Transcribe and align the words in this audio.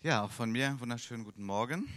Ja, 0.00 0.22
auch 0.22 0.30
von 0.30 0.52
mir 0.52 0.76
wunderschönen 0.78 1.24
guten 1.24 1.42
Morgen. 1.42 1.88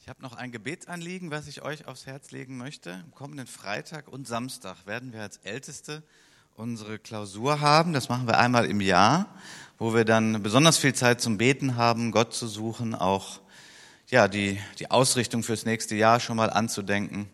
Ich 0.00 0.08
habe 0.08 0.22
noch 0.22 0.32
ein 0.32 0.50
Gebetsanliegen, 0.50 1.30
was 1.30 1.46
ich 1.46 1.60
euch 1.60 1.86
aufs 1.86 2.06
Herz 2.06 2.30
legen 2.30 2.56
möchte. 2.56 2.94
Am 2.94 3.14
kommenden 3.14 3.46
Freitag 3.46 4.08
und 4.08 4.26
Samstag 4.26 4.86
werden 4.86 5.12
wir 5.12 5.20
als 5.20 5.36
Älteste 5.44 6.02
unsere 6.56 6.98
Klausur 6.98 7.60
haben. 7.60 7.92
Das 7.92 8.08
machen 8.08 8.26
wir 8.26 8.38
einmal 8.38 8.64
im 8.64 8.80
Jahr, 8.80 9.26
wo 9.76 9.92
wir 9.92 10.06
dann 10.06 10.42
besonders 10.42 10.78
viel 10.78 10.94
Zeit 10.94 11.20
zum 11.20 11.36
Beten 11.36 11.76
haben, 11.76 12.12
Gott 12.12 12.32
zu 12.32 12.48
suchen, 12.48 12.94
auch 12.94 13.42
ja, 14.08 14.26
die, 14.26 14.58
die 14.78 14.90
Ausrichtung 14.90 15.42
fürs 15.42 15.66
nächste 15.66 15.96
Jahr 15.96 16.18
schon 16.18 16.38
mal 16.38 16.48
anzudenken. 16.48 17.28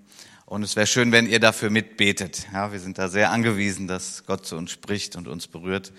Und 0.44 0.64
es 0.64 0.74
wäre 0.74 0.88
schön, 0.88 1.12
wenn 1.12 1.28
ihr 1.28 1.38
dafür 1.38 1.70
mitbetet. 1.70 2.48
Ja, 2.52 2.72
wir 2.72 2.80
sind 2.80 2.98
da 2.98 3.06
sehr 3.06 3.30
angewiesen, 3.30 3.86
dass 3.86 4.26
Gott 4.26 4.44
zu 4.44 4.56
uns 4.56 4.72
spricht 4.72 5.14
und 5.14 5.28
uns 5.28 5.46
berührt. 5.46 5.92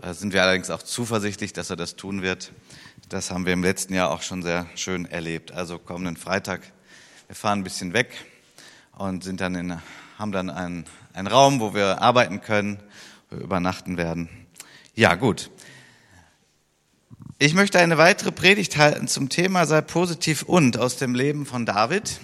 Sind 0.00 0.32
wir 0.32 0.42
allerdings 0.42 0.70
auch 0.70 0.82
zuversichtlich, 0.84 1.52
dass 1.52 1.70
er 1.70 1.76
das 1.76 1.96
tun 1.96 2.22
wird. 2.22 2.52
Das 3.08 3.32
haben 3.32 3.46
wir 3.46 3.52
im 3.52 3.64
letzten 3.64 3.94
Jahr 3.94 4.10
auch 4.10 4.22
schon 4.22 4.44
sehr 4.44 4.66
schön 4.76 5.06
erlebt. 5.06 5.50
Also 5.50 5.80
kommenden 5.80 6.16
Freitag, 6.16 6.60
wir 7.26 7.34
fahren 7.34 7.60
ein 7.60 7.64
bisschen 7.64 7.94
weg 7.94 8.12
und 8.96 9.24
sind 9.24 9.40
dann 9.40 9.56
in, 9.56 9.82
haben 10.16 10.30
dann 10.30 10.50
einen, 10.50 10.84
einen 11.14 11.26
Raum, 11.26 11.58
wo 11.58 11.74
wir 11.74 12.00
arbeiten 12.00 12.40
können, 12.40 12.80
wir 13.28 13.40
übernachten 13.40 13.96
werden. 13.96 14.28
Ja, 14.94 15.16
gut. 15.16 15.50
Ich 17.38 17.54
möchte 17.54 17.80
eine 17.80 17.98
weitere 17.98 18.30
Predigt 18.30 18.76
halten 18.76 19.08
zum 19.08 19.28
Thema 19.28 19.66
sei 19.66 19.80
positiv 19.80 20.42
und 20.44 20.78
aus 20.78 20.96
dem 20.96 21.16
Leben 21.16 21.44
von 21.44 21.66
David. 21.66 22.20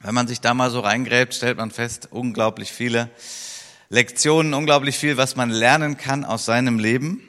Wenn 0.00 0.14
man 0.14 0.26
sich 0.26 0.40
da 0.40 0.54
mal 0.54 0.72
so 0.72 0.80
reingräbt, 0.80 1.34
stellt 1.34 1.56
man 1.56 1.70
fest, 1.70 2.08
unglaublich 2.10 2.72
viele 2.72 3.10
Lektionen, 3.94 4.54
unglaublich 4.54 4.98
viel, 4.98 5.16
was 5.16 5.36
man 5.36 5.50
lernen 5.50 5.96
kann 5.96 6.24
aus 6.24 6.44
seinem 6.44 6.80
Leben. 6.80 7.22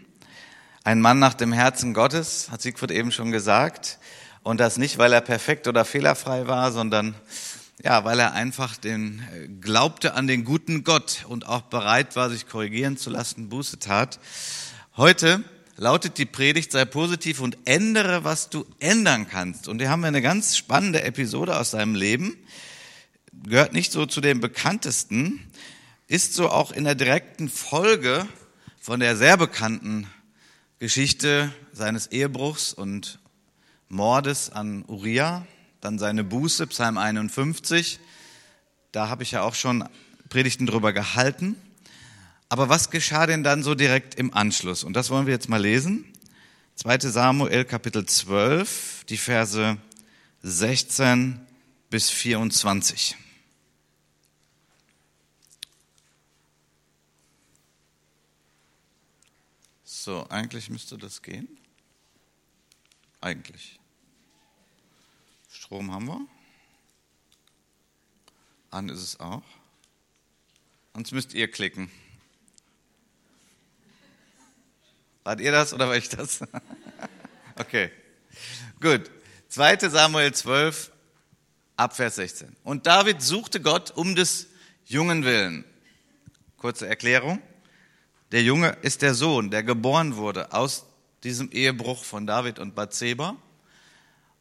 Ein 0.84 1.00
Mann 1.00 1.20
nach 1.20 1.36
dem 1.36 1.54
Herzen 1.54 1.94
Gottes, 1.94 2.50
hat 2.50 2.64
Siegfried 2.64 2.90
eben 2.90 3.12
schon 3.12 3.32
gesagt. 3.32 4.00
Und 4.42 4.60
das 4.60 4.80
nicht, 4.80 4.98
weil 4.98 5.14
er 5.14 5.22
perfekt 5.22 5.68
oder 5.68 5.86
fehlerfrei 5.86 6.48
war, 6.48 6.72
sondern 6.72 7.14
ja, 7.84 8.04
weil 8.04 8.20
er 8.20 8.34
einfach 8.34 8.78
den 8.78 9.22
äh, 9.32 9.48
glaubte 9.48 10.16
an 10.16 10.26
den 10.26 10.44
guten 10.44 10.84
Gott 10.84 11.26
und 11.30 11.46
auch 11.48 11.62
bereit 11.62 12.16
war, 12.16 12.32
sich 12.32 12.48
korrigieren 12.48 12.98
zu 12.98 13.12
lassen, 13.12 13.48
Buße 13.48 13.78
tat. 13.78 14.20
Heute 14.98 15.44
lautet 15.78 16.18
die 16.18 16.26
Predigt, 16.26 16.72
sei 16.72 16.86
positiv 16.86 17.42
und 17.42 17.60
ändere, 17.66 18.24
was 18.24 18.50
du 18.50 18.66
ändern 18.80 19.28
kannst. 19.30 19.68
Und 19.68 19.82
hier 19.82 19.92
haben 19.92 20.02
wir 20.02 20.08
eine 20.08 20.24
ganz 20.24 20.58
spannende 20.58 21.04
Episode 21.04 21.60
aus 21.60 21.70
seinem 21.70 21.94
Leben. 21.94 22.36
Gehört 23.44 23.74
nicht 23.74 23.92
so 23.92 24.08
zu 24.08 24.20
den 24.20 24.40
bekanntesten, 24.40 25.48
ist 26.08 26.34
so 26.34 26.50
auch 26.50 26.72
in 26.72 26.84
der 26.84 26.96
direkten 26.96 27.50
Folge 27.50 28.28
von 28.80 29.00
der 29.00 29.16
sehr 29.16 29.38
bekannten 29.38 30.08
Geschichte 30.78 31.52
seines 31.74 32.08
Ehebruchs 32.08 32.74
und 32.74 33.20
Mordes 33.90 34.52
an 34.52 34.84
Uriah, 34.88 35.46
dann 35.82 35.98
seine 35.98 36.24
Buße, 36.24 36.68
Psalm 36.68 36.98
51. 36.98 38.00
Da 38.92 39.10
habe 39.10 39.24
ich 39.24 39.32
ja 39.32 39.42
auch 39.42 39.56
schon 39.56 39.88
Predigten 40.30 40.66
drüber 40.66 40.94
gehalten. 40.94 41.56
Aber 42.50 42.70
was 42.70 42.92
geschah 42.92 43.26
denn 43.26 43.44
dann 43.44 43.64
so 43.64 43.74
direkt 43.74 44.16
im 44.16 44.34
Anschluss? 44.34 44.84
Und 44.84 44.94
das 44.94 45.10
wollen 45.10 45.26
wir 45.26 45.34
jetzt 45.34 45.50
mal 45.50 45.62
lesen. 45.62 46.06
2 46.76 47.00
Samuel 47.00 47.66
Kapitel 47.66 48.06
12, 48.06 49.06
die 49.10 49.18
Verse 49.18 49.78
16 50.44 51.40
bis 51.90 52.10
24. 52.10 53.16
So, 60.06 60.24
eigentlich 60.30 60.70
müsste 60.70 61.00
das 61.00 61.24
gehen. 61.24 61.48
Eigentlich. 63.22 63.80
Strom 65.50 65.92
haben 65.92 66.06
wir. 66.06 66.28
An 68.70 68.90
ist 68.90 69.02
es 69.02 69.20
auch. 69.20 69.42
Sonst 70.94 71.12
müsst 71.12 71.34
ihr 71.34 71.50
klicken. 71.50 71.90
Wart 75.24 75.40
ihr 75.40 75.52
das 75.52 75.74
oder 75.74 75.88
war 75.88 75.98
ich 75.98 76.10
das? 76.10 76.42
okay. 77.56 77.90
Gut. 78.82 79.10
2. 79.48 79.90
Samuel 79.90 80.36
12, 80.36 80.92
Abvers 81.78 82.14
16. 82.14 82.56
Und 82.64 82.86
David 82.86 83.24
suchte 83.24 83.60
Gott 83.60 83.90
um 83.90 84.14
des 84.14 84.50
Jungen 84.86 85.26
willen. 85.26 85.66
Kurze 86.58 86.86
Erklärung. 86.86 87.42
Der 88.32 88.44
Junge 88.44 88.78
ist 88.82 89.02
der 89.02 89.14
Sohn, 89.14 89.52
der 89.52 89.64
geboren 89.64 90.16
wurde 90.16 90.52
aus 90.52 90.86
diesem 91.24 91.52
Ehebruch 91.52 92.04
von 92.04 92.26
David 92.26 92.60
und 92.60 92.76
Bathseba. 92.76 93.36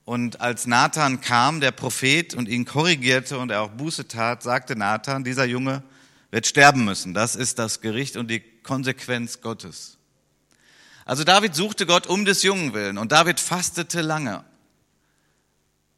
Und 0.05 0.41
als 0.41 0.67
Nathan 0.67 1.21
kam, 1.21 1.61
der 1.61 1.71
Prophet, 1.71 2.34
und 2.34 2.49
ihn 2.49 2.65
korrigierte 2.65 3.39
und 3.39 3.50
er 3.50 3.62
auch 3.62 3.71
Buße 3.71 4.06
tat, 4.06 4.43
sagte 4.43 4.77
Nathan, 4.77 5.25
dieser 5.25 5.47
Junge 5.47 5.83
wird 6.31 6.47
sterben 6.47 6.84
müssen. 6.84 7.15
Das 7.15 7.37
ist 7.37 7.59
das 7.59 7.81
Gericht 7.81 8.17
und 8.17 8.31
die 8.31 8.41
Konsequenz 8.41 9.41
Gottes. 9.41 9.99
Also 11.06 11.25
David 11.25 11.55
suchte 11.55 11.87
Gott 11.87 12.06
um 12.06 12.25
des 12.25 12.43
Jungen 12.43 12.75
willen 12.75 12.99
und 12.99 13.12
David 13.12 13.41
fastete 13.41 14.01
lange. 14.01 14.45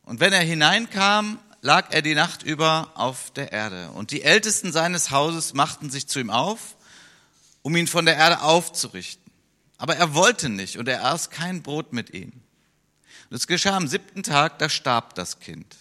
Und 0.02 0.20
wenn 0.20 0.32
er 0.32 0.42
hineinkam, 0.42 1.38
lag 1.62 1.86
er 1.90 2.02
die 2.02 2.14
Nacht 2.14 2.42
über 2.42 2.92
auf 2.94 3.32
der 3.32 3.52
Erde. 3.52 3.90
Und 3.92 4.10
die 4.10 4.22
Ältesten 4.22 4.72
seines 4.72 5.10
Hauses 5.10 5.54
machten 5.54 5.90
sich 5.90 6.06
zu 6.06 6.20
ihm 6.20 6.30
auf 6.30 6.76
um 7.66 7.74
ihn 7.74 7.88
von 7.88 8.06
der 8.06 8.14
Erde 8.14 8.42
aufzurichten. 8.42 9.32
Aber 9.76 9.96
er 9.96 10.14
wollte 10.14 10.48
nicht 10.48 10.78
und 10.78 10.86
er 10.86 11.04
aß 11.04 11.30
kein 11.30 11.62
Brot 11.62 11.92
mit 11.92 12.14
ihnen. 12.14 12.44
Und 13.28 13.36
es 13.36 13.48
geschah 13.48 13.76
am 13.76 13.88
siebten 13.88 14.22
Tag, 14.22 14.60
da 14.60 14.68
starb 14.68 15.16
das 15.16 15.40
Kind. 15.40 15.74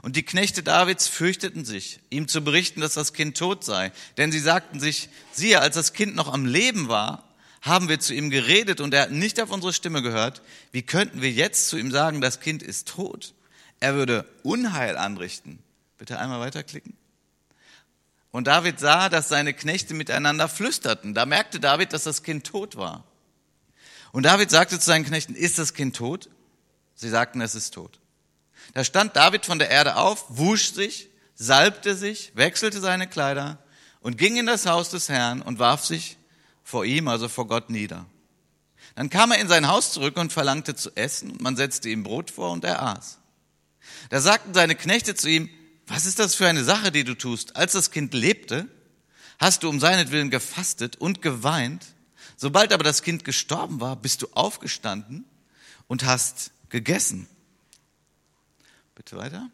Und 0.00 0.16
die 0.16 0.22
Knechte 0.22 0.62
Davids 0.62 1.08
fürchteten 1.08 1.66
sich, 1.66 2.00
ihm 2.08 2.26
zu 2.26 2.42
berichten, 2.42 2.80
dass 2.80 2.94
das 2.94 3.12
Kind 3.12 3.36
tot 3.36 3.64
sei. 3.64 3.92
Denn 4.16 4.32
sie 4.32 4.40
sagten 4.40 4.80
sich, 4.80 5.10
siehe, 5.30 5.60
als 5.60 5.74
das 5.74 5.92
Kind 5.92 6.14
noch 6.14 6.32
am 6.32 6.46
Leben 6.46 6.88
war, 6.88 7.28
haben 7.60 7.90
wir 7.90 8.00
zu 8.00 8.14
ihm 8.14 8.30
geredet 8.30 8.80
und 8.80 8.94
er 8.94 9.02
hat 9.02 9.10
nicht 9.10 9.42
auf 9.42 9.50
unsere 9.50 9.74
Stimme 9.74 10.00
gehört. 10.00 10.40
Wie 10.70 10.80
könnten 10.80 11.20
wir 11.20 11.30
jetzt 11.30 11.68
zu 11.68 11.76
ihm 11.76 11.90
sagen, 11.90 12.22
das 12.22 12.40
Kind 12.40 12.62
ist 12.62 12.88
tot? 12.88 13.34
Er 13.78 13.94
würde 13.94 14.24
Unheil 14.42 14.96
anrichten. 14.96 15.58
Bitte 15.98 16.18
einmal 16.18 16.40
weiterklicken. 16.40 16.96
Und 18.32 18.46
David 18.46 18.80
sah, 18.80 19.08
dass 19.08 19.28
seine 19.28 19.54
Knechte 19.54 19.94
miteinander 19.94 20.48
flüsterten. 20.48 21.14
Da 21.14 21.26
merkte 21.26 21.60
David, 21.60 21.92
dass 21.92 22.04
das 22.04 22.22
Kind 22.22 22.46
tot 22.46 22.76
war. 22.76 23.04
Und 24.10 24.24
David 24.24 24.50
sagte 24.50 24.78
zu 24.78 24.86
seinen 24.86 25.04
Knechten, 25.04 25.34
ist 25.34 25.58
das 25.58 25.74
Kind 25.74 25.94
tot? 25.94 26.28
Sie 26.94 27.08
sagten, 27.08 27.40
es 27.40 27.54
ist 27.54 27.74
tot. 27.74 28.00
Da 28.74 28.84
stand 28.84 29.16
David 29.16 29.44
von 29.46 29.58
der 29.58 29.70
Erde 29.70 29.96
auf, 29.96 30.24
wusch 30.28 30.72
sich, 30.72 31.10
salbte 31.34 31.94
sich, 31.94 32.32
wechselte 32.34 32.80
seine 32.80 33.06
Kleider 33.06 33.58
und 34.00 34.16
ging 34.16 34.36
in 34.36 34.46
das 34.46 34.66
Haus 34.66 34.90
des 34.90 35.08
Herrn 35.08 35.42
und 35.42 35.58
warf 35.58 35.84
sich 35.84 36.16
vor 36.62 36.84
ihm, 36.84 37.08
also 37.08 37.28
vor 37.28 37.46
Gott, 37.46 37.68
nieder. 37.68 38.06
Dann 38.94 39.10
kam 39.10 39.30
er 39.30 39.40
in 39.40 39.48
sein 39.48 39.68
Haus 39.68 39.92
zurück 39.92 40.16
und 40.16 40.32
verlangte 40.32 40.74
zu 40.74 40.90
essen. 40.94 41.36
Man 41.40 41.56
setzte 41.56 41.88
ihm 41.88 42.02
Brot 42.02 42.30
vor 42.30 42.50
und 42.50 42.64
er 42.64 42.82
aß. 42.82 43.18
Da 44.10 44.20
sagten 44.20 44.54
seine 44.54 44.74
Knechte 44.74 45.14
zu 45.14 45.28
ihm, 45.28 45.50
was 45.86 46.06
ist 46.06 46.18
das 46.18 46.34
für 46.34 46.46
eine 46.46 46.64
Sache, 46.64 46.92
die 46.92 47.04
du 47.04 47.14
tust? 47.14 47.56
Als 47.56 47.72
das 47.72 47.90
Kind 47.90 48.14
lebte, 48.14 48.68
hast 49.38 49.62
du 49.62 49.68
um 49.68 49.80
seinetwillen 49.80 50.30
gefastet 50.30 50.96
und 50.96 51.22
geweint. 51.22 51.86
Sobald 52.36 52.72
aber 52.72 52.84
das 52.84 53.02
Kind 53.02 53.24
gestorben 53.24 53.80
war, 53.80 53.96
bist 53.96 54.22
du 54.22 54.28
aufgestanden 54.34 55.24
und 55.88 56.04
hast 56.04 56.52
gegessen. 56.68 57.28
Bitte 58.94 59.16
weiter. 59.16 59.50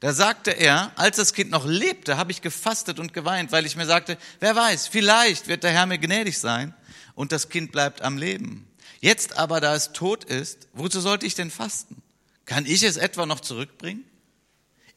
Da 0.00 0.12
sagte 0.12 0.50
er, 0.50 0.90
als 0.96 1.16
das 1.16 1.32
Kind 1.32 1.50
noch 1.50 1.64
lebte, 1.64 2.16
habe 2.16 2.32
ich 2.32 2.42
gefastet 2.42 2.98
und 2.98 3.12
geweint, 3.12 3.52
weil 3.52 3.66
ich 3.66 3.76
mir 3.76 3.86
sagte, 3.86 4.18
wer 4.40 4.56
weiß, 4.56 4.88
vielleicht 4.88 5.46
wird 5.46 5.62
der 5.62 5.70
Herr 5.70 5.86
mir 5.86 5.98
gnädig 5.98 6.38
sein 6.38 6.74
und 7.14 7.30
das 7.30 7.48
Kind 7.48 7.70
bleibt 7.70 8.02
am 8.02 8.18
Leben. 8.18 8.68
Jetzt 9.00 9.38
aber, 9.38 9.60
da 9.60 9.76
es 9.76 9.92
tot 9.92 10.24
ist, 10.24 10.68
wozu 10.72 11.00
sollte 11.00 11.26
ich 11.26 11.34
denn 11.34 11.52
fasten? 11.52 12.02
Kann 12.46 12.66
ich 12.66 12.82
es 12.82 12.96
etwa 12.96 13.26
noch 13.26 13.40
zurückbringen? 13.40 14.04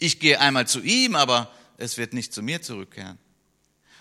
Ich 0.05 0.19
gehe 0.19 0.39
einmal 0.39 0.67
zu 0.67 0.81
ihm, 0.81 1.15
aber 1.15 1.51
es 1.77 1.97
wird 1.97 2.13
nicht 2.13 2.31
zu 2.31 2.43
mir 2.43 2.61
zurückkehren. 2.61 3.17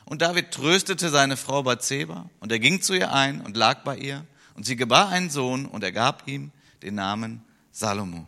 Und 0.04 0.20
David 0.20 0.50
tröstete 0.50 1.08
seine 1.08 1.38
Frau 1.38 1.62
Bathseba 1.62 2.28
und 2.40 2.52
er 2.52 2.58
ging 2.58 2.82
zu 2.82 2.92
ihr 2.92 3.10
ein 3.10 3.40
und 3.40 3.56
lag 3.56 3.84
bei 3.84 3.96
ihr 3.96 4.26
und 4.52 4.66
sie 4.66 4.76
gebar 4.76 5.08
einen 5.08 5.30
Sohn 5.30 5.64
und 5.64 5.82
er 5.82 5.92
gab 5.92 6.28
ihm 6.28 6.52
den 6.82 6.96
Namen 6.96 7.42
Salomo. 7.72 8.26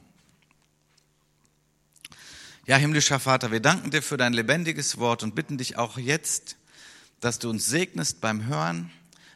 Ja, 2.64 2.78
himmlischer 2.78 3.20
Vater, 3.20 3.52
wir 3.52 3.60
danken 3.60 3.90
dir 3.90 4.00
für 4.00 4.16
dein 4.16 4.32
lebendiges 4.32 4.96
Wort 4.96 5.22
und 5.22 5.34
bitten 5.34 5.58
dich 5.58 5.76
auch 5.76 5.98
jetzt, 5.98 6.56
dass 7.20 7.38
du 7.38 7.50
uns 7.50 7.66
segnest 7.66 8.22
beim 8.22 8.46
Hören, 8.46 8.90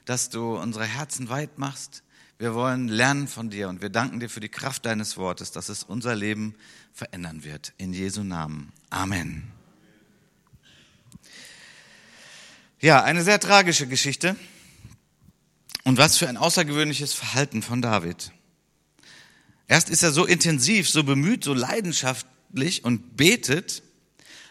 dass 0.06 0.31
du 0.31 0.56
unsere 0.56 0.87
Herzen 0.87 1.28
weit 1.28 1.58
machst. 1.58 2.02
Wir 2.40 2.54
wollen 2.54 2.88
lernen 2.88 3.28
von 3.28 3.50
dir 3.50 3.69
und 3.69 3.82
wir 3.82 3.90
danken 3.90 4.19
dir 4.19 4.31
für 4.31 4.40
die 4.40 4.48
Kraft 4.48 4.87
deines 4.87 5.19
Wortes, 5.19 5.52
dass 5.52 5.69
es 5.69 5.82
unser 5.82 6.14
Leben 6.16 6.54
verändern 6.90 7.44
wird. 7.44 7.75
In 7.76 7.92
Jesu 7.92 8.22
Namen. 8.22 8.72
Amen. 8.88 9.52
Ja, 12.81 13.02
eine 13.02 13.25
sehr 13.25 13.40
tragische 13.40 13.87
Geschichte. 13.87 14.37
Und 15.84 15.98
was 15.98 16.16
für 16.16 16.31
ein 16.31 16.38
außergewöhnliches 16.38 17.12
Verhalten 17.12 17.60
von 17.60 17.82
David. 17.82 18.32
Erst 19.69 19.90
ist 19.90 20.02
er 20.02 20.10
so 20.10 20.25
intensiv, 20.25 20.88
so 20.88 21.04
bemüht, 21.04 21.44
so 21.44 21.52
leidenschaftlich 21.52 22.84
und 22.84 23.19
betet. 23.19 23.82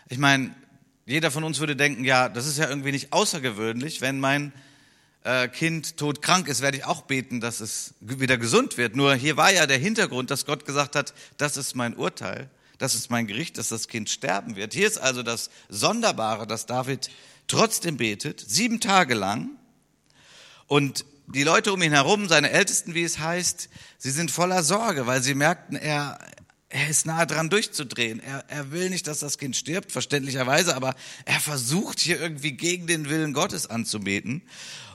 Ich 0.09 0.19
meine, 0.19 0.53
jeder 1.07 1.31
von 1.31 1.43
uns 1.43 1.59
würde 1.59 1.75
denken, 1.75 2.03
ja, 2.03 2.29
das 2.29 2.45
ist 2.45 2.59
ja 2.59 2.69
irgendwie 2.69 2.91
nicht 2.91 3.13
außergewöhnlich. 3.13 3.99
Wenn 3.99 4.19
mein 4.19 4.53
Kind 5.51 5.97
todkrank 5.97 6.47
ist, 6.47 6.61
werde 6.61 6.77
ich 6.77 6.85
auch 6.85 7.01
beten, 7.01 7.41
dass 7.41 7.59
es 7.59 7.93
wieder 7.99 8.37
gesund 8.37 8.77
wird. 8.77 8.95
Nur 8.95 9.15
hier 9.15 9.35
war 9.35 9.51
ja 9.51 9.67
der 9.67 9.77
Hintergrund, 9.77 10.31
dass 10.31 10.45
Gott 10.45 10.65
gesagt 10.65 10.95
hat, 10.95 11.13
das 11.37 11.57
ist 11.57 11.75
mein 11.75 11.95
Urteil, 11.95 12.49
das 12.77 12.95
ist 12.95 13.11
mein 13.11 13.27
Gericht, 13.27 13.57
dass 13.57 13.67
das 13.67 13.89
Kind 13.89 14.09
sterben 14.09 14.55
wird. 14.55 14.73
Hier 14.73 14.87
ist 14.87 14.97
also 14.97 15.21
das 15.21 15.49
Sonderbare, 15.67 16.47
dass 16.47 16.65
David 16.65 17.09
trotzdem 17.47 17.97
betet, 17.97 18.43
sieben 18.47 18.79
Tage 18.79 19.13
lang. 19.13 19.49
Und 20.67 21.05
die 21.27 21.43
Leute 21.43 21.73
um 21.73 21.81
ihn 21.81 21.91
herum, 21.91 22.27
seine 22.27 22.49
Ältesten, 22.51 22.95
wie 22.95 23.03
es 23.03 23.19
heißt, 23.19 23.69
sie 23.97 24.11
sind 24.11 24.31
voller 24.31 24.63
Sorge, 24.63 25.05
weil 25.05 25.21
sie 25.21 25.35
merkten, 25.35 25.75
er, 25.75 26.17
er 26.69 26.89
ist 26.89 27.05
nahe 27.05 27.27
dran 27.27 27.49
durchzudrehen. 27.49 28.19
Er, 28.19 28.45
er 28.47 28.71
will 28.71 28.89
nicht, 28.89 29.05
dass 29.05 29.19
das 29.19 29.37
Kind 29.37 29.55
stirbt, 29.55 29.91
verständlicherweise, 29.91 30.75
aber 30.75 30.95
er 31.25 31.39
versucht 31.39 31.99
hier 31.99 32.19
irgendwie 32.19 32.53
gegen 32.53 32.87
den 32.87 33.09
Willen 33.09 33.33
Gottes 33.33 33.67
anzubeten. 33.67 34.43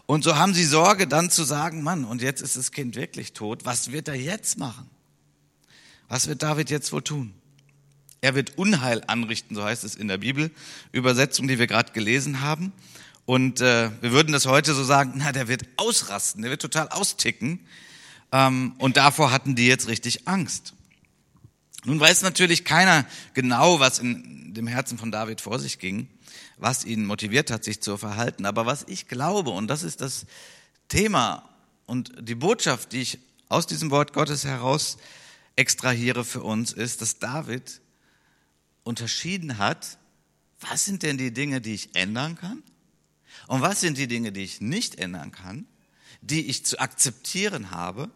Und 0.06 0.25
so 0.25 0.37
haben 0.37 0.53
sie 0.53 0.65
Sorge, 0.65 1.06
dann 1.06 1.31
zu 1.31 1.45
sagen, 1.45 1.83
Mann, 1.83 2.05
und 2.05 2.21
jetzt 2.21 2.43
ist 2.43 2.56
das 2.56 2.73
Kind 2.73 2.97
wirklich 2.97 3.33
tot. 3.33 3.65
Was 3.65 3.93
wird 3.93 4.09
er 4.09 4.15
jetzt 4.15 4.59
machen? 4.59 4.89
Was 6.09 6.29
wird 6.29 6.43
David 6.43 6.71
jetzt 6.71 6.93
wohl 6.93 7.03
tun? 7.03 7.33
Er 8.21 8.35
wird 8.35 8.59
Unheil 8.59 9.03
anrichten, 9.06 9.55
so 9.55 9.65
heißt 9.65 9.85
es 9.85 9.97
in 9.97 10.09
der 10.09 10.19
Bibel, 10.19 10.51
Übersetzung, 10.93 11.49
die 11.49 11.59
wir 11.59 11.67
gerade 11.67 11.93
gelesen 11.93 12.41
haben. 12.41 12.73
Und 13.27 13.61
äh, 13.61 13.91
wir 14.03 14.12
würden 14.12 14.33
das 14.33 14.47
heute 14.47 14.75
so 14.75 14.85
sagen, 14.85 15.15
na, 15.17 15.33
der 15.33 15.49
wird 15.49 15.65
ausrasten, 15.77 16.43
der 16.43 16.51
wird 16.51 16.62
total 16.62 16.89
austicken. 16.89 17.61
Ähm, 18.33 18.75
und 18.79 18.97
davor 18.99 19.31
hatten 19.31 19.55
die 19.55 19.67
jetzt 19.67 19.89
richtig 19.89 20.29
Angst. 20.29 20.75
Nun 21.85 22.01
weiß 22.01 22.23
natürlich 22.23 22.65
keiner 22.65 23.07
genau, 23.35 23.79
was 23.79 23.99
in 23.99 24.55
dem 24.55 24.67
Herzen 24.67 24.97
von 24.97 25.13
David 25.13 25.41
vor 25.41 25.59
sich 25.59 25.79
ging, 25.79 26.09
was 26.57 26.85
ihn 26.85 27.05
motiviert 27.05 27.51
hat, 27.51 27.63
sich 27.63 27.81
zu 27.83 27.99
verhalten. 27.99 28.47
Aber 28.47 28.65
was 28.65 28.85
ich 28.89 29.07
glaube, 29.07 29.51
und 29.51 29.69
das 29.69 29.83
ist 29.83 30.01
das 30.01 30.27
Thema 30.89 31.49
und 31.87 32.13
die 32.21 32.35
Botschaft, 32.35 32.93
die 32.93 33.03
ich 33.03 33.19
aus 33.49 33.67
diesem 33.67 33.91
Wort 33.91 34.15
Gottes 34.15 34.45
heraus 34.45 34.97
extrahiere 35.57 36.25
für 36.25 36.43
uns, 36.43 36.73
ist, 36.73 37.03
dass 37.03 37.19
David 37.19 37.81
unterschieden 38.83 39.59
hat, 39.59 39.99
was 40.61 40.87
sind 40.87 41.03
denn 41.03 41.19
die 41.19 41.33
Dinge, 41.33 41.61
die 41.61 41.75
ich 41.75 41.95
ändern 41.95 42.37
kann 42.37 42.63
und 43.47 43.61
was 43.61 43.81
sind 43.81 43.99
die 43.99 44.09
Dinge, 44.09 44.33
die 44.33 44.43
ich 44.43 44.63
nicht 44.63 44.99
ändern 44.99 45.33
kann, 45.33 45.67
die 46.23 46.47
ich 46.47 46.65
zu 46.65 46.79
akzeptieren 46.79 47.71
habe 47.71 48.11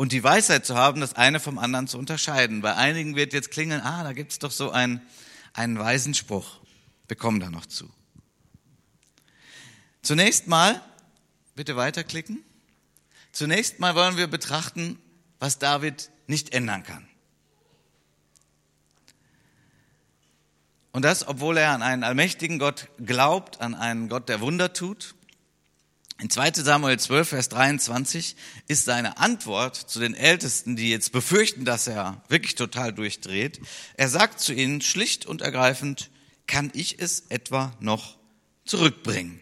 und 0.00 0.12
die 0.12 0.24
Weisheit 0.24 0.64
zu 0.64 0.76
haben, 0.76 1.02
das 1.02 1.12
eine 1.12 1.40
vom 1.40 1.58
anderen 1.58 1.86
zu 1.86 1.98
unterscheiden. 1.98 2.62
Bei 2.62 2.74
einigen 2.74 3.16
wird 3.16 3.34
jetzt 3.34 3.50
klingeln, 3.50 3.82
ah, 3.82 4.02
da 4.02 4.14
gibt 4.14 4.32
es 4.32 4.38
doch 4.38 4.50
so 4.50 4.70
einen, 4.70 5.02
einen 5.52 5.78
weisen 5.78 6.14
Spruch. 6.14 6.56
Wir 7.06 7.18
kommen 7.18 7.38
da 7.38 7.50
noch 7.50 7.66
zu. 7.66 7.86
Zunächst 10.00 10.46
mal, 10.46 10.80
bitte 11.54 11.76
weiterklicken. 11.76 12.42
Zunächst 13.30 13.78
mal 13.78 13.94
wollen 13.94 14.16
wir 14.16 14.26
betrachten, 14.26 14.98
was 15.38 15.58
David 15.58 16.10
nicht 16.26 16.54
ändern 16.54 16.82
kann. 16.82 17.06
Und 20.92 21.04
das, 21.04 21.28
obwohl 21.28 21.58
er 21.58 21.72
an 21.72 21.82
einen 21.82 22.04
allmächtigen 22.04 22.58
Gott 22.58 22.88
glaubt, 23.04 23.60
an 23.60 23.74
einen 23.74 24.08
Gott, 24.08 24.30
der 24.30 24.40
Wunder 24.40 24.72
tut. 24.72 25.14
In 26.20 26.28
2 26.28 26.52
Samuel 26.52 26.98
12, 26.98 27.28
Vers 27.30 27.48
23 27.48 28.36
ist 28.68 28.84
seine 28.84 29.16
Antwort 29.16 29.74
zu 29.74 30.00
den 30.00 30.14
Ältesten, 30.14 30.76
die 30.76 30.90
jetzt 30.90 31.12
befürchten, 31.12 31.64
dass 31.64 31.86
er 31.86 32.22
wirklich 32.28 32.56
total 32.56 32.92
durchdreht. 32.92 33.58
Er 33.94 34.10
sagt 34.10 34.38
zu 34.38 34.52
ihnen 34.52 34.82
schlicht 34.82 35.24
und 35.24 35.40
ergreifend, 35.40 36.10
kann 36.46 36.70
ich 36.74 36.98
es 36.98 37.20
etwa 37.30 37.74
noch 37.80 38.18
zurückbringen? 38.66 39.40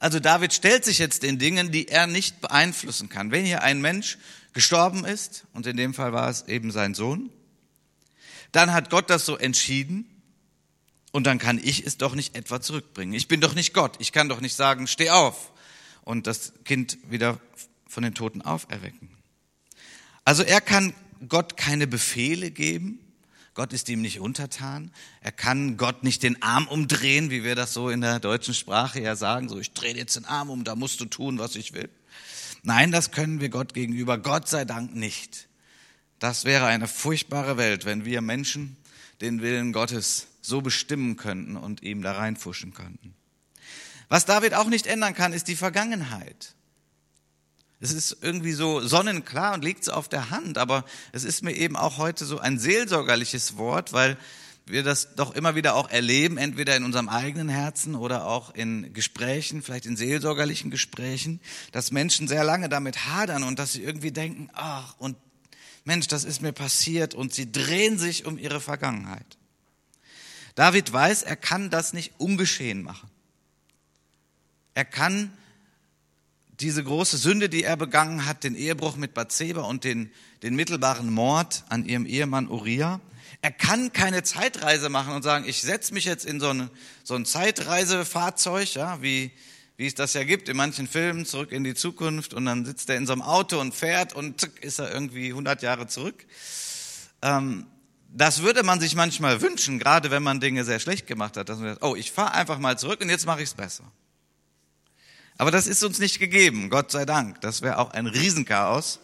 Also 0.00 0.18
David 0.18 0.52
stellt 0.52 0.84
sich 0.84 0.98
jetzt 0.98 1.22
den 1.22 1.38
Dingen, 1.38 1.70
die 1.70 1.86
er 1.86 2.08
nicht 2.08 2.40
beeinflussen 2.40 3.08
kann. 3.08 3.30
Wenn 3.30 3.44
hier 3.44 3.62
ein 3.62 3.80
Mensch 3.80 4.18
gestorben 4.54 5.04
ist, 5.04 5.44
und 5.52 5.68
in 5.68 5.76
dem 5.76 5.94
Fall 5.94 6.12
war 6.12 6.28
es 6.28 6.48
eben 6.48 6.72
sein 6.72 6.94
Sohn, 6.94 7.30
dann 8.50 8.72
hat 8.72 8.90
Gott 8.90 9.10
das 9.10 9.24
so 9.24 9.36
entschieden 9.36 10.06
und 11.12 11.24
dann 11.24 11.38
kann 11.38 11.60
ich 11.62 11.86
es 11.86 11.98
doch 11.98 12.16
nicht 12.16 12.34
etwa 12.34 12.60
zurückbringen. 12.60 13.14
Ich 13.14 13.28
bin 13.28 13.40
doch 13.40 13.54
nicht 13.54 13.74
Gott. 13.74 13.94
Ich 14.00 14.10
kann 14.10 14.28
doch 14.28 14.40
nicht 14.40 14.56
sagen, 14.56 14.88
steh 14.88 15.10
auf 15.10 15.51
und 16.02 16.26
das 16.26 16.52
Kind 16.64 16.98
wieder 17.10 17.40
von 17.86 18.02
den 18.02 18.14
Toten 18.14 18.42
auferwecken. 18.42 19.10
Also 20.24 20.42
er 20.42 20.60
kann 20.60 20.94
Gott 21.28 21.56
keine 21.56 21.86
Befehle 21.86 22.50
geben. 22.50 22.98
Gott 23.54 23.72
ist 23.72 23.88
ihm 23.88 24.00
nicht 24.00 24.20
untertan. 24.20 24.90
Er 25.20 25.32
kann 25.32 25.76
Gott 25.76 26.04
nicht 26.04 26.22
den 26.22 26.40
Arm 26.42 26.68
umdrehen, 26.68 27.30
wie 27.30 27.44
wir 27.44 27.54
das 27.54 27.74
so 27.74 27.90
in 27.90 28.00
der 28.00 28.18
deutschen 28.18 28.54
Sprache 28.54 29.00
ja 29.00 29.14
sagen. 29.14 29.48
So, 29.48 29.58
ich 29.58 29.72
drehe 29.72 29.94
jetzt 29.94 30.16
den 30.16 30.24
Arm 30.24 30.48
um, 30.48 30.64
da 30.64 30.74
musst 30.74 31.00
du 31.00 31.04
tun, 31.04 31.38
was 31.38 31.54
ich 31.54 31.74
will. 31.74 31.90
Nein, 32.62 32.92
das 32.92 33.10
können 33.10 33.40
wir 33.40 33.48
Gott 33.48 33.74
gegenüber, 33.74 34.16
Gott 34.18 34.48
sei 34.48 34.64
Dank 34.64 34.94
nicht. 34.94 35.48
Das 36.18 36.44
wäre 36.44 36.66
eine 36.66 36.86
furchtbare 36.88 37.56
Welt, 37.56 37.84
wenn 37.84 38.04
wir 38.04 38.20
Menschen 38.20 38.76
den 39.20 39.42
Willen 39.42 39.72
Gottes 39.72 40.28
so 40.40 40.60
bestimmen 40.60 41.16
könnten 41.16 41.56
und 41.56 41.82
ihm 41.82 42.02
da 42.02 42.12
reinfuschen 42.12 42.72
könnten. 42.72 43.14
Was 44.12 44.26
David 44.26 44.52
auch 44.52 44.66
nicht 44.66 44.86
ändern 44.86 45.14
kann, 45.14 45.32
ist 45.32 45.48
die 45.48 45.56
Vergangenheit. 45.56 46.54
Es 47.80 47.94
ist 47.94 48.18
irgendwie 48.20 48.52
so 48.52 48.86
sonnenklar 48.86 49.54
und 49.54 49.64
liegt 49.64 49.84
so 49.84 49.92
auf 49.92 50.06
der 50.06 50.28
Hand, 50.28 50.58
aber 50.58 50.84
es 51.12 51.24
ist 51.24 51.42
mir 51.42 51.56
eben 51.56 51.76
auch 51.76 51.96
heute 51.96 52.26
so 52.26 52.38
ein 52.38 52.58
seelsorgerliches 52.58 53.56
Wort, 53.56 53.94
weil 53.94 54.18
wir 54.66 54.82
das 54.82 55.14
doch 55.14 55.34
immer 55.34 55.54
wieder 55.54 55.74
auch 55.74 55.88
erleben, 55.88 56.36
entweder 56.36 56.76
in 56.76 56.84
unserem 56.84 57.08
eigenen 57.08 57.48
Herzen 57.48 57.94
oder 57.94 58.26
auch 58.26 58.54
in 58.54 58.92
Gesprächen, 58.92 59.62
vielleicht 59.62 59.86
in 59.86 59.96
seelsorgerlichen 59.96 60.70
Gesprächen, 60.70 61.40
dass 61.72 61.90
Menschen 61.90 62.28
sehr 62.28 62.44
lange 62.44 62.68
damit 62.68 63.06
hadern 63.06 63.42
und 63.44 63.58
dass 63.58 63.72
sie 63.72 63.82
irgendwie 63.82 64.12
denken, 64.12 64.50
ach, 64.52 64.94
und 64.98 65.16
Mensch, 65.84 66.06
das 66.06 66.24
ist 66.24 66.42
mir 66.42 66.52
passiert 66.52 67.14
und 67.14 67.32
sie 67.32 67.50
drehen 67.50 67.98
sich 67.98 68.26
um 68.26 68.36
ihre 68.36 68.60
Vergangenheit. 68.60 69.38
David 70.54 70.92
weiß, 70.92 71.22
er 71.22 71.36
kann 71.36 71.70
das 71.70 71.94
nicht 71.94 72.12
ungeschehen 72.18 72.82
machen. 72.82 73.08
Er 74.74 74.84
kann 74.84 75.32
diese 76.60 76.84
große 76.84 77.16
Sünde, 77.16 77.48
die 77.48 77.64
er 77.64 77.76
begangen 77.76 78.26
hat, 78.26 78.44
den 78.44 78.54
Ehebruch 78.54 78.96
mit 78.96 79.14
Bathseba 79.14 79.62
und 79.62 79.84
den, 79.84 80.10
den 80.42 80.54
mittelbaren 80.54 81.12
Mord 81.12 81.64
an 81.68 81.84
ihrem 81.84 82.06
Ehemann 82.06 82.48
Uriah, 82.48 83.00
er 83.40 83.50
kann 83.50 83.92
keine 83.92 84.22
Zeitreise 84.22 84.88
machen 84.88 85.14
und 85.14 85.22
sagen, 85.22 85.44
ich 85.48 85.62
setze 85.62 85.92
mich 85.92 86.04
jetzt 86.04 86.24
in 86.24 86.38
so, 86.38 86.50
eine, 86.50 86.70
so 87.02 87.16
ein 87.16 87.24
Zeitreisefahrzeug, 87.24 88.74
ja, 88.74 89.02
wie, 89.02 89.32
wie 89.76 89.86
es 89.86 89.94
das 89.94 90.14
ja 90.14 90.22
gibt 90.22 90.48
in 90.48 90.56
manchen 90.56 90.86
Filmen, 90.86 91.26
zurück 91.26 91.50
in 91.50 91.64
die 91.64 91.74
Zukunft 91.74 92.34
und 92.34 92.44
dann 92.44 92.64
sitzt 92.64 92.88
er 92.88 92.96
in 92.96 93.06
so 93.06 93.12
einem 93.12 93.22
Auto 93.22 93.60
und 93.60 93.74
fährt 93.74 94.12
und 94.12 94.40
zack, 94.40 94.62
ist 94.62 94.78
er 94.78 94.92
irgendwie 94.92 95.30
100 95.30 95.60
Jahre 95.62 95.88
zurück. 95.88 96.24
Ähm, 97.20 97.66
das 98.14 98.42
würde 98.42 98.62
man 98.62 98.78
sich 98.78 98.94
manchmal 98.94 99.40
wünschen, 99.40 99.80
gerade 99.80 100.12
wenn 100.12 100.22
man 100.22 100.38
Dinge 100.38 100.64
sehr 100.64 100.78
schlecht 100.78 101.08
gemacht 101.08 101.36
hat, 101.36 101.48
dass 101.48 101.58
man 101.58 101.70
sagt, 101.70 101.82
oh, 101.82 101.96
ich 101.96 102.12
fahre 102.12 102.34
einfach 102.34 102.58
mal 102.60 102.78
zurück 102.78 103.00
und 103.00 103.08
jetzt 103.08 103.26
mache 103.26 103.42
ich 103.42 103.48
es 103.48 103.54
besser. 103.54 103.84
Aber 105.38 105.50
das 105.50 105.66
ist 105.66 105.82
uns 105.82 105.98
nicht 105.98 106.18
gegeben, 106.18 106.70
Gott 106.70 106.90
sei 106.90 107.04
Dank. 107.04 107.40
Das 107.40 107.62
wäre 107.62 107.78
auch 107.78 107.90
ein 107.90 108.06
Riesenchaos, 108.06 109.00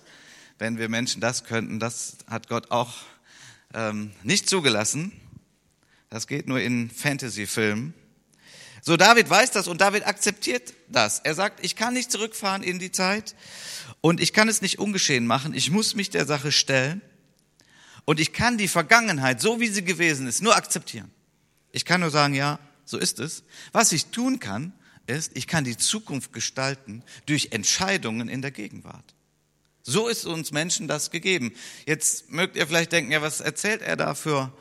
wenn 0.59 0.79
wir 0.79 0.89
Menschen 0.89 1.21
das 1.21 1.45
könnten. 1.45 1.81
Das 1.81 2.19
hat 2.29 2.49
Gott 2.49 2.71
auch 2.71 2.95
ähm, 3.75 4.13
nicht 4.23 4.49
zugelassen. 4.49 5.13
Das 6.11 6.27
geht 6.27 6.47
nur 6.47 6.61
in 6.61 6.91
Fantasy-Filmen. 6.91 7.95
So, 8.81 8.97
David 8.97 9.29
weiß 9.29 9.51
das 9.51 9.69
und 9.69 9.81
David 9.81 10.07
akzeptiert 10.07 10.75
das. 10.89 11.19
Er 11.21 11.35
sagt, 11.35 11.65
ich 11.65 11.77
kann 11.77 11.95
nicht 11.95 12.13
zurückfahren 12.13 12.63
in 12.63 12.79
die 12.79 12.93
Zeit 12.93 13.35
und 14.01 14.21
ich 14.21 14.33
kann 14.33 14.49
es 14.49 14.63
nicht 14.63 14.79
ungeschehen 14.79 15.27
machen. 15.27 15.53
Ich 15.53 15.71
muss 15.71 15.95
mich 15.95 16.11
der 16.11 16.27
Sache 16.27 16.53
stellen. 16.53 17.03
Und 18.05 18.21
ich 18.21 18.33
kann 18.33 18.57
die 18.57 18.69
Vergangenheit, 18.69 19.41
so 19.41 19.61
wie 19.61 19.69
sie 19.69 19.85
gewesen 19.85 20.27
ist, 20.27 20.41
nur 20.41 20.57
akzeptieren. 20.57 21.11
Ich 21.73 21.85
kann 21.85 22.01
nur 22.01 22.11
sagen, 22.11 22.33
ja, 22.33 22.59
so 22.87 22.97
ist 22.97 23.19
es. 23.19 23.43
Was 23.73 23.93
ich 23.93 24.07
tun 24.07 24.41
kann, 24.41 24.73
ist, 25.09 25.37
ich 25.37 25.47
kann 25.47 25.65
die 25.65 25.77
Zukunft 25.77 26.33
gestalten 26.33 27.03
durch 27.27 27.49
Entscheidungen 27.53 28.29
in 28.29 28.43
der 28.43 28.51
Gegenwart. 28.51 29.15
So 29.83 30.09
ist 30.09 30.27
uns 30.27 30.53
Menschen 30.53 30.87
das 30.87 31.11
gegeben. 31.11 31.53
Jetzt 31.87 32.31
mögt 32.31 32.57
ihr 32.57 32.67
vielleicht 32.67 32.93
denken, 32.93 33.11
ja, 33.11 33.23
was 33.23 33.41
erzählt 33.41 33.81
er 33.81 33.97
da 33.97 34.15
für 34.15 34.53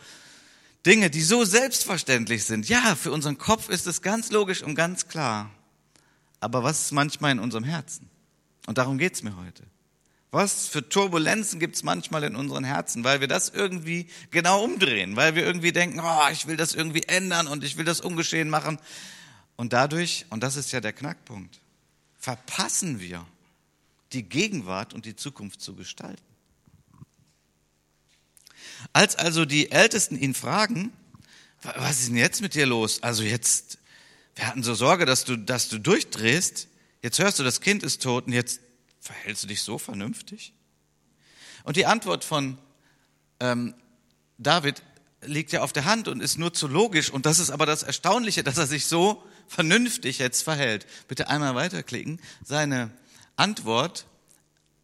Dinge, 0.85 1.09
die 1.09 1.21
so 1.21 1.43
selbstverständlich 1.43 2.45
sind? 2.45 2.69
Ja, 2.69 2.95
für 2.95 3.11
unseren 3.11 3.37
Kopf 3.37 3.67
ist 3.67 3.87
es 3.87 4.01
ganz 4.01 4.31
logisch 4.31 4.63
und 4.63 4.75
ganz 4.75 5.09
klar. 5.09 5.51
Aber 6.39 6.63
was 6.63 6.83
ist 6.83 6.91
manchmal 6.93 7.33
in 7.33 7.39
unserem 7.39 7.65
Herzen? 7.65 8.09
Und 8.67 8.77
darum 8.77 8.97
geht's 8.97 9.21
mir 9.21 9.35
heute. 9.35 9.63
Was 10.31 10.67
für 10.67 10.87
Turbulenzen 10.87 11.59
gibt 11.59 11.75
es 11.75 11.83
manchmal 11.83 12.23
in 12.23 12.35
unseren 12.35 12.63
Herzen, 12.63 13.03
weil 13.03 13.21
wir 13.21 13.27
das 13.27 13.49
irgendwie 13.49 14.07
genau 14.29 14.63
umdrehen, 14.63 15.15
weil 15.15 15.35
wir 15.35 15.45
irgendwie 15.45 15.71
denken, 15.71 15.99
oh, 16.01 16.27
ich 16.31 16.47
will 16.47 16.57
das 16.57 16.75
irgendwie 16.75 17.03
ändern 17.03 17.47
und 17.47 17.63
ich 17.63 17.77
will 17.77 17.85
das 17.85 18.01
ungeschehen 18.01 18.49
machen. 18.49 18.77
Und 19.57 19.73
dadurch, 19.73 20.25
und 20.29 20.41
das 20.41 20.55
ist 20.55 20.71
ja 20.71 20.79
der 20.79 20.93
Knackpunkt, 20.93 21.59
verpassen 22.17 22.99
wir 22.99 23.25
die 24.13 24.23
Gegenwart 24.23 24.93
und 24.93 25.05
die 25.05 25.15
Zukunft 25.15 25.61
zu 25.61 25.75
gestalten. 25.75 26.23
Als 28.93 29.15
also 29.15 29.45
die 29.45 29.71
Ältesten 29.71 30.17
ihn 30.17 30.33
fragen, 30.33 30.93
was 31.63 31.99
ist 31.99 32.09
denn 32.09 32.17
jetzt 32.17 32.41
mit 32.41 32.53
dir 32.53 32.67
los? 32.67 33.01
Also 33.01 33.23
jetzt, 33.23 33.79
wir 34.35 34.47
hatten 34.47 34.63
so 34.63 34.75
Sorge, 34.75 35.05
dass 35.05 35.25
du, 35.25 35.35
dass 35.37 35.69
du 35.69 35.79
durchdrehst. 35.79 36.67
Jetzt 37.01 37.19
hörst 37.19 37.39
du, 37.39 37.43
das 37.43 37.59
Kind 37.59 37.83
ist 37.83 38.03
tot 38.03 38.27
und 38.27 38.33
jetzt 38.33 38.59
verhältst 38.99 39.43
du 39.43 39.47
dich 39.47 39.63
so 39.63 39.77
vernünftig? 39.77 40.53
Und 41.63 41.75
die 41.75 41.85
Antwort 41.85 42.23
von 42.23 42.57
ähm, 43.39 43.73
David 44.37 44.83
liegt 45.21 45.51
ja 45.51 45.63
auf 45.63 45.73
der 45.73 45.85
Hand 45.85 46.07
und 46.07 46.21
ist 46.21 46.37
nur 46.37 46.53
zu 46.53 46.67
logisch. 46.67 47.09
Und 47.09 47.25
das 47.25 47.39
ist 47.39 47.49
aber 47.49 47.65
das 47.65 47.83
Erstaunliche, 47.83 48.43
dass 48.43 48.57
er 48.57 48.67
sich 48.67 48.85
so 48.85 49.23
vernünftig 49.47 50.19
jetzt 50.19 50.43
verhält. 50.43 50.85
Bitte 51.07 51.29
einmal 51.29 51.55
weiterklicken. 51.55 52.19
Seine 52.43 52.91
Antwort, 53.35 54.05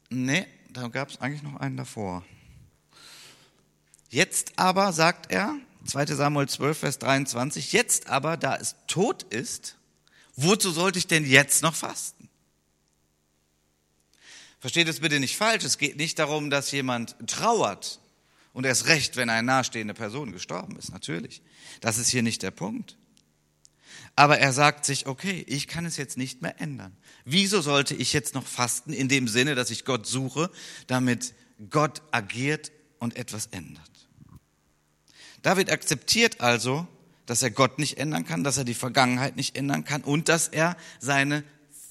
nee, 0.10 0.46
da 0.70 0.88
gab 0.88 1.10
es 1.10 1.22
eigentlich 1.22 1.44
noch 1.44 1.60
einen 1.60 1.78
davor. 1.78 2.24
Jetzt 4.10 4.54
aber, 4.58 4.94
sagt 4.94 5.32
er, 5.32 5.56
2 5.86 6.06
Samuel 6.06 6.48
12, 6.48 6.78
Vers 6.78 7.00
23, 7.00 7.74
jetzt 7.74 8.08
aber, 8.08 8.38
da 8.38 8.56
es 8.56 8.76
tot 8.88 9.24
ist, 9.24 9.76
wozu 10.36 10.72
sollte 10.72 11.00
ich 11.00 11.08
denn 11.08 11.26
jetzt 11.26 11.62
noch 11.64 11.76
fasten? 11.76 12.30
Versteht 14.60 14.88
es 14.88 15.02
bitte 15.02 15.20
nicht 15.20 15.36
falsch, 15.36 15.66
es 15.66 15.78
geht 15.78 15.98
nicht 15.98 16.20
darum, 16.20 16.50
dass 16.50 16.72
jemand 16.72 17.16
trauert 17.28 18.00
und 18.54 18.66
erst 18.66 18.86
recht, 18.88 19.18
wenn 19.18 19.30
eine 19.30 19.44
nahestehende 19.44 19.94
Person 19.94 20.32
gestorben 20.32 20.78
ist, 20.78 20.92
natürlich. 20.92 21.42
Das 21.82 21.98
ist 21.98 22.10
hier 22.10 22.24
nicht 22.24 22.44
der 22.44 22.52
Punkt. 22.52 22.96
Aber 24.16 24.38
er 24.38 24.54
sagt 24.54 24.86
sich, 24.86 25.08
okay, 25.08 25.44
ich 25.48 25.68
kann 25.68 25.86
es 25.86 25.98
jetzt 25.98 26.18
nicht 26.18 26.42
mehr 26.42 26.62
ändern. 26.62 26.96
Wieso 27.26 27.62
sollte 27.62 27.96
ich 27.96 28.14
jetzt 28.14 28.36
noch 28.36 28.46
fasten 28.46 28.94
in 28.94 29.10
dem 29.10 29.28
Sinne, 29.28 29.56
dass 29.56 29.72
ich 29.72 29.86
Gott 29.86 30.06
suche, 30.06 30.52
damit 30.88 31.34
Gott 31.70 32.04
agiert 32.12 32.72
und 33.00 33.16
etwas 33.16 33.48
ändert? 33.48 33.90
David 35.42 35.72
akzeptiert 35.72 36.42
also, 36.42 36.88
dass 37.26 37.42
er 37.42 37.52
Gott 37.52 37.80
nicht 37.80 37.98
ändern 37.98 38.26
kann, 38.26 38.44
dass 38.44 38.58
er 38.58 38.66
die 38.66 38.74
Vergangenheit 38.74 39.36
nicht 39.36 39.56
ändern 39.56 39.84
kann 39.84 40.02
und 40.04 40.30
dass 40.30 40.48
er 40.48 40.78
seine 41.00 41.44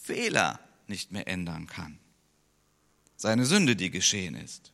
Fehler 0.02 0.60
nicht 0.86 1.12
mehr 1.12 1.26
ändern 1.26 1.66
kann. 1.66 1.98
Seine 3.16 3.46
Sünde, 3.46 3.76
die 3.76 3.90
geschehen 3.90 4.34
ist. 4.34 4.72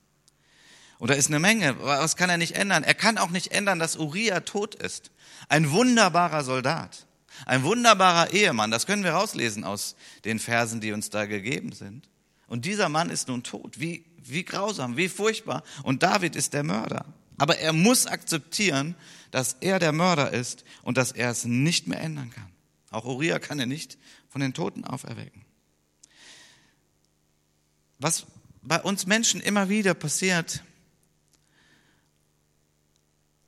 Und 0.99 1.11
da 1.11 1.15
ist 1.15 1.29
eine 1.29 1.39
Menge. 1.39 1.77
Was 1.83 2.17
kann 2.17 2.31
er 2.31 2.39
nicht 2.39 2.57
ändern? 2.57 2.83
Er 2.83 2.95
kann 2.95 3.19
auch 3.19 3.31
nicht 3.31 3.53
ändern, 3.53 3.79
dass 3.79 3.97
Uriah 3.97 4.41
tot 4.41 4.75
ist. 4.75 5.11
Ein 5.49 5.71
wunderbarer 5.71 6.43
Soldat. 6.45 7.08
Ein 7.47 7.63
wunderbarer 7.63 8.33
Ehemann. 8.33 8.71
Das 8.71 8.87
können 8.87 9.05
wir 9.05 9.13
rauslesen 9.13 9.65
aus 9.65 9.97
den 10.25 10.39
Versen, 10.39 10.81
die 10.81 10.93
uns 10.93 11.11
da 11.11 11.27
gegeben 11.27 11.73
sind. 11.73 12.09
Und 12.47 12.65
dieser 12.65 12.89
Mann 12.89 13.11
ist 13.11 13.29
nun 13.29 13.43
tot. 13.43 13.79
Wie, 13.79 14.05
wie 14.17 14.45
grausam, 14.45 14.97
wie 14.97 15.09
furchtbar. 15.09 15.63
Und 15.83 16.03
David 16.03 16.37
ist 16.37 16.55
der 16.55 16.65
Mörder. 16.65 17.05
Aber 17.37 17.59
er 17.59 17.73
muss 17.73 18.07
akzeptieren, 18.07 18.95
dass 19.31 19.57
er 19.61 19.79
der 19.79 19.93
Mörder 19.93 20.33
ist 20.33 20.65
und 20.83 20.97
dass 20.97 21.13
er 21.13 21.31
es 21.31 21.45
nicht 21.45 21.87
mehr 21.87 22.01
ändern 22.01 22.31
kann. 22.31 22.51
Auch 22.91 23.05
Uriah 23.05 23.39
kann 23.39 23.61
er 23.61 23.67
nicht 23.67 23.99
von 24.29 24.41
den 24.41 24.55
Toten 24.55 24.85
auferwecken. 24.85 25.45
Was 27.99 28.27
bei 28.63 28.81
uns 28.81 29.07
Menschen 29.07 29.41
immer 29.41 29.69
wieder 29.69 29.95
passiert, 29.95 30.63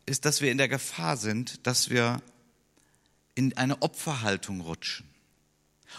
ist, 0.06 0.24
dass 0.24 0.40
wir 0.40 0.50
in 0.50 0.58
der 0.58 0.68
Gefahr 0.68 1.16
sind, 1.16 1.66
dass 1.66 1.90
wir 1.90 2.20
in 3.34 3.56
eine 3.56 3.82
Opferhaltung 3.82 4.60
rutschen. 4.60 5.08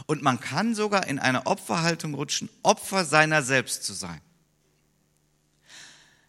Und 0.05 0.21
man 0.21 0.39
kann 0.39 0.75
sogar 0.75 1.07
in 1.07 1.19
eine 1.19 1.45
Opferhaltung 1.45 2.13
rutschen, 2.13 2.49
Opfer 2.63 3.05
seiner 3.05 3.43
selbst 3.43 3.83
zu 3.83 3.93
sein. 3.93 4.21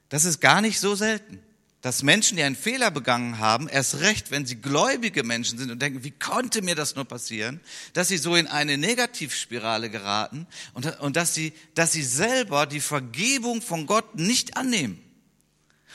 Das 0.09 0.25
ist 0.25 0.40
gar 0.40 0.61
nicht 0.61 0.78
so 0.80 0.94
selten, 0.94 1.42
dass 1.80 2.04
Menschen, 2.04 2.37
die 2.37 2.44
einen 2.44 2.54
Fehler 2.54 2.92
begangen 2.92 3.38
haben, 3.38 3.68
erst 3.68 4.00
recht, 4.00 4.30
wenn 4.30 4.47
sie 4.47 4.56
gläubige 4.56 5.25
Menschen 5.25 5.59
sind 5.59 5.71
und 5.71 5.82
denken, 5.82 6.04
wie 6.04 6.12
konnte 6.12 6.62
mir 6.62 6.76
das 6.76 6.94
nur 6.94 7.04
passieren, 7.04 7.61
dass 7.92 8.09
sie 8.09 8.18
so 8.18 8.37
in 8.37 8.47
eine 8.47 8.78
Negativspirale 8.78 9.90
geraten 9.90 10.47
und, 10.75 11.00
und 11.00 11.16
dass, 11.16 11.35
sie, 11.35 11.52
dass 11.75 11.90
sie 11.90 12.04
selber 12.04 12.66
die 12.66 12.80
Vergebung 12.80 13.62
von 13.62 13.87
Gott 13.87 14.14
nicht 14.14 14.56
annehmen. 14.56 15.02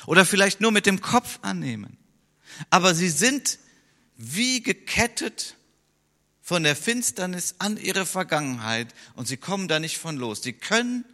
Oder 0.05 0.25
vielleicht 0.25 0.59
nur 0.59 0.71
mit 0.71 0.85
dem 0.85 0.99
Kopf 0.99 1.39
annehmen. 1.41 1.97
Aber 2.69 2.93
sie 2.93 3.09
sind 3.09 3.57
wie 4.17 4.61
gekettet 4.61 5.55
von 6.41 6.63
der 6.63 6.75
Finsternis 6.75 7.55
an 7.59 7.77
ihre 7.77 8.05
Vergangenheit 8.05 8.93
und 9.15 9.27
sie 9.27 9.37
kommen 9.37 9.67
da 9.67 9.79
nicht 9.79 9.97
von 9.97 10.17
los. 10.17 10.41
Sie 10.41 10.53
können, 10.53 11.05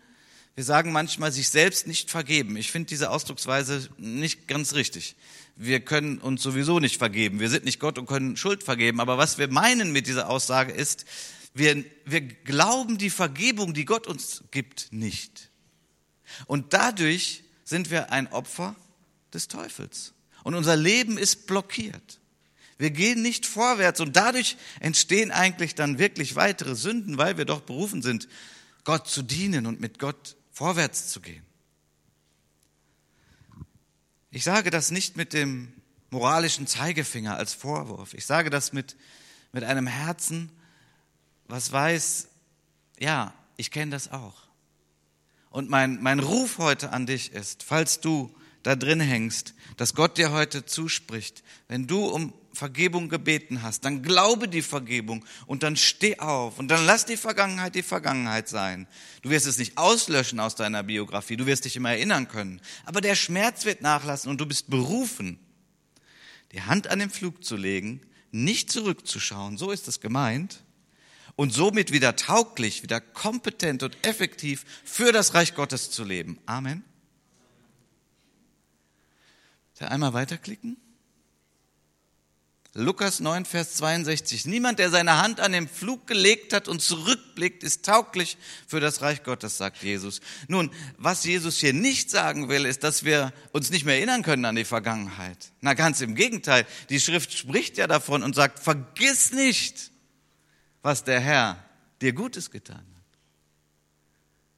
wir 0.56 0.64
sagen 0.64 0.92
manchmal, 0.92 1.32
sich 1.32 1.50
selbst 1.50 1.88
nicht 1.88 2.10
vergeben. 2.10 2.56
Ich 2.56 2.72
finde 2.72 2.88
diese 2.88 3.10
Ausdrucksweise 3.10 3.90
nicht 3.98 4.48
ganz 4.48 4.74
richtig. 4.74 5.16
Wir 5.56 5.82
können 5.82 6.20
uns 6.20 6.42
sowieso 6.42 6.80
nicht 6.80 6.98
vergeben. 6.98 7.40
Wir 7.40 7.50
sind 7.50 7.66
nicht 7.66 7.80
Gott 7.80 7.98
und 7.98 8.06
können 8.06 8.38
Schuld 8.38 8.64
vergeben. 8.64 9.00
Aber 9.00 9.18
was 9.18 9.38
wir 9.38 9.48
meinen 9.48 9.92
mit 9.92 10.08
dieser 10.08 10.30
Aussage 10.30 10.72
ist, 10.72 11.06
wir, 11.54 11.84
wir 12.06 12.22
glauben 12.22 12.98
die 12.98 13.10
Vergebung, 13.10 13.74
die 13.74 13.86
Gott 13.86 14.08
uns 14.08 14.44
gibt, 14.52 14.88
nicht. 14.92 15.50
Und 16.46 16.74
dadurch 16.74 17.44
sind 17.64 17.92
wir 17.92 18.12
ein 18.12 18.32
Opfer 18.32 18.76
des 19.34 19.48
Teufels. 19.48 20.14
Und 20.44 20.56
unser 20.56 20.76
Leben 20.76 21.18
ist 21.18 21.48
blockiert. 21.48 22.20
Wir 22.77 22.92
gehen 22.92 23.22
nicht 23.22 23.46
vorwärts 23.46 24.00
und 24.00 24.15
dadurch 24.15 24.58
entstehen 24.80 25.32
eigentlich 25.32 25.75
dann 25.75 26.00
wirklich 26.00 26.36
weitere 26.36 26.75
Sünden, 26.75 27.18
weil 27.18 27.38
wir 27.38 27.46
doch 27.46 27.62
berufen 27.62 28.01
sind, 28.01 28.27
Gott 28.84 29.08
zu 29.08 29.22
dienen 29.22 29.65
und 29.65 29.80
mit 29.80 30.00
Gott 30.00 30.36
vorwärts 30.51 31.08
zu 31.10 31.22
gehen. 31.22 31.46
Ich 34.32 34.44
sage 34.44 34.72
das 34.72 34.92
nicht 34.92 35.15
mit 35.15 35.34
dem 35.34 35.72
moralischen 36.10 36.68
Zeigefinger 36.68 37.38
als 37.38 37.53
Vorwurf. 37.53 38.13
Ich 38.13 38.25
sage 38.25 38.50
das 38.50 38.74
mit, 38.74 38.96
mit 39.51 39.63
einem 39.63 39.88
Herzen, 39.88 40.51
was 41.48 41.72
weiß, 41.72 42.30
ja, 43.00 43.34
ich 43.58 43.72
kenne 43.72 43.92
das 43.92 44.12
auch. 44.12 44.44
Und 45.50 45.70
mein, 45.70 46.01
mein 46.01 46.20
Ruf 46.20 46.58
heute 46.58 46.92
an 46.92 47.06
dich 47.06 47.32
ist, 47.32 47.62
falls 47.62 48.00
du 48.00 48.34
da 48.63 48.75
drin 48.75 49.00
hängst, 49.00 49.53
dass 49.77 49.94
Gott 49.94 50.18
dir 50.18 50.32
heute 50.32 50.65
zuspricht, 50.65 51.44
wenn 51.68 51.86
du 51.86 52.06
um 52.06 52.34
Vergebung 52.54 53.10
gebeten 53.10 53.64
hast, 53.64 53.84
dann 53.84 54.04
glaube 54.04 54.48
die 54.48 54.62
Vergebung 54.62 55.26
und 55.48 55.64
dann 55.64 55.76
steh 55.76 56.20
auf 56.20 56.60
und 56.60 56.70
dann 56.70 56.86
lass 56.86 57.06
die 57.06 57.18
Vergangenheit 57.18 57.76
die 57.76 57.84
Vergangenheit 57.84 58.48
sein. 58.48 58.88
Du 59.22 59.30
wirst 59.30 59.48
es 59.48 59.58
nicht 59.58 59.78
auslöschen 59.78 60.40
aus 60.40 60.56
deiner 60.56 60.84
Biografie, 60.84 61.36
du 61.36 61.46
wirst 61.46 61.66
dich 61.66 61.76
immer 61.76 61.92
erinnern 61.92 62.28
können, 62.28 62.62
aber 62.86 63.02
der 63.02 63.16
Schmerz 63.16 63.66
wird 63.66 63.82
nachlassen 63.82 64.30
und 64.30 64.40
du 64.40 64.46
bist 64.46 64.70
berufen, 64.70 65.40
die 66.52 66.62
Hand 66.62 66.88
an 66.88 67.00
den 67.00 67.10
Flug 67.10 67.44
zu 67.44 67.56
legen, 67.56 68.02
nicht 68.32 68.72
zurückzuschauen, 68.72 69.58
so 69.58 69.72
ist 69.72 69.88
es 69.88 70.00
gemeint, 70.00 70.64
und 71.36 71.52
somit 71.52 71.92
wieder 71.92 72.16
tauglich, 72.16 72.84
wieder 72.84 73.02
kompetent 73.02 73.82
und 73.82 74.06
effektiv 74.06 74.66
für 74.84 75.12
das 75.12 75.34
Reich 75.34 75.56
Gottes 75.56 75.90
zu 75.90 76.04
leben. 76.04 76.40
Amen. 76.46 76.84
Einmal 79.80 80.14
weiterklicken. 80.14 80.78
Lukas 82.75 83.20
9, 83.20 83.46
Vers 83.46 83.75
62. 83.75 84.48
Niemand, 84.48 84.80
der 84.80 84.89
seine 84.89 85.22
Hand 85.22 85.39
an 85.39 85.51
den 85.51 85.68
Flug 85.68 86.08
gelegt 86.08 86.53
hat 86.53 86.68
und 86.68 86.82
zurückblickt, 86.82 87.62
ist 87.62 87.86
tauglich 87.86 88.36
für 88.65 88.80
das 88.80 89.03
Reich 89.03 89.22
Gottes, 89.22 89.58
sagt 89.58 89.84
Jesus. 89.84 90.22
Nun, 90.48 90.72
was 90.98 91.24
Jesus 91.24 91.60
hier 91.60 91.74
nicht 91.74 92.10
sagen 92.10 92.50
will, 92.50 92.65
ist, 92.65 92.84
dass 92.84 93.03
wir 93.03 93.32
uns 93.51 93.70
nicht 93.70 93.86
mehr 93.86 93.98
erinnern 93.98 94.24
können 94.24 94.46
an 94.46 94.56
die 94.56 94.65
Vergangenheit. 94.65 95.51
Na, 95.62 95.75
ganz 95.75 96.01
im 96.01 96.15
Gegenteil. 96.15 96.65
Die 96.89 97.00
Schrift 97.00 97.38
spricht 97.38 97.77
ja 97.77 97.86
davon 97.86 98.24
und 98.24 98.34
sagt, 98.34 98.58
vergiss 98.58 99.32
nicht, 99.32 99.92
was 100.82 101.03
der 101.03 101.20
Herr 101.20 101.63
dir 102.01 102.13
Gutes 102.13 102.50
getan 102.50 102.77
hat. 102.77 103.20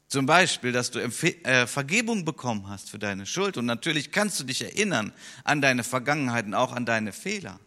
Zum 0.07 0.25
Beispiel, 0.25 0.71
dass 0.71 0.89
du 0.89 0.99
äh, 0.99 1.67
Vergebung 1.67 2.23
bekommen 2.23 2.69
hast 2.69 2.89
für 2.89 2.99
deine 2.99 3.25
Schuld. 3.25 3.57
Und 3.57 3.65
natürlich 3.65 4.13
kannst 4.13 4.39
du 4.39 4.45
dich 4.45 4.61
erinnern 4.61 5.11
an 5.43 5.61
deine 5.61 5.83
Vergangenheit 5.83 6.45
und 6.45 6.53
auch 6.53 6.71
an 6.71 6.85
deine 6.85 7.11
Fehler. 7.11 7.59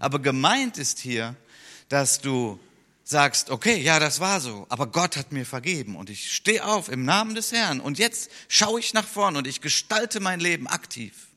Aber 0.00 0.18
gemeint 0.18 0.78
ist 0.78 0.98
hier, 0.98 1.36
dass 1.88 2.20
du 2.20 2.58
sagst, 3.08 3.48
okay, 3.48 3.80
ja, 3.80 3.98
das 3.98 4.20
war 4.20 4.38
so, 4.38 4.66
aber 4.68 4.86
Gott 4.86 5.16
hat 5.16 5.32
mir 5.32 5.46
vergeben 5.46 5.96
und 5.96 6.10
ich 6.10 6.30
stehe 6.30 6.64
auf 6.66 6.90
im 6.90 7.06
Namen 7.06 7.34
des 7.34 7.52
Herrn 7.52 7.80
und 7.80 7.98
jetzt 7.98 8.30
schaue 8.48 8.80
ich 8.80 8.92
nach 8.92 9.06
vorn 9.06 9.36
und 9.36 9.46
ich 9.46 9.62
gestalte 9.62 10.20
mein 10.20 10.40
Leben 10.40 10.66
aktiv. 10.66 11.28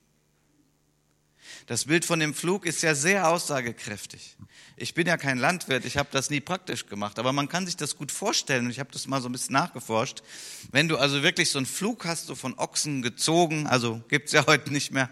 Das 1.68 1.86
Bild 1.86 2.04
von 2.04 2.20
dem 2.20 2.34
Flug 2.34 2.66
ist 2.66 2.84
ja 2.84 2.94
sehr 2.94 3.30
aussagekräftig. 3.30 4.36
Ich 4.76 4.94
bin 4.94 5.08
ja 5.08 5.16
kein 5.16 5.38
Landwirt, 5.38 5.86
ich 5.86 5.96
habe 5.96 6.10
das 6.12 6.30
nie 6.30 6.42
praktisch 6.42 6.88
gemacht, 6.88 7.20
aber 7.20 7.32
man 7.32 7.48
kann 7.48 7.66
sich 7.66 7.78
das 7.78 7.96
gut 7.96 8.12
vorstellen 8.12 8.66
und 8.66 8.72
ich 8.72 8.80
habe 8.80 8.92
das 8.92 9.08
mal 9.08 9.22
so 9.22 9.30
ein 9.30 9.32
bisschen 9.32 9.54
nachgeforscht. 9.54 10.24
Wenn 10.72 10.90
du 10.90 10.98
also 10.98 11.24
wirklich 11.24 11.52
so 11.52 11.60
einen 11.60 11.66
Flug 11.66 12.04
hast, 12.04 12.26
so 12.26 12.36
von 12.36 12.58
Ochsen 12.58 13.02
gezogen, 13.02 13.68
also 13.68 14.02
gibt's 14.10 14.34
ja 14.34 14.46
heute 14.48 14.74
nicht 14.74 14.92
mehr, 14.92 15.10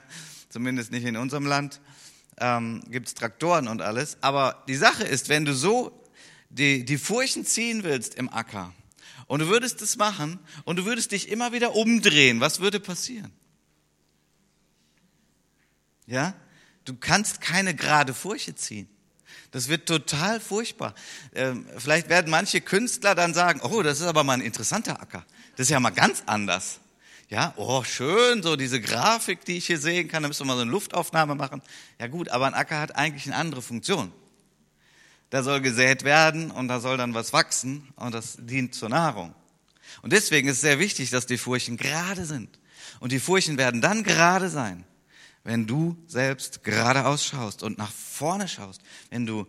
zumindest 0.50 0.92
nicht 0.92 1.06
in 1.06 1.16
unserem 1.16 1.46
Land, 1.46 1.80
ähm, 2.40 2.84
gibt 2.90 3.08
es 3.08 3.14
Traktoren 3.14 3.68
und 3.68 3.82
alles. 3.82 4.18
Aber 4.22 4.64
die 4.68 4.76
Sache 4.76 5.04
ist, 5.04 5.30
wenn 5.30 5.46
du 5.46 5.54
so 5.54 6.04
die, 6.50 6.86
die 6.86 6.98
Furchen 6.98 7.46
ziehen 7.46 7.84
willst 7.84 8.16
im 8.16 8.30
Acker 8.30 8.74
und 9.28 9.40
du 9.40 9.48
würdest 9.48 9.82
es 9.82 9.98
machen 9.98 10.40
und 10.66 10.78
du 10.78 10.86
würdest 10.86 11.12
dich 11.12 11.30
immer 11.30 11.52
wieder 11.52 11.76
umdrehen, 11.76 12.40
was 12.40 12.60
würde 12.60 12.80
passieren? 12.80 13.32
Ja? 16.08 16.34
Du 16.86 16.96
kannst 16.96 17.40
keine 17.40 17.76
gerade 17.76 18.14
Furche 18.14 18.56
ziehen. 18.56 18.90
Das 19.52 19.68
wird 19.68 19.88
total 19.88 20.40
furchtbar. 20.40 20.94
Ähm, 21.34 21.66
vielleicht 21.78 22.10
werden 22.10 22.30
manche 22.30 22.62
Künstler 22.62 23.16
dann 23.16 23.34
sagen, 23.34 23.62
oh, 23.62 23.82
das 23.82 24.00
ist 24.00 24.06
aber 24.06 24.24
mal 24.24 24.34
ein 24.34 24.42
interessanter 24.42 25.02
Acker. 25.02 25.26
Das 25.56 25.68
ist 25.68 25.72
ja 25.72 25.80
mal 25.80 25.90
ganz 25.92 26.24
anders. 26.26 26.80
Ja, 27.30 27.54
oh, 27.58 27.84
schön, 27.84 28.42
so 28.42 28.56
diese 28.56 28.82
Grafik, 28.82 29.46
die 29.46 29.58
ich 29.58 29.68
hier 29.68 29.80
sehen 29.80 30.08
kann, 30.08 30.24
da 30.24 30.30
müssen 30.30 30.42
wir 30.42 30.48
mal 30.48 30.56
so 30.56 30.64
eine 30.64 30.72
Luftaufnahme 30.72 31.36
machen. 31.36 31.62
Ja 32.00 32.08
gut, 32.08 32.30
aber 32.30 32.48
ein 32.48 32.56
Acker 32.56 32.80
hat 32.80 32.96
eigentlich 32.96 33.28
eine 33.28 33.36
andere 33.36 33.62
Funktion. 33.62 34.12
Da 35.30 35.44
soll 35.44 35.62
gesät 35.62 36.04
werden 36.04 36.50
und 36.50 36.68
da 36.68 36.80
soll 36.80 36.98
dann 36.98 37.14
was 37.14 37.32
wachsen 37.32 37.88
und 37.98 38.16
das 38.16 38.38
dient 38.40 38.74
zur 38.74 38.90
Nahrung. 38.90 39.36
Und 40.02 40.12
deswegen 40.12 40.48
ist 40.48 40.56
es 40.56 40.62
sehr 40.62 40.80
wichtig, 40.80 41.12
dass 41.12 41.28
die 41.28 41.38
Furchen 41.38 41.78
gerade 41.78 42.26
sind. 42.26 42.58
Und 43.00 43.12
die 43.12 43.20
Furchen 43.20 43.60
werden 43.60 43.80
dann 43.80 44.04
gerade 44.04 44.50
sein, 44.50 44.84
wenn 45.44 45.68
du 45.68 45.98
selbst 46.08 46.64
gerade 46.64 47.06
ausschaust 47.06 47.62
und 47.62 47.78
nach 47.78 47.92
vorne 47.92 48.48
schaust, 48.48 48.82
wenn 49.12 49.28
du 49.28 49.46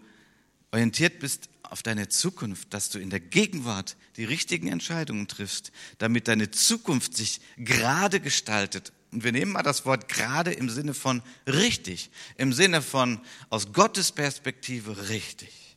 orientiert 0.71 1.19
bist 1.19 1.49
auf 1.71 1.83
deine 1.83 2.09
Zukunft, 2.09 2.75
dass 2.75 2.91
du 2.91 2.99
in 2.99 3.11
der 3.11 3.21
Gegenwart 3.21 3.97
die 4.17 4.25
richtigen 4.25 4.69
Entscheidungen 4.69 5.29
triffst, 5.29 5.71
damit 5.99 6.27
deine 6.27 6.50
Zukunft 6.50 7.17
sich 7.17 7.41
gerade 7.57 8.21
gestaltet. 8.21 8.93
Und 9.12 9.23
wir 9.23 9.31
nehmen 9.31 9.53
mal 9.53 9.62
das 9.62 9.87
Wort 9.87 10.09
gerade 10.09 10.53
im 10.53 10.69
Sinne 10.69 10.95
von 10.95 11.23
richtig, 11.47 12.11
im 12.37 12.53
Sinne 12.53 12.83
von 12.83 13.21
aus 13.50 13.73
Gottes 13.73 14.11
Perspektive 14.11 15.09
richtig. 15.09 15.77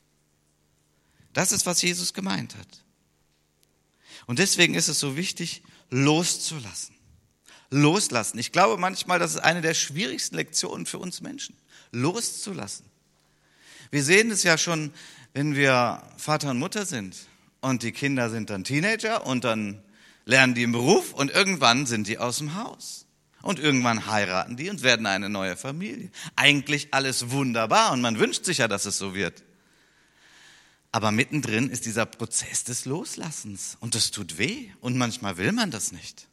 Das 1.34 1.52
ist, 1.52 1.66
was 1.66 1.82
Jesus 1.82 2.14
gemeint 2.14 2.56
hat. 2.56 2.84
Und 4.26 4.40
deswegen 4.40 4.74
ist 4.74 4.88
es 4.88 5.00
so 5.00 5.16
wichtig, 5.16 5.62
loszulassen. 5.90 6.96
Loslassen. 7.70 8.40
Ich 8.40 8.52
glaube 8.52 8.78
manchmal, 8.78 9.20
das 9.20 9.32
ist 9.32 9.40
eine 9.40 9.62
der 9.62 9.74
schwierigsten 9.74 10.36
Lektionen 10.36 10.86
für 10.86 10.98
uns 10.98 11.22
Menschen. 11.22 11.56
Loszulassen. 11.92 12.86
Wir 13.90 14.04
sehen 14.04 14.32
es 14.32 14.42
ja 14.42 14.58
schon, 14.58 14.92
wenn 15.34 15.56
wir 15.56 16.02
Vater 16.18 16.52
und 16.52 16.60
Mutter 16.60 16.86
sind 16.86 17.28
und 17.62 17.84
die 17.84 17.92
Kinder 17.92 18.30
sind 18.30 18.50
dann 18.50 18.64
Teenager 18.64 19.26
und 19.26 19.44
dann 19.44 19.82
lernen 20.26 20.54
die 20.54 20.64
einen 20.64 20.72
Beruf 20.72 21.14
und 21.14 21.32
irgendwann 21.32 21.86
sind 21.86 22.08
die 22.08 22.18
aus 22.18 22.38
dem 22.38 22.56
Haus. 22.56 23.06
Und 23.42 23.60
irgendwann 23.60 24.08
heiraten 24.08 24.56
die 24.56 24.70
und 24.70 24.84
werden 24.84 25.06
eine 25.06 25.28
neue 25.28 25.58
Familie. 25.58 26.10
Eigentlich 26.38 26.94
alles 26.94 27.32
wunderbar 27.32 27.92
und 27.92 28.00
man 28.00 28.18
wünscht 28.18 28.46
sich 28.46 28.60
ja, 28.60 28.70
dass 28.70 28.86
es 28.86 28.98
so 28.98 29.16
wird. 29.16 29.44
Aber 30.94 31.12
mittendrin 31.12 31.70
ist 31.70 31.86
dieser 31.86 32.06
Prozess 32.06 32.64
des 32.64 32.86
Loslassens 32.86 33.76
und 33.82 33.96
das 33.96 34.12
tut 34.12 34.38
weh 34.38 34.70
und 34.80 34.98
manchmal 34.98 35.36
will 35.36 35.52
man 35.52 35.72
das 35.72 35.92
nicht. 35.92 36.30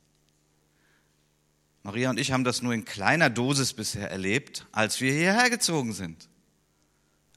Maria 1.82 2.10
und 2.10 2.20
ich 2.20 2.30
haben 2.30 2.44
das 2.44 2.62
nur 2.62 2.74
in 2.74 2.84
kleiner 2.84 3.30
Dosis 3.30 3.72
bisher 3.72 4.10
erlebt, 4.10 4.66
als 4.70 5.00
wir 5.00 5.12
hierher 5.12 5.50
gezogen 5.50 5.94
sind. 5.94 6.28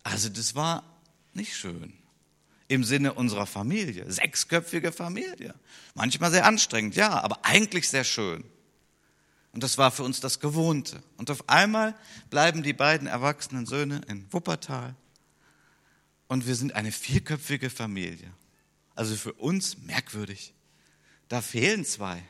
Also 0.03 0.29
das 0.29 0.53
war 0.53 0.83
nicht 1.35 1.55
schön 1.55 1.93
im 2.67 2.83
Sinne 2.83 3.13
unserer 3.13 3.45
Familie. 3.45 4.11
Sechsköpfige 4.11 4.91
Familie. 4.91 5.53
Manchmal 5.93 6.31
sehr 6.31 6.45
anstrengend, 6.45 6.95
ja, 6.95 7.21
aber 7.21 7.45
eigentlich 7.45 7.87
sehr 7.87 8.03
schön. 8.03 8.43
Und 9.51 9.61
das 9.61 9.77
war 9.77 9.91
für 9.91 10.03
uns 10.03 10.19
das 10.19 10.39
Gewohnte. 10.39 11.03
Und 11.17 11.29
auf 11.29 11.47
einmal 11.47 11.95
bleiben 12.29 12.63
die 12.63 12.73
beiden 12.73 13.07
erwachsenen 13.07 13.65
Söhne 13.65 14.01
in 14.07 14.31
Wuppertal 14.33 14.95
und 16.27 16.47
wir 16.47 16.55
sind 16.55 16.73
eine 16.73 16.91
vierköpfige 16.91 17.69
Familie. 17.69 18.33
Also 18.95 19.15
für 19.15 19.33
uns 19.33 19.77
merkwürdig. 19.77 20.53
Da 21.27 21.41
fehlen 21.41 21.85
zwei. 21.85 22.23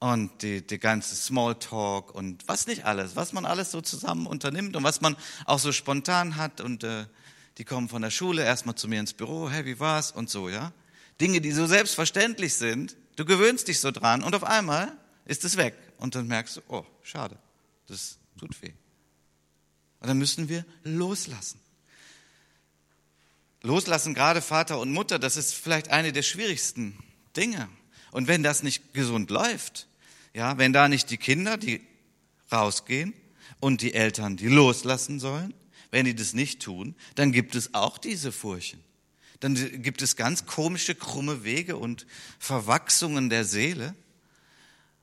Und 0.00 0.42
die, 0.42 0.64
die 0.64 0.78
ganze 0.78 1.16
Smalltalk 1.16 2.14
und 2.14 2.46
was 2.46 2.68
nicht 2.68 2.84
alles, 2.84 3.16
was 3.16 3.32
man 3.32 3.44
alles 3.44 3.72
so 3.72 3.80
zusammen 3.80 4.26
unternimmt 4.26 4.76
und 4.76 4.84
was 4.84 5.00
man 5.00 5.16
auch 5.44 5.58
so 5.58 5.72
spontan 5.72 6.36
hat. 6.36 6.60
Und 6.60 6.84
äh, 6.84 7.06
die 7.58 7.64
kommen 7.64 7.88
von 7.88 8.02
der 8.02 8.10
Schule 8.10 8.44
erstmal 8.44 8.76
zu 8.76 8.86
mir 8.86 9.00
ins 9.00 9.12
Büro, 9.12 9.50
hey, 9.50 9.64
wie 9.64 9.80
war's? 9.80 10.12
Und 10.12 10.30
so, 10.30 10.48
ja. 10.48 10.72
Dinge, 11.20 11.40
die 11.40 11.50
so 11.50 11.66
selbstverständlich 11.66 12.54
sind, 12.54 12.96
du 13.16 13.24
gewöhnst 13.24 13.66
dich 13.66 13.80
so 13.80 13.90
dran 13.90 14.22
und 14.22 14.36
auf 14.36 14.44
einmal 14.44 14.96
ist 15.24 15.44
es 15.44 15.56
weg. 15.56 15.74
Und 15.98 16.14
dann 16.14 16.28
merkst 16.28 16.58
du, 16.58 16.60
oh, 16.68 16.86
schade, 17.02 17.36
das 17.88 18.18
tut 18.38 18.62
weh. 18.62 18.72
Und 20.00 20.06
dann 20.08 20.18
müssen 20.18 20.48
wir 20.48 20.64
loslassen. 20.84 21.58
Loslassen, 23.62 24.14
gerade 24.14 24.40
Vater 24.40 24.78
und 24.78 24.92
Mutter, 24.92 25.18
das 25.18 25.36
ist 25.36 25.54
vielleicht 25.54 25.88
eine 25.90 26.12
der 26.12 26.22
schwierigsten 26.22 26.96
Dinge. 27.36 27.68
Und 28.12 28.28
wenn 28.28 28.44
das 28.44 28.62
nicht 28.62 28.94
gesund 28.94 29.30
läuft, 29.30 29.87
ja, 30.38 30.56
wenn 30.56 30.72
da 30.72 30.88
nicht 30.88 31.10
die 31.10 31.16
Kinder, 31.16 31.56
die 31.56 31.80
rausgehen 32.52 33.12
und 33.58 33.82
die 33.82 33.92
Eltern, 33.92 34.36
die 34.36 34.46
loslassen 34.46 35.18
sollen, 35.18 35.52
wenn 35.90 36.04
die 36.04 36.14
das 36.14 36.32
nicht 36.32 36.62
tun, 36.62 36.94
dann 37.16 37.32
gibt 37.32 37.56
es 37.56 37.74
auch 37.74 37.98
diese 37.98 38.30
Furchen. 38.30 38.78
Dann 39.40 39.56
gibt 39.82 40.00
es 40.00 40.14
ganz 40.14 40.46
komische, 40.46 40.94
krumme 40.94 41.42
Wege 41.42 41.76
und 41.76 42.06
Verwachsungen 42.38 43.30
der 43.30 43.44
Seele. 43.44 43.96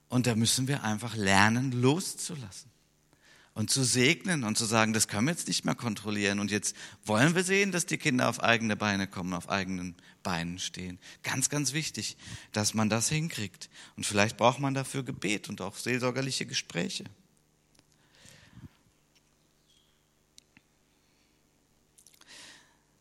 Und 0.08 0.26
da 0.26 0.34
müssen 0.36 0.68
wir 0.68 0.84
einfach 0.84 1.16
lernen, 1.16 1.70
loszulassen 1.70 2.70
und 3.52 3.70
zu 3.70 3.84
segnen 3.84 4.42
und 4.42 4.56
zu 4.56 4.64
sagen, 4.64 4.94
das 4.94 5.06
können 5.06 5.26
wir 5.26 5.32
jetzt 5.32 5.48
nicht 5.48 5.66
mehr 5.66 5.74
kontrollieren. 5.74 6.40
Und 6.40 6.50
jetzt 6.50 6.74
wollen 7.04 7.34
wir 7.34 7.44
sehen, 7.44 7.72
dass 7.72 7.84
die 7.84 7.98
Kinder 7.98 8.30
auf 8.30 8.42
eigene 8.42 8.74
Beine 8.74 9.06
kommen, 9.06 9.34
auf 9.34 9.50
eigenen 9.50 9.96
Beinen 10.26 10.58
stehen. 10.58 10.98
Ganz, 11.22 11.50
ganz 11.50 11.72
wichtig, 11.72 12.16
dass 12.50 12.74
man 12.74 12.90
das 12.90 13.08
hinkriegt. 13.08 13.70
Und 13.96 14.04
vielleicht 14.04 14.36
braucht 14.36 14.58
man 14.58 14.74
dafür 14.74 15.04
Gebet 15.04 15.48
und 15.48 15.60
auch 15.60 15.76
seelsorgerliche 15.76 16.46
Gespräche. 16.46 17.04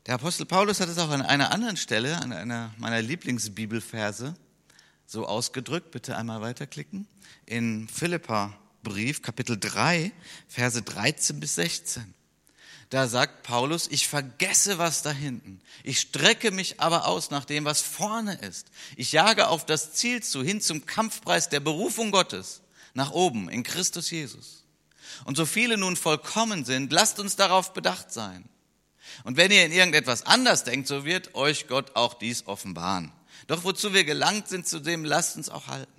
Der 0.06 0.14
Apostel 0.14 0.46
Paulus 0.46 0.80
hat 0.80 0.88
es 0.88 1.00
auch 1.00 1.10
an 1.10 1.24
einer 1.24 1.52
anderen 1.52 1.78
Stelle, 1.78 2.18
an 2.18 2.32
einer 2.32 2.76
meiner 2.78 3.02
Lieblingsbibelverse, 3.02 4.36
so 5.08 5.26
ausgedrückt. 5.26 5.90
Bitte 5.90 6.16
einmal 6.16 6.42
weiterklicken. 6.42 7.08
In 7.48 7.88
Philippa 7.88 8.56
Brief, 8.84 9.24
Kapitel 9.24 9.60
3, 9.60 10.12
Verse 10.48 10.80
13 10.80 11.40
bis 11.40 11.56
16. 11.56 12.15
Da 12.90 13.08
sagt 13.08 13.44
Paulus, 13.44 13.88
ich 13.88 14.08
vergesse, 14.08 14.78
was 14.78 15.02
da 15.02 15.12
hinten. 15.12 15.60
Ich 15.84 16.00
strecke 16.00 16.52
mich 16.52 16.80
aber 16.80 17.08
aus 17.08 17.32
nach 17.32 17.46
dem, 17.46 17.66
was 17.66 17.82
vorne 17.82 18.36
ist. 18.36 18.68
Ich 18.96 19.12
jage 19.12 19.48
auf 19.48 19.66
das 19.66 19.94
Ziel 19.94 20.22
zu, 20.22 20.44
hin 20.44 20.62
zum 20.62 20.86
Kampfpreis 20.86 21.50
der 21.50 21.60
Berufung 21.60 22.12
Gottes, 22.12 22.62
nach 22.94 23.12
oben, 23.12 23.50
in 23.50 23.64
Christus 23.64 24.12
Jesus. 24.12 24.64
Und 25.24 25.36
so 25.36 25.46
viele 25.46 25.78
nun 25.78 25.96
vollkommen 25.96 26.66
sind, 26.66 26.92
lasst 26.92 27.20
uns 27.20 27.36
darauf 27.36 27.74
bedacht 27.74 28.12
sein. 28.12 28.48
Und 29.24 29.38
wenn 29.38 29.52
ihr 29.52 29.66
in 29.66 29.72
irgendetwas 29.72 30.24
anders 30.24 30.64
denkt, 30.64 30.88
so 30.88 31.06
wird 31.06 31.36
euch 31.36 31.68
Gott 31.68 31.96
auch 31.96 32.14
dies 32.14 32.48
offenbaren. 32.48 33.12
Doch 33.48 33.64
wozu 33.64 33.94
wir 33.94 34.04
gelangt 34.04 34.48
sind, 34.48 34.68
zu 34.68 34.80
dem 34.80 35.06
lasst 35.06 35.38
uns 35.38 35.50
auch 35.50 35.68
halten. 35.68 35.92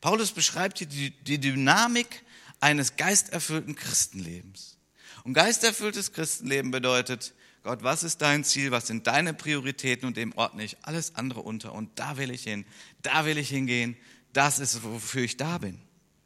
Paulus 0.00 0.32
beschreibt 0.32 0.78
hier 0.78 0.88
die, 0.88 1.10
die 1.10 1.38
Dynamik 1.38 2.24
eines 2.60 2.96
geisterfüllten 2.96 3.74
Christenlebens. 3.74 4.76
Und 5.24 5.34
geisterfülltes 5.34 6.12
Christenleben 6.12 6.70
bedeutet, 6.70 7.34
Gott, 7.62 7.84
was 7.84 8.02
ist 8.02 8.22
dein 8.22 8.42
Ziel? 8.44 8.72
Was 8.72 8.88
sind 8.88 9.06
deine 9.06 9.34
Prioritäten? 9.34 10.06
Und 10.06 10.16
dem 10.16 10.32
ordne 10.32 10.64
ich 10.64 10.76
alles 10.82 11.14
andere 11.14 11.40
unter. 11.40 11.72
Und 11.72 11.98
da 11.98 12.16
will 12.16 12.30
ich 12.30 12.42
hin. 12.42 12.64
Da 13.02 13.24
will 13.24 13.38
ich 13.38 13.48
hingehen. 13.48 13.96
Das 14.32 14.58
ist, 14.58 14.82
wofür 14.82 15.22
ich 15.22 15.36
da 15.36 15.58
bin. 15.58 15.80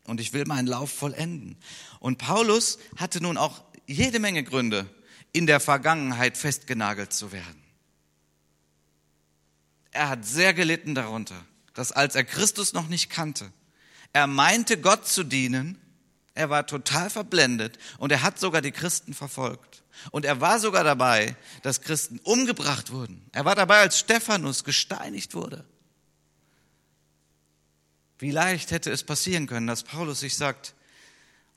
Und 0.05 0.21
ich 0.21 0.33
will 0.33 0.45
meinen 0.47 0.67
Lauf 0.67 0.91
vollenden. 0.91 1.57
Und 2.01 2.19
Paulus 2.19 2.79
hatte 2.97 3.21
nun 3.21 3.37
auch 3.37 3.65
jede 3.87 4.19
Menge 4.19 4.45
Gründe, 4.45 4.89
in 5.33 5.47
der 5.47 5.61
Vergangenheit 5.61 6.39
festgenagelt 6.39 7.13
zu 7.13 7.33
werden. 7.33 7.63
Er 9.91 10.09
hat 10.09 10.25
sehr 10.25 10.55
gelitten 10.55 10.95
darunter, 10.95 11.45
dass 11.75 11.93
als 11.93 12.15
er 12.15 12.25
Christus 12.25 12.73
noch 12.73 12.89
nicht 12.89 13.11
kannte, 13.11 13.53
er 14.13 14.27
meinte 14.27 14.81
Gott 14.81 15.07
zu 15.07 15.25
dienen, 15.25 15.79
er 16.37 16.51
war 16.51 16.67
total 16.67 17.09
verblendet 17.11 17.79
und 17.99 18.13
er 18.13 18.23
hat 18.23 18.39
sogar 18.39 18.61
die 18.61 18.71
Christen 18.71 19.15
verfolgt. 19.15 19.83
Und 20.11 20.27
er 20.27 20.41
war 20.41 20.61
sogar 20.61 20.85
dabei, 20.85 21.35
dass 21.63 21.81
Christen 21.81 22.21
umgebracht 22.23 22.93
wurden. 22.93 23.25
Er 23.33 23.47
war 23.47 23.55
dabei, 23.55 23.79
als 23.79 23.99
Stephanus 23.99 24.63
gesteinigt 24.63 25.35
wurde. 25.35 25.65
Wie 28.19 28.31
leicht 28.31 28.71
hätte 28.71 28.91
es 28.91 29.03
passieren 29.03 29.47
können, 29.47 29.67
dass 29.67 29.83
Paulus 29.83 30.21
sich 30.21 30.37
sagt, 30.37 30.75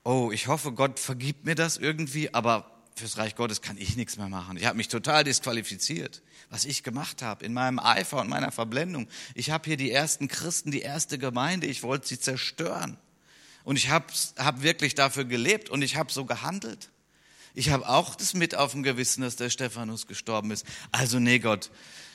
oh, 0.03 0.31
ich 0.31 0.47
hoffe, 0.47 0.71
Gott 0.71 0.99
vergibt 0.99 1.45
mir 1.45 1.55
das 1.55 1.77
irgendwie, 1.77 2.33
aber 2.33 2.71
fürs 2.95 3.17
Reich 3.17 3.35
Gottes 3.35 3.61
kann 3.61 3.77
ich 3.77 3.97
nichts 3.97 4.17
mehr 4.17 4.29
machen. 4.29 4.55
Ich 4.55 4.65
habe 4.65 4.77
mich 4.77 4.87
total 4.87 5.25
disqualifiziert, 5.25 6.21
was 6.49 6.63
ich 6.63 6.83
gemacht 6.83 7.21
habe 7.21 7.45
in 7.45 7.53
meinem 7.53 7.79
Eifer 7.79 8.21
und 8.21 8.29
meiner 8.29 8.51
Verblendung. 8.51 9.09
Ich 9.35 9.51
habe 9.51 9.65
hier 9.65 9.77
die 9.77 9.91
ersten 9.91 10.29
Christen, 10.29 10.71
die 10.71 10.81
erste 10.81 11.17
Gemeinde, 11.17 11.67
ich 11.67 11.83
wollte 11.83 12.07
sie 12.07 12.19
zerstören. 12.19 12.97
Und 13.63 13.76
ich 13.76 13.89
habe 13.89 14.06
hab 14.38 14.62
wirklich 14.62 14.95
dafür 14.95 15.26
gelebt 15.26 15.69
und 15.69 15.82
ich 15.82 15.95
habe 15.95 16.12
so 16.12 16.26
gehandelt. 16.26 16.89
Ich 17.54 17.69
habe 17.69 17.88
auch 17.88 18.15
das 18.15 18.34
mit 18.34 18.56
auf 18.56 18.72
dem 18.72 18.84
Gewissen, 18.84 19.22
dass 19.22 19.36
der 19.36 19.50
Stephanus 19.50 20.08
gestorben 20.08 20.52
ist. 20.52 20.65
Also 20.91 21.19
nee, 21.19 21.39
Gott, 21.39 21.72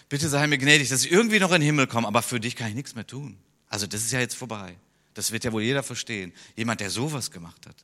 bitte 0.09 0.29
sei 0.29 0.47
mir 0.47 0.59
gnädig, 0.59 0.89
dass 0.89 1.05
ich 1.05 1.13
irgendwie 1.13 1.39
noch 1.39 1.51
in 1.53 1.61
den 1.61 1.67
Himmel 1.67 1.87
komme, 1.87 2.09
aber 2.09 2.23
für 2.23 2.41
dich 2.41 2.57
kann 2.57 2.69
ich 2.69 2.75
nichts 2.75 2.95
mehr 2.95 3.07
tun. 3.07 3.37
Also 3.69 3.87
das 3.87 4.03
ist 4.03 4.13
ja 4.13 4.21
jetzt 4.21 4.37
vorbei. 4.37 4.77
Das 5.15 5.33
wird 5.33 5.45
ja 5.45 5.53
wohl 5.53 5.63
jeder 5.63 5.83
verstehen. 5.83 6.33
Jemand, 6.57 6.81
der 6.81 6.91
sowas 6.91 7.31
gemacht 7.31 7.67
hat. 7.67 7.77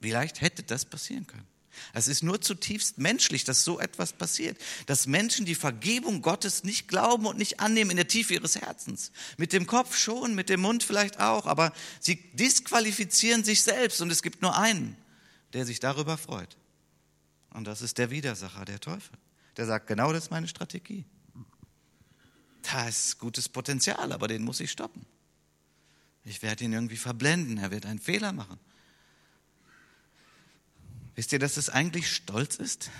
Wie 0.00 0.10
leicht 0.10 0.40
hätte 0.40 0.62
das 0.62 0.84
passieren 0.84 1.26
können? 1.26 1.46
Es 1.92 2.08
ist 2.08 2.22
nur 2.22 2.40
zutiefst 2.40 2.98
menschlich, 2.98 3.44
dass 3.44 3.64
so 3.64 3.80
etwas 3.80 4.12
passiert. 4.12 4.58
Dass 4.86 5.06
Menschen 5.06 5.46
die 5.46 5.54
Vergebung 5.54 6.22
Gottes 6.22 6.64
nicht 6.64 6.88
glauben 6.88 7.26
und 7.26 7.38
nicht 7.38 7.60
annehmen 7.60 7.90
in 7.90 7.96
der 7.96 8.08
Tiefe 8.08 8.34
ihres 8.34 8.56
Herzens. 8.56 9.12
Mit 9.36 9.52
dem 9.52 9.66
Kopf 9.66 9.96
schon, 9.96 10.34
mit 10.34 10.48
dem 10.48 10.60
Mund 10.60 10.82
vielleicht 10.82 11.20
auch, 11.20 11.46
aber 11.46 11.72
sie 12.00 12.16
disqualifizieren 12.34 13.44
sich 13.44 13.62
selbst 13.62 14.00
und 14.00 14.10
es 14.10 14.22
gibt 14.22 14.42
nur 14.42 14.56
einen, 14.56 14.96
der 15.52 15.66
sich 15.66 15.80
darüber 15.80 16.18
freut. 16.18 16.56
Und 17.50 17.64
das 17.66 17.82
ist 17.82 17.98
der 17.98 18.10
Widersacher, 18.10 18.64
der 18.64 18.80
Teufel. 18.80 19.18
Der 19.56 19.66
sagt, 19.66 19.86
genau 19.86 20.12
das 20.12 20.24
ist 20.24 20.30
meine 20.30 20.48
Strategie. 20.48 21.04
Da 22.62 22.88
ist 22.88 23.18
gutes 23.18 23.48
Potenzial, 23.48 24.12
aber 24.12 24.28
den 24.28 24.42
muss 24.42 24.60
ich 24.60 24.70
stoppen. 24.70 25.06
Ich 26.24 26.42
werde 26.42 26.64
ihn 26.64 26.72
irgendwie 26.72 26.96
verblenden, 26.96 27.58
er 27.58 27.70
wird 27.70 27.86
einen 27.86 27.98
Fehler 27.98 28.32
machen. 28.32 28.58
Wisst 31.14 31.32
ihr, 31.32 31.38
dass 31.38 31.56
es 31.56 31.68
eigentlich 31.68 32.10
Stolz 32.10 32.56
ist? 32.56 32.90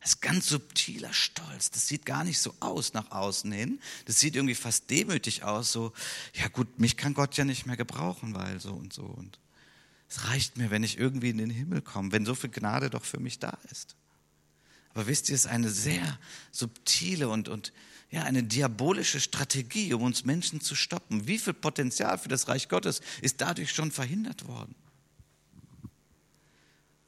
Das 0.00 0.14
ist 0.14 0.22
ganz 0.22 0.48
subtiler 0.48 1.12
Stolz. 1.12 1.70
Das 1.70 1.86
sieht 1.86 2.06
gar 2.06 2.24
nicht 2.24 2.38
so 2.38 2.54
aus 2.60 2.94
nach 2.94 3.10
außen 3.10 3.52
hin. 3.52 3.80
Das 4.06 4.18
sieht 4.18 4.34
irgendwie 4.34 4.54
fast 4.54 4.88
demütig 4.88 5.42
aus. 5.42 5.72
So, 5.72 5.92
ja 6.34 6.48
gut, 6.48 6.78
mich 6.78 6.96
kann 6.96 7.12
Gott 7.12 7.36
ja 7.36 7.44
nicht 7.44 7.66
mehr 7.66 7.76
gebrauchen, 7.76 8.34
weil 8.34 8.60
so 8.60 8.72
und 8.72 8.92
so. 8.92 9.02
Und 9.02 9.38
es 10.08 10.26
reicht 10.26 10.56
mir, 10.56 10.70
wenn 10.70 10.82
ich 10.82 10.98
irgendwie 10.98 11.30
in 11.30 11.38
den 11.38 11.50
Himmel 11.50 11.82
komme, 11.82 12.12
wenn 12.12 12.24
so 12.24 12.34
viel 12.34 12.50
Gnade 12.50 12.88
doch 12.88 13.04
für 13.04 13.20
mich 13.20 13.38
da 13.38 13.58
ist. 13.70 13.94
Aber 14.94 15.06
wisst 15.06 15.28
ihr, 15.28 15.34
es 15.34 15.44
ist 15.44 15.50
eine 15.50 15.70
sehr 15.70 16.18
subtile 16.50 17.28
und, 17.28 17.48
und 17.48 17.72
ja, 18.10 18.24
eine 18.24 18.42
diabolische 18.42 19.20
Strategie, 19.20 19.94
um 19.94 20.02
uns 20.02 20.24
Menschen 20.24 20.60
zu 20.60 20.74
stoppen. 20.74 21.28
Wie 21.28 21.38
viel 21.38 21.54
Potenzial 21.54 22.18
für 22.18 22.28
das 22.28 22.48
Reich 22.48 22.68
Gottes 22.68 23.02
ist 23.20 23.40
dadurch 23.40 23.70
schon 23.70 23.92
verhindert 23.92 24.48
worden? 24.48 24.74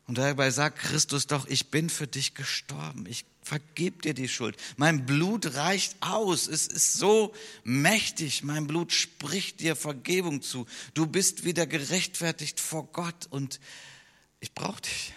Und 0.07 0.19
dabei 0.19 0.51
sagt 0.51 0.79
Christus 0.79 1.27
doch, 1.27 1.47
ich 1.47 1.71
bin 1.71 1.89
für 1.89 2.07
dich 2.07 2.35
gestorben, 2.35 3.07
ich 3.07 3.25
vergebe 3.43 4.03
dir 4.03 4.15
die 4.15 4.29
Schuld. 4.29 4.57
Mein 4.77 5.07
Blut 5.07 5.55
reicht 5.55 5.97
aus, 6.01 6.49
es 6.49 6.67
ist 6.67 6.95
so 6.95 7.33
mächtig, 7.65 8.43
mein 8.43 8.67
Blut 8.67 8.93
spricht 8.93 9.61
dir 9.61 9.77
Vergebung 9.77 10.43
zu. 10.43 10.67
Du 10.95 11.07
bist 11.07 11.45
wieder 11.45 11.67
gerechtfertigt 11.67 12.61
vor 12.61 12.89
Gott 12.93 13.27
und 13.31 13.61
ich 14.41 14.55
brauche 14.55 14.83
dich, 14.83 15.13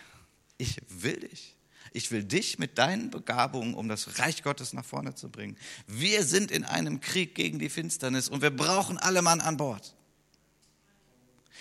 ich 0.57 0.77
will 0.89 1.19
dich. 1.19 1.55
Ich 1.91 2.11
will 2.11 2.25
dich 2.25 2.59
mit 2.59 2.77
deinen 2.77 3.09
Begabungen, 3.09 3.73
um 3.73 3.87
das 3.87 4.19
Reich 4.19 4.43
Gottes 4.43 4.73
nach 4.73 4.83
vorne 4.83 5.15
zu 5.15 5.29
bringen. 5.29 5.55
Wir 5.87 6.25
sind 6.25 6.51
in 6.51 6.65
einem 6.65 6.99
Krieg 6.99 7.35
gegen 7.35 7.57
die 7.57 7.69
Finsternis 7.69 8.27
und 8.27 8.41
wir 8.41 8.49
brauchen 8.49 8.97
alle 8.97 9.21
Mann 9.21 9.39
an 9.39 9.55
Bord. 9.55 9.95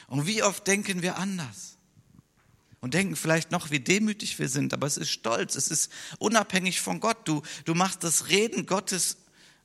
Und 0.08 0.26
wie 0.26 0.42
oft 0.42 0.66
denken 0.66 1.02
wir 1.02 1.18
anders? 1.18 1.73
Und 2.84 2.92
denken 2.92 3.16
vielleicht 3.16 3.50
noch, 3.50 3.70
wie 3.70 3.80
demütig 3.80 4.38
wir 4.38 4.50
sind, 4.50 4.74
aber 4.74 4.86
es 4.86 4.98
ist 4.98 5.08
Stolz, 5.08 5.54
es 5.54 5.68
ist 5.68 5.90
unabhängig 6.18 6.82
von 6.82 7.00
Gott. 7.00 7.26
Du, 7.26 7.40
du 7.64 7.74
machst 7.74 8.04
das 8.04 8.28
Reden 8.28 8.66
Gottes 8.66 9.16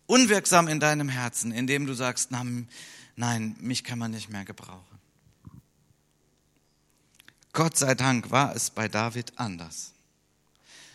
unwirksam 0.06 0.70
in 0.70 0.80
deinem 0.80 1.10
Herzen, 1.10 1.52
indem 1.52 1.86
du 1.86 1.94
sagst, 1.96 2.32
nein, 2.32 3.58
mich 3.60 3.84
kann 3.84 4.00
man 4.00 4.12
nicht 4.12 4.30
mehr 4.30 4.46
gebrauchen. 4.46 5.00
Gott 7.52 7.76
sei 7.76 7.94
Dank 7.94 8.32
war 8.32 8.56
es 8.56 8.70
bei 8.70 8.88
David 8.88 9.38
anders. 9.38 9.92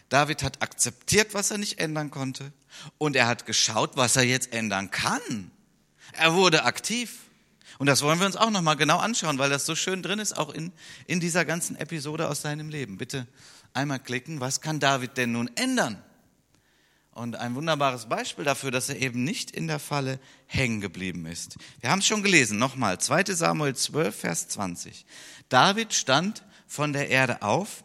David 0.09 0.43
hat 0.43 0.63
akzeptiert, 0.63 1.35
was 1.35 1.51
er 1.51 1.59
nicht 1.59 1.79
ändern 1.79 2.11
konnte 2.11 2.55
und 2.97 3.17
er 3.17 3.27
hat 3.27 3.45
geschaut, 3.45 3.99
was 3.99 4.17
er 4.17 4.23
jetzt 4.23 4.55
ändern 4.55 4.91
kann. 4.91 5.51
Er 6.13 6.33
wurde 6.33 6.65
aktiv. 6.65 7.24
Und 7.79 7.87
das 7.87 8.03
wollen 8.03 8.19
wir 8.19 8.27
uns 8.27 8.37
auch 8.37 8.51
nochmal 8.51 8.77
genau 8.77 8.99
anschauen, 8.99 9.39
weil 9.39 9.51
das 9.51 9.67
so 9.67 9.75
schön 9.75 10.03
drin 10.03 10.19
ist, 10.19 10.37
auch 10.37 10.51
in, 10.51 10.73
in 11.07 11.21
dieser 11.21 11.45
ganzen 11.45 11.77
Episode 11.77 12.29
aus 12.29 12.43
seinem 12.43 12.69
Leben. 12.69 12.99
Bitte 12.99 13.27
einmal 13.73 13.99
klicken, 13.99 14.41
was 14.41 14.61
kann 14.61 14.81
David 14.81 15.17
denn 15.17 15.33
nun 15.33 15.51
ändern? 15.57 16.03
Und 17.13 17.37
ein 17.37 17.55
wunderbares 17.55 18.07
Beispiel 18.09 18.45
dafür, 18.45 18.73
dass 18.73 18.89
er 18.89 19.01
eben 19.01 19.23
nicht 19.23 19.53
in 19.53 19.69
der 19.69 19.79
Falle 19.79 20.19
hängen 20.47 20.81
geblieben 20.81 21.27
ist. 21.27 21.57
Wir 21.81 21.91
haben 21.91 22.01
es 22.01 22.07
schon 22.07 22.25
gelesen, 22.25 22.59
nochmal, 22.59 22.99
2 22.99 23.25
Samuel 23.35 23.77
12, 23.77 24.17
Vers 24.17 24.49
20. 24.49 25.07
David 25.49 25.95
stand 25.95 26.43
von 26.67 26.93
der 26.93 27.11
Erde 27.11 27.43
auf 27.43 27.84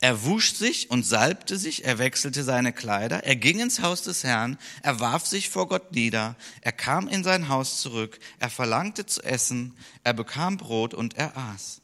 er 0.00 0.24
wusch 0.24 0.54
sich 0.54 0.90
und 0.90 1.04
salbte 1.04 1.58
sich, 1.58 1.84
er 1.84 1.98
wechselte 1.98 2.44
seine 2.44 2.72
Kleider, 2.72 3.24
er 3.24 3.36
ging 3.36 3.60
ins 3.60 3.82
Haus 3.82 4.02
des 4.02 4.24
Herrn, 4.24 4.58
er 4.82 5.00
warf 5.00 5.26
sich 5.26 5.50
vor 5.50 5.68
Gott 5.68 5.92
nieder, 5.92 6.36
er 6.60 6.72
kam 6.72 7.08
in 7.08 7.24
sein 7.24 7.48
Haus 7.48 7.80
zurück, 7.80 8.18
er 8.38 8.50
verlangte 8.50 9.06
zu 9.06 9.22
essen, 9.22 9.76
er 10.04 10.12
bekam 10.12 10.56
Brot 10.56 10.94
und 10.94 11.16
er 11.16 11.36
aß. 11.36 11.80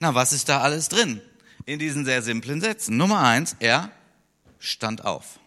Na, 0.00 0.14
was 0.14 0.32
ist 0.32 0.48
da 0.48 0.60
alles 0.60 0.88
drin 0.88 1.20
in 1.64 1.78
diesen 1.78 2.04
sehr 2.04 2.22
simplen 2.22 2.60
Sätzen? 2.60 2.96
Nummer 2.96 3.20
eins, 3.20 3.56
er 3.58 3.90
stand 4.58 5.04
auf. 5.04 5.40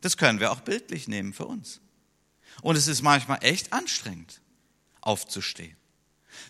Das 0.00 0.16
können 0.16 0.40
wir 0.40 0.52
auch 0.52 0.60
bildlich 0.60 1.08
nehmen 1.08 1.32
für 1.32 1.46
uns. 1.46 1.80
Und 2.62 2.76
es 2.76 2.88
ist 2.88 3.02
manchmal 3.02 3.38
echt 3.42 3.72
anstrengend, 3.72 4.40
aufzustehen, 5.00 5.76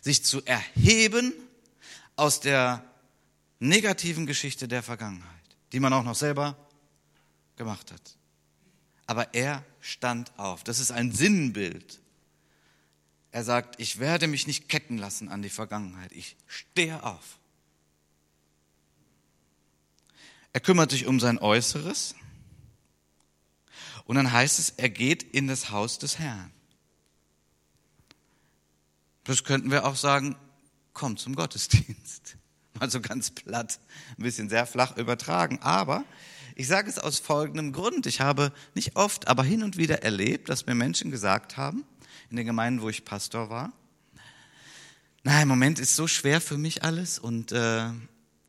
sich 0.03 0.25
zu 0.25 0.45
erheben 0.45 1.33
aus 2.17 2.41
der 2.41 2.85
negativen 3.69 4.27
Geschichte 4.27 4.69
der 4.69 4.83
Vergangenheit, 4.83 5.31
die 5.73 5.81
man 5.81 5.93
auch 5.93 6.05
noch 6.05 6.15
selber 6.15 6.57
gemacht 7.57 7.93
hat. 7.93 8.17
Aber 9.07 9.35
er 9.35 9.65
stand 9.81 10.37
auf. 10.39 10.65
Das 10.65 10.79
ist 10.79 10.91
ein 10.91 11.13
Sinnbild. 11.13 12.01
Er 13.31 13.45
sagt, 13.45 13.81
ich 13.81 13.99
werde 13.99 14.27
mich 14.27 14.47
nicht 14.47 14.69
ketten 14.69 14.97
lassen 14.97 15.29
an 15.29 15.43
die 15.43 15.51
Vergangenheit. 15.51 16.13
Ich 16.13 16.37
stehe 16.47 17.03
auf. 17.03 17.39
Er 20.53 20.61
kümmert 20.61 20.93
sich 20.93 21.07
um 21.07 21.19
sein 21.19 21.39
Äußeres. 21.39 22.15
Und 24.05 24.17
dann 24.17 24.31
heißt 24.31 24.59
es, 24.59 24.71
er 24.71 24.89
geht 24.89 25.23
in 25.23 25.49
das 25.49 25.71
Haus 25.71 25.99
des 25.99 26.19
Herrn. 26.19 26.53
Das 29.25 29.43
könnten 29.43 29.71
wir 29.71 29.85
auch 29.85 29.97
sagen, 29.97 30.37
komm 30.93 31.17
zum 31.17 31.35
Gottesdienst. 31.35 32.34
Mal 32.81 32.91
so 32.91 33.01
ganz 33.01 33.31
platt, 33.31 33.79
ein 34.19 34.23
bisschen 34.23 34.49
sehr 34.49 34.67
flach 34.67 34.97
übertragen. 34.97 35.61
Aber 35.63 36.05
ich 36.57 36.67
sage 36.67 36.89
es 36.89 36.99
aus 36.99 37.19
folgendem 37.19 37.73
Grund. 37.73 38.07
Ich 38.07 38.21
habe 38.21 38.53
nicht 38.75 38.97
oft, 38.97 39.29
aber 39.29 39.45
hin 39.45 39.63
und 39.63 39.77
wieder 39.77 40.03
erlebt, 40.03 40.49
dass 40.49 40.67
mir 40.67 40.75
Menschen 40.75 41.11
gesagt 41.11 41.57
haben, 41.57 41.85
in 42.31 42.37
den 42.37 42.47
Gemeinden, 42.47 42.83
wo 42.83 42.89
ich 42.89 43.05
Pastor 43.05 43.51
war, 43.51 43.73
na, 45.27 45.41
im 45.41 45.49
Moment 45.49 45.79
ist 45.79 45.97
so 45.97 46.07
schwer 46.07 46.39
für 46.43 46.59
mich 46.59 46.85
alles 46.85 47.19
und 47.19 47.51
äh, 47.51 47.91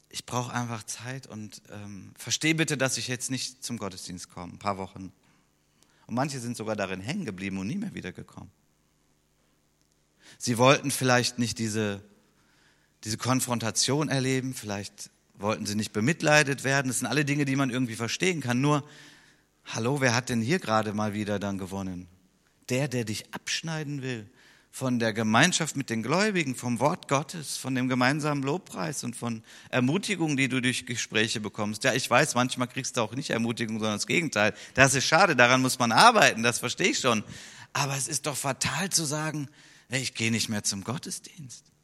ich 0.09 0.25
brauche 0.25 0.53
einfach 0.53 0.83
Zeit 0.83 1.25
und 1.25 1.61
ähm, 1.71 2.11
verstehe 2.17 2.53
bitte, 2.53 2.77
dass 2.77 2.97
ich 2.97 3.07
jetzt 3.07 3.31
nicht 3.31 3.63
zum 3.63 3.77
Gottesdienst 3.77 4.29
komme, 4.29 4.53
ein 4.53 4.59
paar 4.59 4.77
Wochen. 4.77 5.13
Und 6.05 6.15
manche 6.15 6.39
sind 6.39 6.57
sogar 6.57 6.75
darin 6.75 6.99
hängen 6.99 7.23
geblieben 7.23 7.57
und 7.59 7.67
nie 7.67 7.77
mehr 7.77 7.93
wiedergekommen. 7.93 8.51
Sie 10.37 10.57
wollten 10.57 10.91
vielleicht 10.91 11.39
nicht 11.39 11.59
diese 11.59 12.03
diese 13.05 13.17
Konfrontation 13.17 14.09
erleben, 14.09 14.53
vielleicht 14.53 15.11
wollten 15.35 15.65
sie 15.65 15.75
nicht 15.75 15.93
bemitleidet 15.93 16.63
werden. 16.63 16.87
Das 16.87 16.99
sind 16.99 17.07
alle 17.07 17.23
Dinge, 17.23 17.45
die 17.45 17.55
man 17.55 17.69
irgendwie 17.69 17.95
verstehen 17.95 18.41
kann. 18.41 18.61
Nur, 18.61 18.83
hallo, 19.65 20.01
wer 20.01 20.15
hat 20.15 20.29
denn 20.29 20.41
hier 20.41 20.59
gerade 20.59 20.91
mal 20.93 21.13
wieder 21.13 21.39
dann 21.39 21.57
gewonnen? 21.57 22.07
Der, 22.69 22.87
der 22.87 23.05
dich 23.05 23.33
abschneiden 23.33 24.01
will 24.01 24.27
von 24.71 24.99
der 24.99 25.13
Gemeinschaft 25.13 25.77
mit 25.77 25.89
den 25.89 26.03
Gläubigen, 26.03 26.55
vom 26.55 26.79
Wort 26.79 27.07
Gottes, 27.07 27.55
von 27.55 27.75
dem 27.75 27.87
gemeinsamen 27.87 28.43
Lobpreis 28.43 29.03
und 29.03 29.15
von 29.15 29.43
Ermutigung, 29.69 30.35
die 30.35 30.49
du 30.49 30.61
durch 30.61 30.85
Gespräche 30.85 31.39
bekommst. 31.39 31.83
Ja, 31.83 31.93
ich 31.93 32.09
weiß, 32.09 32.35
manchmal 32.35 32.67
kriegst 32.67 32.97
du 32.97 33.01
auch 33.01 33.13
nicht 33.13 33.29
Ermutigung, 33.29 33.79
sondern 33.79 33.95
das 33.95 34.07
Gegenteil. 34.07 34.53
Das 34.73 34.95
ist 34.95 35.05
schade, 35.05 35.35
daran 35.35 35.61
muss 35.61 35.79
man 35.79 35.93
arbeiten, 35.93 36.43
das 36.43 36.59
verstehe 36.59 36.89
ich 36.89 36.99
schon. 36.99 37.23
Aber 37.71 37.95
es 37.95 38.07
ist 38.07 38.25
doch 38.25 38.35
fatal 38.35 38.89
zu 38.89 39.05
sagen, 39.05 39.47
ich 39.89 40.13
gehe 40.13 40.31
nicht 40.31 40.49
mehr 40.49 40.63
zum 40.63 40.83
Gottesdienst. 40.83 41.74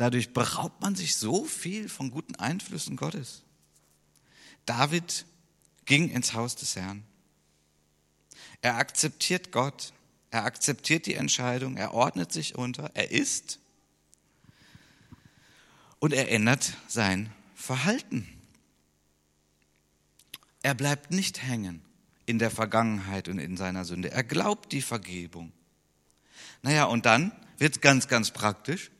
Dadurch 0.00 0.32
beraubt 0.32 0.80
man 0.80 0.94
sich 0.94 1.14
so 1.14 1.44
viel 1.44 1.90
von 1.90 2.10
guten 2.10 2.34
Einflüssen 2.36 2.96
Gottes. 2.96 3.42
David 4.64 5.26
ging 5.84 6.08
ins 6.08 6.32
Haus 6.32 6.56
des 6.56 6.74
Herrn. 6.74 7.04
Er 8.62 8.76
akzeptiert 8.76 9.52
Gott. 9.52 9.92
Er 10.30 10.44
akzeptiert 10.44 11.04
die 11.04 11.16
Entscheidung. 11.16 11.76
Er 11.76 11.92
ordnet 11.92 12.32
sich 12.32 12.54
unter. 12.54 12.90
Er 12.94 13.10
ist. 13.10 13.58
Und 15.98 16.14
er 16.14 16.30
ändert 16.32 16.78
sein 16.88 17.30
Verhalten. 17.54 18.26
Er 20.62 20.72
bleibt 20.72 21.10
nicht 21.10 21.42
hängen 21.42 21.82
in 22.24 22.38
der 22.38 22.50
Vergangenheit 22.50 23.28
und 23.28 23.38
in 23.38 23.58
seiner 23.58 23.84
Sünde. 23.84 24.10
Er 24.10 24.24
glaubt 24.24 24.72
die 24.72 24.80
Vergebung. 24.80 25.52
Naja, 26.62 26.84
und 26.84 27.04
dann 27.04 27.32
wird 27.58 27.82
ganz, 27.82 28.08
ganz 28.08 28.30
praktisch. 28.30 28.90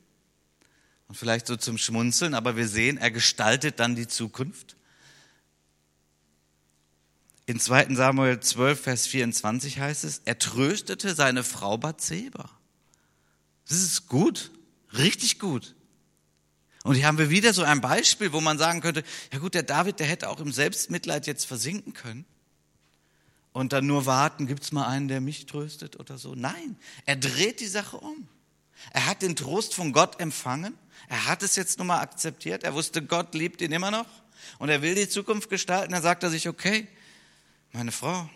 Und 1.11 1.16
vielleicht 1.16 1.49
so 1.49 1.57
zum 1.57 1.77
Schmunzeln, 1.77 2.35
aber 2.35 2.57
wir 2.57 2.68
sehen, 2.68 2.96
er 2.96 3.11
gestaltet 3.11 3.81
dann 3.81 3.96
die 3.96 4.07
Zukunft. 4.07 4.77
In 7.46 7.59
2 7.59 7.96
Samuel 7.96 8.38
12, 8.38 8.81
Vers 8.81 9.09
24 9.09 9.81
heißt 9.81 10.05
es, 10.05 10.23
er 10.25 10.38
tröstete 10.38 11.16
seine 11.16 11.42
Frau 11.42 11.79
Bathseba. 11.79 12.49
Das 13.66 13.79
ist 13.79 14.07
gut, 14.07 14.53
richtig 14.96 15.40
gut. 15.40 15.75
Und 16.85 16.94
hier 16.94 17.09
haben 17.09 17.18
wir 17.18 17.29
wieder 17.29 17.53
so 17.55 17.64
ein 17.64 17.81
Beispiel, 17.81 18.33
wo 18.33 18.40
man 18.40 18.57
sagen 18.57 18.81
könnte, 18.81 19.03
ja 19.33 19.40
gut, 19.40 19.55
der 19.55 19.64
David, 19.64 19.99
der 19.99 20.07
hätte 20.07 20.29
auch 20.29 20.38
im 20.38 20.53
Selbstmitleid 20.53 21.27
jetzt 21.27 21.44
versinken 21.44 21.92
können 21.92 22.25
und 23.53 23.73
dann 23.73 23.85
nur 23.85 24.07
warten, 24.07 24.46
gibt's 24.46 24.70
mal 24.70 24.87
einen, 24.87 25.09
der 25.09 25.20
mich 25.20 25.46
tröstet 25.46 25.99
oder 25.99 26.18
so. 26.18 26.37
Nein, 26.37 26.77
er 27.05 27.16
dreht 27.16 27.59
die 27.59 27.66
Sache 27.66 27.96
um. 27.96 28.29
Er 28.92 29.07
hat 29.07 29.23
den 29.23 29.35
Trost 29.35 29.75
von 29.75 29.92
Gott 29.92 30.20
empfangen. 30.20 30.79
Er 31.08 31.26
hat 31.26 31.42
es 31.42 31.56
jetzt 31.56 31.78
nun 31.78 31.86
mal 31.88 32.00
akzeptiert. 32.00 32.64
Er 32.64 32.74
wusste, 32.74 33.02
Gott 33.02 33.34
liebt 33.34 33.60
ihn 33.60 33.72
immer 33.72 33.90
noch. 33.90 34.06
Und 34.58 34.68
er 34.68 34.82
will 34.82 34.94
die 34.94 35.08
Zukunft 35.08 35.50
gestalten. 35.50 35.92
Da 35.92 36.00
sagt 36.00 36.22
er 36.22 36.30
sich, 36.30 36.48
okay, 36.48 36.86
meine 37.72 37.92
Frau, 37.92 38.28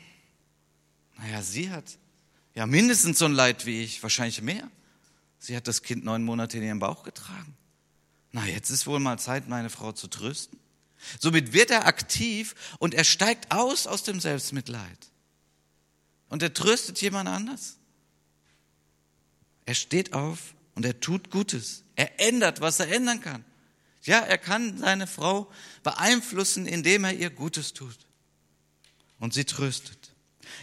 naja, 1.16 1.42
sie 1.42 1.70
hat 1.70 1.84
ja 2.54 2.66
mindestens 2.66 3.18
so 3.18 3.24
ein 3.24 3.32
Leid 3.32 3.66
wie 3.66 3.82
ich, 3.82 4.02
wahrscheinlich 4.02 4.42
mehr. 4.42 4.70
Sie 5.38 5.56
hat 5.56 5.68
das 5.68 5.82
Kind 5.82 6.04
neun 6.04 6.24
Monate 6.24 6.58
in 6.58 6.64
ihrem 6.64 6.78
Bauch 6.78 7.02
getragen. 7.02 7.56
Na, 8.32 8.46
jetzt 8.46 8.70
ist 8.70 8.86
wohl 8.86 8.98
mal 8.98 9.18
Zeit, 9.18 9.48
meine 9.48 9.70
Frau 9.70 9.92
zu 9.92 10.08
trösten. 10.08 10.58
Somit 11.20 11.52
wird 11.52 11.70
er 11.70 11.86
aktiv 11.86 12.54
und 12.78 12.94
er 12.94 13.04
steigt 13.04 13.52
aus 13.52 13.86
aus 13.86 14.02
dem 14.02 14.20
Selbstmitleid. 14.20 15.10
Und 16.28 16.42
er 16.42 16.54
tröstet 16.54 17.00
jemand 17.00 17.28
anders. 17.28 17.76
Er 19.66 19.74
steht 19.74 20.14
auf 20.14 20.54
und 20.74 20.84
er 20.84 21.00
tut 21.00 21.30
Gutes. 21.30 21.84
Er 21.96 22.20
ändert, 22.20 22.60
was 22.60 22.80
er 22.80 22.90
ändern 22.90 23.20
kann. 23.20 23.44
Ja, 24.02 24.18
er 24.18 24.38
kann 24.38 24.78
seine 24.78 25.06
Frau 25.06 25.50
beeinflussen, 25.82 26.66
indem 26.66 27.04
er 27.04 27.14
ihr 27.14 27.30
Gutes 27.30 27.72
tut 27.72 27.96
und 29.18 29.32
sie 29.32 29.44
tröstet. 29.44 30.12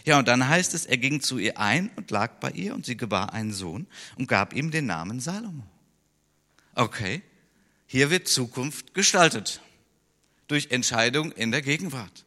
Ja, 0.04 0.18
und 0.18 0.28
dann 0.28 0.48
heißt 0.48 0.74
es, 0.74 0.86
er 0.86 0.96
ging 0.96 1.20
zu 1.20 1.38
ihr 1.38 1.58
ein 1.58 1.90
und 1.96 2.10
lag 2.10 2.38
bei 2.38 2.50
ihr 2.52 2.74
und 2.74 2.86
sie 2.86 2.96
gebar 2.96 3.32
einen 3.32 3.52
Sohn 3.52 3.86
und 4.16 4.28
gab 4.28 4.52
ihm 4.52 4.70
den 4.70 4.86
Namen 4.86 5.20
Salomo. 5.20 5.66
Okay, 6.74 7.22
hier 7.86 8.10
wird 8.10 8.28
Zukunft 8.28 8.94
gestaltet 8.94 9.60
durch 10.46 10.70
Entscheidung 10.70 11.32
in 11.32 11.50
der 11.50 11.62
Gegenwart. 11.62 12.24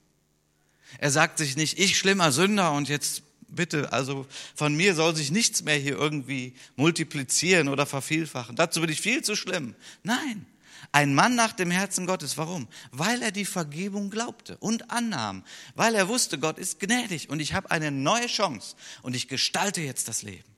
Er 0.97 1.11
sagt 1.11 1.37
sich 1.37 1.55
nicht, 1.55 1.79
ich 1.79 1.97
schlimmer 1.97 2.31
Sünder 2.31 2.71
und 2.73 2.89
jetzt 2.89 3.24
bitte, 3.47 3.91
also 3.93 4.25
von 4.55 4.75
mir 4.75 4.95
soll 4.95 5.15
sich 5.15 5.31
nichts 5.31 5.63
mehr 5.63 5.77
hier 5.77 5.97
irgendwie 5.97 6.53
multiplizieren 6.75 7.67
oder 7.67 7.85
vervielfachen. 7.85 8.55
Dazu 8.55 8.81
bin 8.81 8.89
ich 8.89 9.01
viel 9.01 9.23
zu 9.23 9.35
schlimm. 9.35 9.75
Nein, 10.03 10.45
ein 10.91 11.13
Mann 11.13 11.35
nach 11.35 11.53
dem 11.53 11.71
Herzen 11.71 12.05
Gottes. 12.05 12.37
Warum? 12.37 12.67
Weil 12.91 13.21
er 13.21 13.31
die 13.31 13.45
Vergebung 13.45 14.09
glaubte 14.09 14.57
und 14.57 14.91
annahm. 14.91 15.43
Weil 15.75 15.95
er 15.95 16.07
wusste, 16.07 16.39
Gott 16.39 16.57
ist 16.57 16.79
gnädig 16.79 17.29
und 17.29 17.39
ich 17.39 17.53
habe 17.53 17.71
eine 17.71 17.91
neue 17.91 18.27
Chance 18.27 18.75
und 19.01 19.15
ich 19.15 19.27
gestalte 19.27 19.81
jetzt 19.81 20.07
das 20.07 20.21
Leben. 20.21 20.55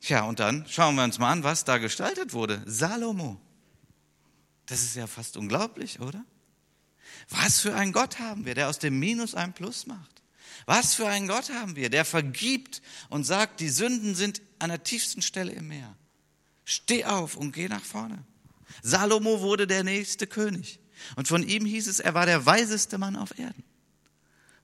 Tja, 0.00 0.22
und 0.22 0.38
dann 0.40 0.64
schauen 0.68 0.94
wir 0.94 1.04
uns 1.04 1.18
mal 1.18 1.32
an, 1.32 1.44
was 1.44 1.64
da 1.64 1.78
gestaltet 1.78 2.32
wurde. 2.32 2.62
Salomo. 2.66 3.40
Das 4.66 4.82
ist 4.82 4.96
ja 4.96 5.06
fast 5.06 5.36
unglaublich, 5.36 6.00
oder? 6.00 6.24
Was 7.28 7.60
für 7.60 7.74
einen 7.74 7.92
Gott 7.92 8.18
haben 8.18 8.44
wir, 8.44 8.54
der 8.54 8.68
aus 8.68 8.78
dem 8.78 8.98
Minus 8.98 9.34
ein 9.34 9.52
Plus 9.52 9.86
macht? 9.86 10.22
Was 10.66 10.94
für 10.94 11.06
einen 11.06 11.28
Gott 11.28 11.50
haben 11.50 11.76
wir, 11.76 11.90
der 11.90 12.04
vergibt 12.04 12.82
und 13.08 13.24
sagt, 13.24 13.60
die 13.60 13.68
Sünden 13.68 14.14
sind 14.14 14.42
an 14.58 14.70
der 14.70 14.82
tiefsten 14.82 15.22
Stelle 15.22 15.52
im 15.52 15.68
Meer. 15.68 15.94
Steh 16.64 17.04
auf 17.04 17.36
und 17.36 17.52
geh 17.52 17.68
nach 17.68 17.84
vorne. 17.84 18.24
Salomo 18.82 19.40
wurde 19.40 19.66
der 19.66 19.84
nächste 19.84 20.26
König. 20.26 20.80
Und 21.16 21.28
von 21.28 21.46
ihm 21.46 21.64
hieß 21.64 21.86
es, 21.86 22.00
er 22.00 22.14
war 22.14 22.26
der 22.26 22.44
weiseste 22.44 22.98
Mann 22.98 23.16
auf 23.16 23.38
Erden. 23.38 23.64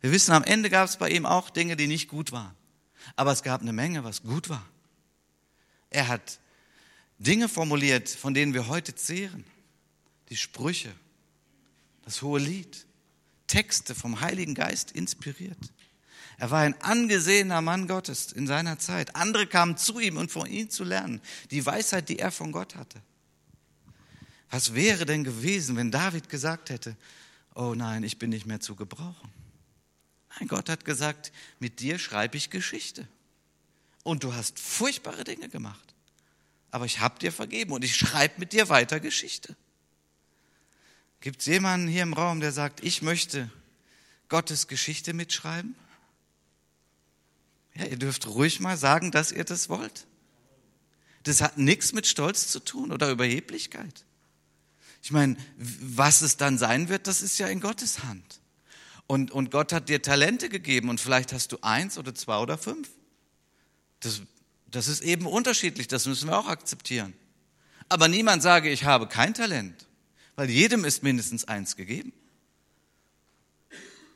Wir 0.01 0.13
wissen, 0.13 0.33
am 0.33 0.45
Ende 0.45 0.69
gab 0.69 0.89
es 0.89 0.99
bei 0.99 1.09
ihm 1.09 1.25
auch 1.25 1.49
Dinge, 1.49 1.77
die 1.77 1.87
nicht 1.87 2.09
gut 2.09 2.33
waren. 2.33 2.55
Aber 3.17 3.33
es 3.33 3.43
gab 3.43 3.63
eine 3.63 3.73
Menge, 3.73 4.05
was 4.05 4.23
gut 4.23 4.49
war. 4.49 4.67
Er 5.91 6.09
hat 6.09 6.41
Dinge 7.19 7.49
formuliert, 7.49 8.09
von 8.09 8.35
denen 8.35 8.53
wir 8.53 8.69
heute 8.69 8.95
zehren. 8.95 9.45
Die 10.29 10.37
Sprüche, 10.37 10.93
das 12.05 12.23
hohe 12.23 12.41
Lied, 12.41 12.87
Texte 13.47 13.95
vom 13.95 14.21
Heiligen 14.21 14.55
Geist 14.55 14.93
inspiriert. 14.93 15.59
Er 16.39 16.51
war 16.51 16.61
ein 16.61 16.81
angesehener 16.83 17.61
Mann 17.61 17.87
Gottes 17.87 18.33
in 18.33 18.47
seiner 18.47 18.79
Zeit. 18.79 19.15
Andere 19.15 19.47
kamen 19.47 19.77
zu 19.77 20.01
ihm 20.01 20.17
und 20.17 20.33
von 20.33 20.47
ihm 20.47 20.69
zu 20.69 20.85
lernen, 20.85 21.21
die 21.51 21.65
Weisheit, 21.65 22.09
die 22.09 22.19
er 22.19 22.33
von 22.33 22.53
Gott 22.53 22.75
hatte. 22.75 23.01
Was 24.51 24.75
wäre 24.75 25.07
denn 25.07 25.25
gewesen, 25.25 25.77
wenn 25.77 25.91
David 25.91 26.29
gesagt 26.29 26.71
hätte, 26.71 26.97
oh 27.55 27.75
nein, 27.75 28.03
ich 28.03 28.19
bin 28.19 28.31
nicht 28.31 28.47
mehr 28.47 28.61
zu 28.61 28.75
gebrauchen? 28.75 29.31
Nein, 30.39 30.49
Gott 30.49 30.69
hat 30.69 30.85
gesagt, 30.85 31.33
mit 31.61 31.81
dir 31.81 31.99
schreibe 31.99 32.37
ich 32.37 32.51
Geschichte. 32.51 33.07
Und 34.03 34.25
du 34.25 34.35
hast 34.35 34.59
furchtbare 34.59 35.25
Dinge 35.25 35.49
gemacht. 35.49 35.95
Aber 36.71 36.85
ich 36.85 36.99
habe 36.99 37.19
dir 37.19 37.33
vergeben 37.33 37.73
und 37.73 37.85
ich 37.85 37.97
schreibe 37.97 38.35
mit 38.39 38.53
dir 38.53 38.69
weiter 38.69 39.01
Geschichte. 39.01 39.57
Gibt 41.25 41.41
es 41.41 41.47
jemanden 41.47 41.89
hier 41.89 42.03
im 42.03 42.13
Raum, 42.13 42.41
der 42.41 42.53
sagt, 42.53 42.85
ich 42.85 43.01
möchte 43.01 43.51
Gottes 44.29 44.69
Geschichte 44.69 45.15
mitschreiben? 45.15 45.75
Ja, 47.75 47.87
ihr 47.87 47.97
dürft 47.97 48.27
ruhig 48.27 48.61
mal 48.61 48.77
sagen, 48.77 49.11
dass 49.11 49.33
ihr 49.33 49.45
das 49.45 49.71
wollt. 49.71 50.07
Das 51.23 51.41
hat 51.41 51.57
nichts 51.57 51.95
mit 51.95 52.07
Stolz 52.07 52.49
zu 52.49 52.61
tun 52.61 52.93
oder 52.93 53.11
Überheblichkeit. 53.11 54.05
Ich 55.03 55.13
meine, 55.13 55.39
was 55.57 56.21
es 56.21 56.37
dann 56.37 56.59
sein 56.59 56.91
wird, 56.91 57.07
das 57.07 57.23
ist 57.23 57.39
ja 57.39 57.47
in 57.47 57.61
Gottes 57.61 58.05
Hand. 58.05 58.43
Und, 59.07 59.31
und 59.31 59.51
Gott 59.51 59.73
hat 59.73 59.89
dir 59.89 60.03
Talente 60.03 60.51
gegeben 60.51 60.91
und 60.91 61.01
vielleicht 61.01 61.33
hast 61.33 61.53
du 61.53 61.59
eins 61.63 61.97
oder 61.97 62.15
zwei 62.15 62.37
oder 62.37 62.59
fünf. 62.59 62.91
Das, 64.01 64.21
das 64.67 64.89
ist 64.89 65.01
eben 65.01 65.25
unterschiedlich, 65.25 65.89
das 65.89 66.05
müssen 66.05 66.29
wir 66.29 66.39
auch 66.39 66.49
akzeptieren. 66.49 67.15
Aber 67.89 68.09
niemand 68.09 68.43
sage, 68.43 68.69
ich 68.69 68.85
habe 68.85 69.09
kein 69.09 69.33
Talent, 69.33 69.84
weil 70.37 70.51
jedem 70.51 70.85
ist 70.85 71.03
mindestens 71.03 71.45
eins 71.45 71.77
gegeben. 71.77 72.13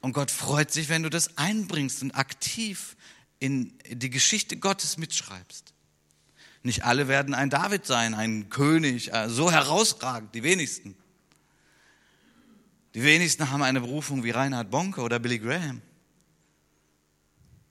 Und 0.00 0.12
Gott 0.12 0.30
freut 0.30 0.70
sich, 0.70 0.88
wenn 0.88 1.02
du 1.02 1.10
das 1.10 1.36
einbringst 1.36 2.02
und 2.02 2.12
aktiv 2.12 2.96
in 3.40 3.76
die 3.88 4.10
Geschichte 4.10 4.56
Gottes 4.56 4.96
mitschreibst. 4.96 5.72
Nicht 6.62 6.84
alle 6.84 7.08
werden 7.08 7.34
ein 7.34 7.50
David 7.50 7.86
sein, 7.86 8.14
ein 8.14 8.50
König, 8.50 9.12
äh, 9.12 9.28
so 9.28 9.50
herausragend, 9.50 10.34
die 10.34 10.42
wenigsten. 10.42 10.96
Die 12.94 13.02
wenigsten 13.02 13.50
haben 13.50 13.62
eine 13.62 13.80
Berufung 13.80 14.24
wie 14.24 14.30
Reinhard 14.30 14.70
Bonke 14.70 15.02
oder 15.02 15.18
Billy 15.18 15.38
Graham. 15.38 15.82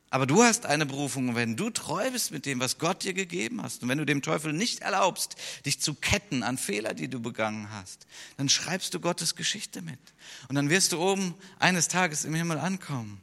Aber 0.09 0.25
du 0.25 0.41
hast 0.43 0.65
eine 0.65 0.85
Berufung, 0.85 1.35
wenn 1.35 1.57
du 1.57 1.69
treu 1.69 2.09
bist 2.11 2.31
mit 2.31 2.45
dem, 2.45 2.61
was 2.61 2.77
Gott 2.77 3.03
dir 3.03 3.13
gegeben 3.13 3.61
hast, 3.61 3.83
und 3.83 3.89
wenn 3.89 3.97
du 3.97 4.05
dem 4.05 4.21
Teufel 4.21 4.53
nicht 4.53 4.79
erlaubst, 4.79 5.35
dich 5.65 5.81
zu 5.81 5.95
ketten 5.95 6.43
an 6.43 6.57
Fehler, 6.57 6.93
die 6.93 7.09
du 7.09 7.19
begangen 7.19 7.69
hast, 7.71 8.07
dann 8.37 8.47
schreibst 8.47 8.93
du 8.93 9.01
Gottes 9.01 9.35
Geschichte 9.35 9.81
mit. 9.81 9.99
Und 10.47 10.55
dann 10.55 10.69
wirst 10.69 10.93
du 10.93 10.99
oben 10.99 11.35
eines 11.59 11.89
Tages 11.89 12.23
im 12.23 12.33
Himmel 12.33 12.57
ankommen. 12.57 13.21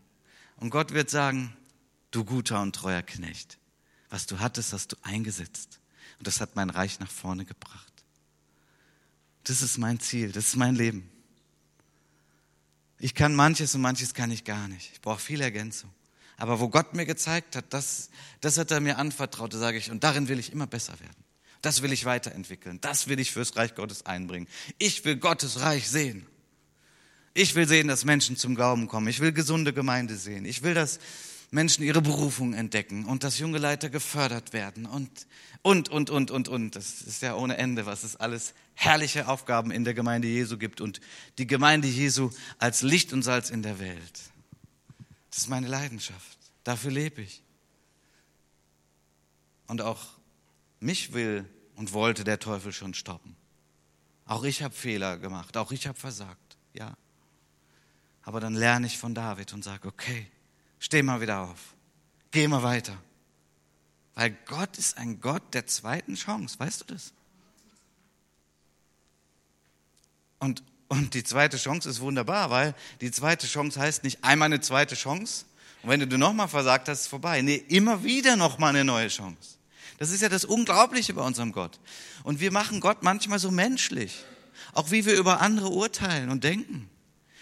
Und 0.56 0.70
Gott 0.70 0.92
wird 0.92 1.08
sagen, 1.08 1.56
du 2.10 2.24
guter 2.24 2.60
und 2.60 2.74
treuer 2.74 3.02
Knecht. 3.02 3.58
Was 4.10 4.26
du 4.26 4.38
hattest, 4.38 4.74
hast 4.74 4.92
du 4.92 4.96
eingesetzt. 5.02 5.80
Und 6.18 6.26
das 6.26 6.40
hat 6.40 6.54
mein 6.54 6.70
Reich 6.70 7.00
nach 7.00 7.10
vorne 7.10 7.46
gebracht. 7.46 7.92
Das 9.44 9.62
ist 9.62 9.78
mein 9.78 10.00
Ziel, 10.00 10.32
das 10.32 10.48
ist 10.48 10.56
mein 10.56 10.74
Leben. 10.74 11.10
Ich 12.98 13.14
kann 13.14 13.34
manches 13.34 13.74
und 13.74 13.80
manches 13.80 14.14
kann 14.14 14.30
ich 14.30 14.44
gar 14.44 14.68
nicht. 14.68 14.92
Ich 14.92 15.00
brauche 15.00 15.20
viel 15.20 15.40
Ergänzung. 15.40 15.90
Aber 16.36 16.60
wo 16.60 16.68
Gott 16.68 16.94
mir 16.94 17.06
gezeigt 17.06 17.56
hat, 17.56 17.66
das, 17.70 18.10
das 18.40 18.58
hat 18.58 18.70
er 18.70 18.80
mir 18.80 18.98
anvertraut, 18.98 19.54
da 19.54 19.58
sage 19.58 19.78
ich, 19.78 19.90
und 19.90 20.04
darin 20.04 20.28
will 20.28 20.38
ich 20.38 20.52
immer 20.52 20.66
besser 20.66 20.98
werden. 21.00 21.24
Das 21.62 21.80
will 21.80 21.92
ich 21.92 22.04
weiterentwickeln. 22.04 22.78
Das 22.80 23.08
will 23.08 23.18
ich 23.18 23.30
fürs 23.30 23.56
Reich 23.56 23.74
Gottes 23.74 24.04
einbringen. 24.04 24.48
Ich 24.78 25.04
will 25.04 25.16
Gottes 25.16 25.60
Reich 25.60 25.88
sehen. 25.88 26.26
Ich 27.32 27.54
will 27.54 27.66
sehen, 27.66 27.88
dass 27.88 28.04
Menschen 28.04 28.36
zum 28.36 28.54
Glauben 28.54 28.86
kommen. 28.86 29.08
Ich 29.08 29.20
will 29.20 29.32
gesunde 29.32 29.72
Gemeinde 29.72 30.16
sehen. 30.16 30.44
Ich 30.44 30.62
will, 30.62 30.74
dass 30.74 30.98
Menschen 31.50 31.82
ihre 31.82 32.02
Berufung 32.02 32.52
entdecken 32.52 33.06
und 33.06 33.24
dass 33.24 33.38
junge 33.38 33.58
Leiter 33.58 33.88
gefördert 33.88 34.52
werden 34.52 34.86
und, 34.86 35.26
und, 35.62 35.88
und, 35.88 36.10
und, 36.10 36.30
und, 36.30 36.48
und. 36.48 36.76
Das 36.76 37.00
ist 37.00 37.22
ja 37.22 37.34
ohne 37.34 37.56
Ende, 37.56 37.86
was 37.86 38.04
es 38.04 38.16
alles 38.16 38.54
herrliche 38.74 39.28
Aufgaben 39.28 39.70
in 39.70 39.84
der 39.84 39.94
Gemeinde 39.94 40.28
Jesu 40.28 40.58
gibt 40.58 40.80
und 40.80 41.00
die 41.38 41.46
Gemeinde 41.46 41.88
Jesu 41.88 42.30
als 42.58 42.82
Licht 42.82 43.12
und 43.12 43.22
Salz 43.22 43.50
in 43.50 43.62
der 43.62 43.78
Welt. 43.78 44.20
Das 45.34 45.42
ist 45.42 45.48
meine 45.48 45.66
Leidenschaft. 45.66 46.38
Dafür 46.62 46.92
lebe 46.92 47.20
ich. 47.20 47.42
Und 49.66 49.82
auch 49.82 50.00
mich 50.78 51.12
will 51.12 51.44
und 51.74 51.92
wollte 51.92 52.22
der 52.22 52.38
Teufel 52.38 52.72
schon 52.72 52.94
stoppen. 52.94 53.34
Auch 54.26 54.44
ich 54.44 54.62
habe 54.62 54.72
Fehler 54.72 55.18
gemacht, 55.18 55.56
auch 55.56 55.72
ich 55.72 55.88
habe 55.88 55.98
versagt, 55.98 56.56
ja. 56.72 56.96
Aber 58.22 58.38
dann 58.38 58.54
lerne 58.54 58.86
ich 58.86 58.96
von 58.96 59.12
David 59.12 59.52
und 59.52 59.64
sage, 59.64 59.88
okay, 59.88 60.30
Steh 60.78 61.02
mal 61.02 61.20
wieder 61.20 61.40
auf. 61.40 61.74
geh 62.30 62.46
mal 62.46 62.62
weiter. 62.62 62.96
Weil 64.14 64.30
Gott 64.46 64.78
ist 64.78 64.96
ein 64.98 65.20
Gott 65.20 65.52
der 65.52 65.66
zweiten 65.66 66.14
Chance, 66.14 66.60
weißt 66.60 66.82
du 66.82 66.94
das? 66.94 67.12
Und, 70.38 70.62
und 70.94 71.14
die 71.14 71.24
zweite 71.24 71.56
Chance 71.56 71.88
ist 71.88 72.00
wunderbar, 72.00 72.50
weil 72.50 72.74
die 73.00 73.10
zweite 73.10 73.46
Chance 73.46 73.80
heißt 73.80 74.04
nicht 74.04 74.22
einmal 74.22 74.46
eine 74.46 74.60
zweite 74.60 74.94
Chance 74.94 75.44
und 75.82 75.90
wenn 75.90 76.08
du 76.08 76.16
nochmal 76.16 76.48
versagt 76.48 76.88
hast, 76.88 76.98
ist 76.98 77.02
es 77.02 77.08
vorbei. 77.08 77.42
Nee, 77.42 77.62
immer 77.68 78.02
wieder 78.04 78.36
nochmal 78.36 78.70
eine 78.70 78.84
neue 78.84 79.08
Chance. 79.08 79.58
Das 79.98 80.10
ist 80.10 80.22
ja 80.22 80.30
das 80.30 80.44
Unglaubliche 80.44 81.12
bei 81.12 81.22
unserem 81.22 81.52
Gott. 81.52 81.78
Und 82.22 82.40
wir 82.40 82.50
machen 82.50 82.80
Gott 82.80 83.02
manchmal 83.02 83.38
so 83.38 83.50
menschlich. 83.50 84.24
Auch 84.72 84.90
wie 84.90 85.04
wir 85.04 85.14
über 85.14 85.40
andere 85.40 85.68
urteilen 85.68 86.30
und 86.30 86.42
denken. 86.42 86.88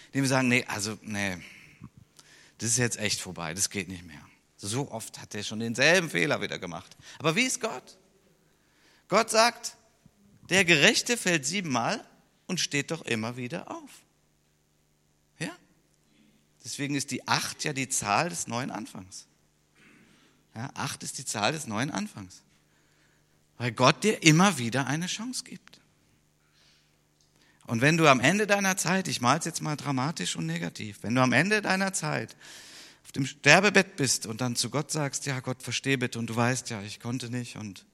Indem 0.07 0.23
wir 0.23 0.29
sagen, 0.29 0.49
nee, 0.49 0.65
also, 0.67 0.97
nee, 1.01 1.37
das 2.57 2.69
ist 2.71 2.77
jetzt 2.77 2.99
echt 2.99 3.21
vorbei, 3.21 3.53
das 3.53 3.69
geht 3.69 3.87
nicht 3.87 4.05
mehr. 4.05 4.21
So 4.57 4.91
oft 4.91 5.21
hat 5.21 5.33
er 5.35 5.43
schon 5.43 5.59
denselben 5.59 6.09
Fehler 6.09 6.41
wieder 6.41 6.59
gemacht. 6.59 6.95
Aber 7.19 7.35
wie 7.35 7.43
ist 7.43 7.61
Gott? 7.61 7.97
Gott 9.07 9.29
sagt, 9.29 9.77
der 10.49 10.65
Gerechte 10.65 11.15
fällt 11.15 11.45
siebenmal 11.45 12.05
und 12.53 12.59
steht 12.59 12.91
doch 12.91 13.01
immer 13.01 13.35
wieder 13.35 13.71
auf. 13.71 13.89
Ja? 15.39 15.49
Deswegen 16.63 16.93
ist 16.93 17.09
die 17.09 17.27
acht 17.27 17.63
ja 17.63 17.73
die 17.73 17.89
Zahl 17.89 18.29
des 18.29 18.45
neuen 18.47 18.69
Anfangs. 18.69 19.25
Ja, 20.55 20.69
acht 20.75 21.01
ist 21.01 21.17
die 21.17 21.25
Zahl 21.25 21.51
des 21.51 21.65
neuen 21.65 21.89
Anfangs. 21.89 22.43
Weil 23.57 23.71
Gott 23.71 24.03
dir 24.03 24.21
immer 24.21 24.59
wieder 24.59 24.85
eine 24.85 25.07
Chance 25.07 25.43
gibt. 25.43 25.79
Und 27.65 27.81
wenn 27.81 27.97
du 27.97 28.07
am 28.07 28.19
Ende 28.19 28.45
deiner 28.45 28.77
Zeit, 28.77 29.07
ich 29.07 29.19
male 29.19 29.39
es 29.39 29.45
jetzt 29.45 29.61
mal 29.61 29.75
dramatisch 29.75 30.35
und 30.35 30.45
negativ, 30.45 30.99
wenn 31.01 31.15
du 31.15 31.21
am 31.21 31.33
Ende 31.33 31.61
deiner 31.61 31.91
Zeit 31.91 32.35
auf 33.03 33.11
dem 33.13 33.25
Sterbebett 33.25 33.95
bist 33.95 34.27
und 34.27 34.41
dann 34.41 34.55
zu 34.55 34.69
Gott 34.69 34.91
sagst, 34.91 35.25
ja 35.25 35.39
Gott, 35.39 35.63
versteh 35.63 35.97
bitte 35.97 36.19
und 36.19 36.27
du 36.27 36.35
weißt 36.35 36.69
ja, 36.69 36.83
ich 36.83 36.99
konnte 36.99 37.31
nicht 37.31 37.55
und 37.55 37.85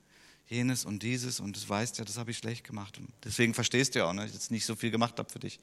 jenes 0.50 0.84
und 0.84 1.04
dieses 1.04 1.40
und 1.40 1.56
du 1.56 1.70
weißt 1.70 1.98
ja, 2.00 2.06
das 2.06 2.18
habe 2.18 2.32
ich 2.32 2.38
schlecht 2.38 2.66
gemacht 2.66 2.98
und 2.98 3.08
deswegen 3.24 3.54
verstehst 3.54 3.96
du 3.96 4.00
ja 4.00 4.06
auch, 4.06 4.14
ne, 4.14 4.22
dass 4.22 4.32
ich 4.32 4.36
jetzt 4.36 4.52
nicht 4.52 4.66
so 4.66 4.76
viel 4.76 4.92
gemacht 4.92 5.18
habe 5.18 5.30
für 5.30 5.40
dich 5.40 5.60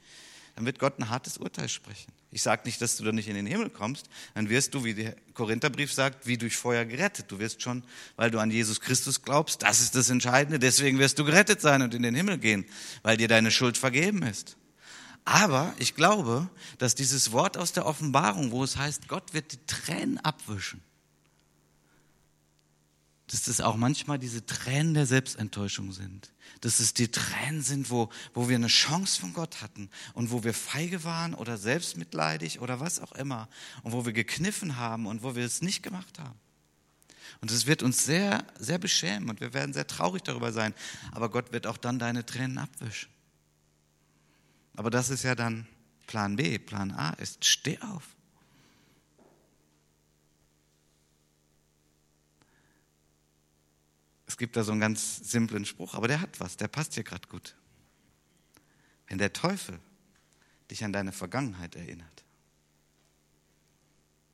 dann 0.56 0.64
wird 0.64 0.78
Gott 0.78 0.98
ein 0.98 1.10
hartes 1.10 1.36
Urteil 1.36 1.68
sprechen. 1.68 2.10
Ich 2.30 2.42
sage 2.42 2.62
nicht, 2.64 2.80
dass 2.80 2.96
du 2.96 3.04
dann 3.04 3.14
nicht 3.14 3.28
in 3.28 3.34
den 3.34 3.46
Himmel 3.46 3.68
kommst, 3.68 4.08
dann 4.34 4.48
wirst 4.48 4.72
du, 4.72 4.84
wie 4.84 4.94
der 4.94 5.14
Korintherbrief 5.34 5.92
sagt, 5.92 6.26
wie 6.26 6.38
durch 6.38 6.56
Feuer 6.56 6.86
gerettet. 6.86 7.26
Du 7.30 7.38
wirst 7.38 7.60
schon, 7.60 7.84
weil 8.16 8.30
du 8.30 8.38
an 8.38 8.50
Jesus 8.50 8.80
Christus 8.80 9.20
glaubst, 9.20 9.62
das 9.62 9.82
ist 9.82 9.94
das 9.94 10.08
Entscheidende, 10.08 10.58
deswegen 10.58 10.98
wirst 10.98 11.18
du 11.18 11.24
gerettet 11.24 11.60
sein 11.60 11.82
und 11.82 11.92
in 11.92 12.02
den 12.02 12.14
Himmel 12.14 12.38
gehen, 12.38 12.64
weil 13.02 13.18
dir 13.18 13.28
deine 13.28 13.50
Schuld 13.50 13.76
vergeben 13.76 14.22
ist. 14.22 14.56
Aber 15.26 15.74
ich 15.78 15.94
glaube, 15.94 16.48
dass 16.78 16.94
dieses 16.94 17.32
Wort 17.32 17.58
aus 17.58 17.72
der 17.72 17.84
Offenbarung, 17.84 18.50
wo 18.50 18.64
es 18.64 18.78
heißt, 18.78 19.08
Gott 19.08 19.34
wird 19.34 19.52
die 19.52 19.66
Tränen 19.66 20.18
abwischen, 20.18 20.80
dass 23.30 23.42
das 23.42 23.60
auch 23.60 23.76
manchmal 23.76 24.18
diese 24.18 24.46
Tränen 24.46 24.94
der 24.94 25.06
Selbstenttäuschung 25.06 25.92
sind. 25.92 26.32
Dass 26.60 26.78
es 26.78 26.94
die 26.94 27.08
Tränen 27.08 27.62
sind, 27.62 27.90
wo, 27.90 28.08
wo 28.34 28.48
wir 28.48 28.56
eine 28.56 28.68
Chance 28.68 29.20
von 29.20 29.32
Gott 29.32 29.62
hatten 29.62 29.90
und 30.14 30.30
wo 30.30 30.44
wir 30.44 30.54
feige 30.54 31.02
waren 31.02 31.34
oder 31.34 31.58
selbstmitleidig 31.58 32.60
oder 32.60 32.78
was 32.78 33.00
auch 33.00 33.12
immer 33.12 33.48
und 33.82 33.92
wo 33.92 34.06
wir 34.06 34.12
gekniffen 34.12 34.76
haben 34.76 35.06
und 35.06 35.22
wo 35.22 35.34
wir 35.34 35.44
es 35.44 35.60
nicht 35.60 35.82
gemacht 35.82 36.18
haben. 36.18 36.38
Und 37.40 37.50
es 37.50 37.66
wird 37.66 37.82
uns 37.82 38.04
sehr, 38.04 38.46
sehr 38.58 38.78
beschämen 38.78 39.28
und 39.28 39.40
wir 39.40 39.52
werden 39.52 39.72
sehr 39.72 39.86
traurig 39.86 40.22
darüber 40.22 40.52
sein. 40.52 40.72
Aber 41.12 41.28
Gott 41.28 41.52
wird 41.52 41.66
auch 41.66 41.76
dann 41.76 41.98
deine 41.98 42.24
Tränen 42.24 42.58
abwischen. 42.58 43.10
Aber 44.74 44.90
das 44.90 45.10
ist 45.10 45.24
ja 45.24 45.34
dann 45.34 45.66
Plan 46.06 46.36
B. 46.36 46.58
Plan 46.58 46.92
A 46.92 47.10
ist, 47.10 47.44
steh 47.44 47.78
auf. 47.80 48.15
Es 54.26 54.36
gibt 54.36 54.56
da 54.56 54.64
so 54.64 54.72
einen 54.72 54.80
ganz 54.80 55.18
simplen 55.30 55.64
Spruch, 55.64 55.94
aber 55.94 56.08
der 56.08 56.20
hat 56.20 56.40
was, 56.40 56.56
der 56.56 56.68
passt 56.68 56.94
hier 56.94 57.04
gerade 57.04 57.28
gut. 57.28 57.54
Wenn 59.08 59.18
der 59.18 59.32
Teufel 59.32 59.78
dich 60.70 60.84
an 60.84 60.92
deine 60.92 61.12
Vergangenheit 61.12 61.76
erinnert, 61.76 62.24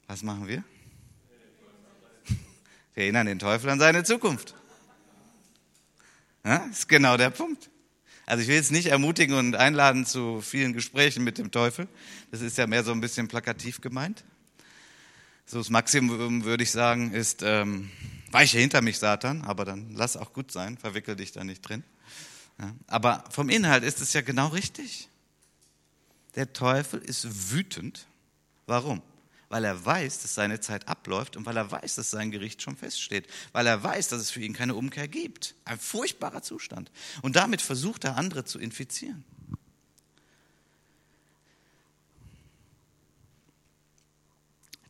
was 0.06 0.22
machen 0.22 0.48
wir? 0.48 0.64
Wir 2.94 3.04
erinnern 3.04 3.26
den 3.26 3.38
Teufel 3.38 3.70
an 3.70 3.78
seine 3.78 4.04
Zukunft. 4.04 4.54
Ja, 6.44 6.56
ist 6.66 6.88
genau 6.88 7.16
der 7.16 7.30
Punkt. 7.30 7.70
Also 8.26 8.42
ich 8.42 8.48
will 8.48 8.56
jetzt 8.56 8.72
nicht 8.72 8.86
ermutigen 8.86 9.36
und 9.36 9.56
einladen 9.56 10.06
zu 10.06 10.40
vielen 10.40 10.72
Gesprächen 10.72 11.24
mit 11.24 11.38
dem 11.38 11.50
Teufel. 11.50 11.88
Das 12.30 12.40
ist 12.40 12.56
ja 12.56 12.66
mehr 12.66 12.84
so 12.84 12.92
ein 12.92 13.00
bisschen 13.00 13.28
plakativ 13.28 13.80
gemeint. 13.80 14.24
So 15.44 15.58
das 15.58 15.70
Maximum 15.70 16.44
würde 16.44 16.62
ich 16.62 16.70
sagen 16.70 17.12
ist, 17.12 17.42
ähm, 17.42 17.90
weiche 18.32 18.58
hinter 18.58 18.82
mich, 18.82 18.98
Satan, 18.98 19.42
aber 19.42 19.64
dann 19.64 19.94
lass 19.94 20.16
auch 20.16 20.32
gut 20.32 20.50
sein, 20.50 20.78
verwickel 20.78 21.16
dich 21.16 21.32
da 21.32 21.44
nicht 21.44 21.62
drin. 21.62 21.84
Ja, 22.58 22.74
aber 22.86 23.24
vom 23.30 23.48
Inhalt 23.48 23.84
ist 23.84 24.00
es 24.00 24.12
ja 24.12 24.20
genau 24.20 24.48
richtig. 24.48 25.08
Der 26.34 26.52
Teufel 26.52 27.00
ist 27.00 27.52
wütend. 27.52 28.06
Warum? 28.66 29.02
Weil 29.48 29.64
er 29.64 29.84
weiß, 29.84 30.22
dass 30.22 30.34
seine 30.34 30.60
Zeit 30.60 30.88
abläuft 30.88 31.36
und 31.36 31.44
weil 31.44 31.58
er 31.58 31.70
weiß, 31.70 31.96
dass 31.96 32.10
sein 32.10 32.30
Gericht 32.30 32.62
schon 32.62 32.76
feststeht. 32.76 33.26
Weil 33.52 33.66
er 33.66 33.82
weiß, 33.82 34.08
dass 34.08 34.20
es 34.20 34.30
für 34.30 34.40
ihn 34.40 34.54
keine 34.54 34.74
Umkehr 34.74 35.08
gibt. 35.08 35.54
Ein 35.66 35.78
furchtbarer 35.78 36.42
Zustand. 36.42 36.90
Und 37.20 37.36
damit 37.36 37.60
versucht 37.60 38.04
er, 38.04 38.16
andere 38.16 38.44
zu 38.44 38.58
infizieren. 38.58 39.24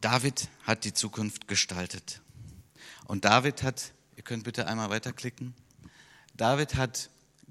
David 0.00 0.48
hat 0.64 0.84
die 0.84 0.94
Zukunft 0.94 1.48
gestaltet. 1.48 2.21
Und 3.06 3.24
David 3.24 3.62
hat, 3.62 3.92
ihr 4.16 4.22
könnt 4.22 4.44
bitte 4.44 4.66
einmal 4.66 4.90
weiterklicken, 4.90 5.54
David 6.34 6.76
hat 6.76 7.10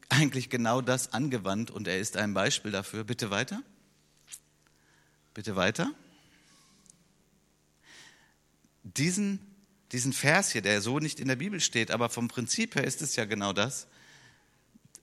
eigentlich 0.10 0.50
genau 0.50 0.82
das 0.82 1.14
angewandt 1.14 1.72
und 1.72 1.88
er 1.88 2.00
ist 2.00 2.18
ein 2.18 2.34
Beispiel 2.34 2.72
dafür. 2.72 3.04
Bitte 3.04 3.32
weiter. 3.32 3.62
Bitte 5.34 5.56
weiter. 5.56 5.94
Diesen, 8.84 9.40
diesen 9.92 10.12
Vers 10.12 10.52
hier, 10.52 10.62
der 10.62 10.82
so 10.82 11.00
nicht 11.00 11.20
in 11.20 11.28
der 11.28 11.38
Bibel 11.38 11.62
steht, 11.62 11.92
aber 11.92 12.10
vom 12.10 12.28
Prinzip 12.28 12.76
her 12.76 12.84
ist 12.84 13.02
es 13.02 13.16
ja 13.16 13.26
genau 13.26 13.54
das. 13.54 13.88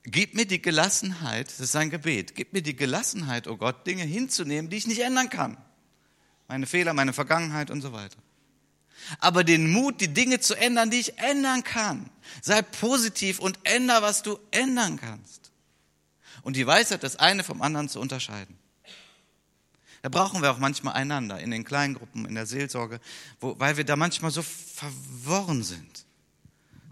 Gib 0.03 0.35
mir 0.35 0.45
die 0.45 0.61
Gelassenheit, 0.61 1.47
das 1.47 1.59
ist 1.59 1.71
sein 1.71 1.89
Gebet, 1.89 2.35
gib 2.35 2.53
mir 2.53 2.61
die 2.61 2.75
Gelassenheit, 2.75 3.47
oh 3.47 3.57
Gott, 3.57 3.85
Dinge 3.87 4.03
hinzunehmen, 4.03 4.69
die 4.69 4.77
ich 4.77 4.87
nicht 4.87 5.01
ändern 5.01 5.29
kann. 5.29 5.57
Meine 6.47 6.67
Fehler, 6.67 6.93
meine 6.93 7.13
Vergangenheit 7.13 7.71
und 7.71 7.81
so 7.81 7.93
weiter 7.93 8.17
aber 9.19 9.43
den 9.43 9.71
Mut, 9.71 10.01
die 10.01 10.13
Dinge 10.13 10.39
zu 10.39 10.55
ändern, 10.55 10.91
die 10.91 10.99
ich 10.99 11.17
ändern 11.19 11.63
kann. 11.63 12.09
Sei 12.41 12.61
positiv 12.61 13.39
und 13.39 13.59
änder, 13.63 14.01
was 14.01 14.23
du 14.23 14.39
ändern 14.51 14.97
kannst. 14.97 15.51
Und 16.41 16.55
die 16.55 16.65
Weisheit, 16.65 17.03
das 17.03 17.17
eine 17.17 17.43
vom 17.43 17.61
anderen 17.61 17.89
zu 17.89 17.99
unterscheiden. 17.99 18.57
Da 20.01 20.09
brauchen 20.09 20.41
wir 20.41 20.51
auch 20.51 20.59
manchmal 20.59 20.93
einander 20.93 21.39
in 21.39 21.51
den 21.51 21.65
Kleingruppen, 21.65 22.25
in 22.25 22.35
der 22.35 22.45
Seelsorge, 22.45 23.01
wo, 23.41 23.59
weil 23.59 23.75
wir 23.75 23.83
da 23.83 23.95
manchmal 23.95 24.31
so 24.31 24.41
verworren 24.41 25.63
sind. 25.63 26.05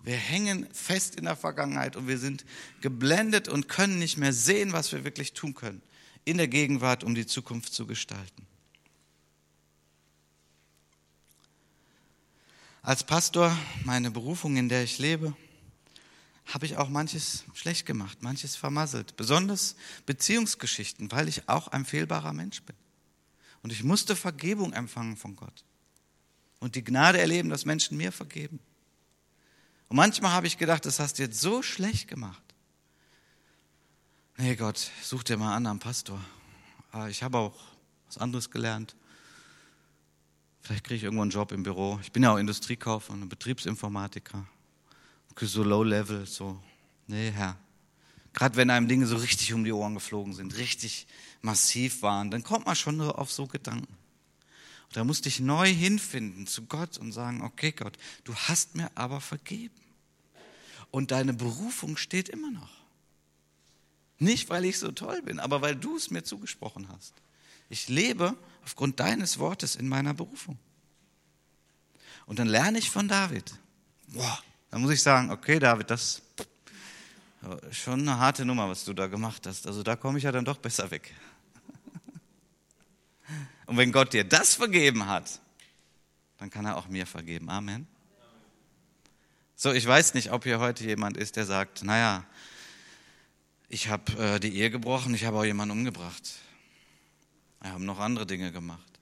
Wir 0.03 0.17
hängen 0.17 0.67
fest 0.73 1.15
in 1.15 1.25
der 1.25 1.35
Vergangenheit 1.35 1.95
und 1.95 2.07
wir 2.07 2.17
sind 2.17 2.45
geblendet 2.81 3.47
und 3.47 3.69
können 3.69 3.99
nicht 3.99 4.17
mehr 4.17 4.33
sehen, 4.33 4.73
was 4.73 4.91
wir 4.91 5.03
wirklich 5.03 5.33
tun 5.33 5.53
können 5.53 5.81
in 6.25 6.37
der 6.37 6.47
Gegenwart, 6.47 7.03
um 7.03 7.15
die 7.15 7.25
Zukunft 7.25 7.73
zu 7.73 7.87
gestalten. 7.87 8.45
Als 12.87 13.03
Pastor, 13.03 13.53
meine 13.83 14.11
Berufung, 14.11 14.55
in 14.55 14.69
der 14.69 14.81
ich 14.81 14.97
lebe, 14.97 15.35
habe 16.45 16.65
ich 16.65 16.77
auch 16.77 16.87
manches 16.87 17.43
schlecht 17.53 17.85
gemacht, 17.85 18.23
manches 18.23 18.55
vermasselt. 18.55 19.17
Besonders 19.17 19.75
Beziehungsgeschichten, 20.05 21.11
weil 21.11 21.27
ich 21.27 21.49
auch 21.49 21.67
ein 21.67 21.83
fehlbarer 21.83 22.31
Mensch 22.31 22.61
bin. 22.61 22.77
Und 23.61 23.73
ich 23.73 23.83
musste 23.83 24.15
Vergebung 24.15 24.71
empfangen 24.71 25.17
von 25.17 25.35
Gott. 25.35 25.65
Und 26.61 26.75
die 26.75 26.83
Gnade 26.85 27.19
erleben, 27.19 27.49
dass 27.49 27.65
Menschen 27.65 27.97
mir 27.97 28.13
vergeben. 28.13 28.61
Und 29.89 29.97
manchmal 29.97 30.31
habe 30.31 30.47
ich 30.47 30.57
gedacht, 30.57 30.85
das 30.85 31.01
hast 31.01 31.19
du 31.19 31.23
jetzt 31.23 31.41
so 31.41 31.61
schlecht 31.61 32.07
gemacht. 32.07 32.41
Nee, 34.37 34.55
Gott, 34.55 34.91
such 35.03 35.23
dir 35.23 35.35
mal 35.35 35.47
einen 35.47 35.57
anderen 35.57 35.79
Pastor. 35.79 36.23
Ah, 36.93 37.09
ich 37.09 37.21
habe 37.21 37.37
auch 37.37 37.59
was 38.05 38.17
anderes 38.17 38.49
gelernt. 38.49 38.95
Vielleicht 40.67 40.83
kriege 40.83 40.97
ich 40.97 41.03
irgendwo 41.03 41.21
einen 41.21 41.31
Job 41.31 41.53
im 41.53 41.63
Büro. 41.63 41.97
Ich 42.01 42.11
bin 42.11 42.23
ja 42.23 42.33
auch 42.33 42.37
Industriekaufmann, 42.37 43.29
Betriebsinformatiker. 43.29 44.45
So 45.39 45.63
low 45.63 45.81
level, 45.81 46.25
so. 46.25 46.61
Nee, 47.07 47.31
Herr. 47.31 47.55
Gerade 48.33 48.57
wenn 48.57 48.69
einem 48.69 48.89
Dinge 48.89 49.07
so 49.07 49.15
richtig 49.15 49.53
um 49.53 49.63
die 49.63 49.71
Ohren 49.71 49.93
geflogen 49.93 50.33
sind, 50.33 50.57
richtig 50.57 51.07
massiv 51.41 52.01
waren, 52.01 52.31
dann 52.31 52.43
kommt 52.43 52.65
man 52.65 52.75
schon 52.75 52.99
auf 52.99 53.31
so 53.31 53.47
Gedanken. 53.47 53.95
Und 54.87 54.97
da 54.97 55.05
musste 55.05 55.29
ich 55.29 55.39
neu 55.39 55.69
hinfinden 55.69 56.47
zu 56.47 56.65
Gott 56.65 56.97
und 56.97 57.13
sagen, 57.13 57.43
okay 57.43 57.71
Gott, 57.71 57.97
du 58.25 58.35
hast 58.35 58.75
mir 58.75 58.91
aber 58.95 59.21
vergeben. 59.21 59.79
Und 60.91 61.11
deine 61.11 61.33
Berufung 61.33 61.95
steht 61.95 62.27
immer 62.27 62.51
noch. 62.51 62.73
Nicht, 64.19 64.49
weil 64.49 64.65
ich 64.65 64.79
so 64.79 64.91
toll 64.91 65.21
bin, 65.21 65.39
aber 65.39 65.61
weil 65.61 65.77
du 65.77 65.95
es 65.95 66.11
mir 66.11 66.23
zugesprochen 66.23 66.89
hast. 66.89 67.13
Ich 67.69 67.87
lebe 67.87 68.35
aufgrund 68.67 68.99
deines 68.99 69.39
Wortes 69.39 69.77
in 69.77 69.87
meiner 69.87 70.13
Berufung. 70.13 70.59
Und 72.25 72.37
dann 72.37 72.49
lerne 72.49 72.77
ich 72.79 72.91
von 72.91 73.07
David. 73.07 73.55
Boah, 74.07 74.43
dann 74.69 74.81
muss 74.81 74.91
ich 74.91 75.01
sagen, 75.01 75.31
okay, 75.31 75.57
David, 75.57 75.89
das 75.89 76.21
ist 77.69 77.77
schon 77.77 78.01
eine 78.01 78.19
harte 78.19 78.43
Nummer, 78.43 78.67
was 78.67 78.83
du 78.83 78.93
da 78.93 79.07
gemacht 79.07 79.47
hast. 79.47 79.67
Also 79.67 79.83
da 79.83 79.95
komme 79.95 80.17
ich 80.17 80.25
ja 80.25 80.33
dann 80.33 80.43
doch 80.43 80.57
besser 80.57 80.91
weg. 80.91 81.13
Und 83.67 83.77
wenn 83.77 83.93
Gott 83.93 84.11
dir 84.11 84.25
das 84.25 84.55
vergeben 84.55 85.07
hat, 85.07 85.39
dann 86.37 86.49
kann 86.49 86.65
er 86.65 86.75
auch 86.75 86.89
mir 86.89 87.07
vergeben. 87.07 87.49
Amen. 87.49 87.87
So, 89.55 89.71
ich 89.71 89.87
weiß 89.87 90.13
nicht, 90.13 90.33
ob 90.33 90.43
hier 90.43 90.59
heute 90.59 90.83
jemand 90.83 91.15
ist, 91.15 91.37
der 91.37 91.45
sagt, 91.45 91.83
naja, 91.83 92.25
ich 93.69 93.87
habe 93.87 94.11
äh, 94.21 94.39
die 94.41 94.57
Ehe 94.57 94.69
gebrochen, 94.69 95.15
ich 95.15 95.23
habe 95.23 95.37
auch 95.37 95.45
jemanden 95.45 95.71
umgebracht. 95.71 96.33
Wir 97.61 97.71
haben 97.71 97.85
noch 97.85 97.99
andere 97.99 98.25
Dinge 98.25 98.51
gemacht. 98.51 98.99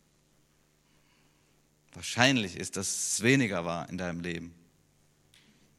Wahrscheinlich 1.93 2.57
ist, 2.57 2.77
dass 2.77 3.13
es 3.13 3.21
weniger 3.21 3.65
war 3.65 3.89
in 3.89 3.97
deinem 3.97 4.19
Leben. 4.19 4.53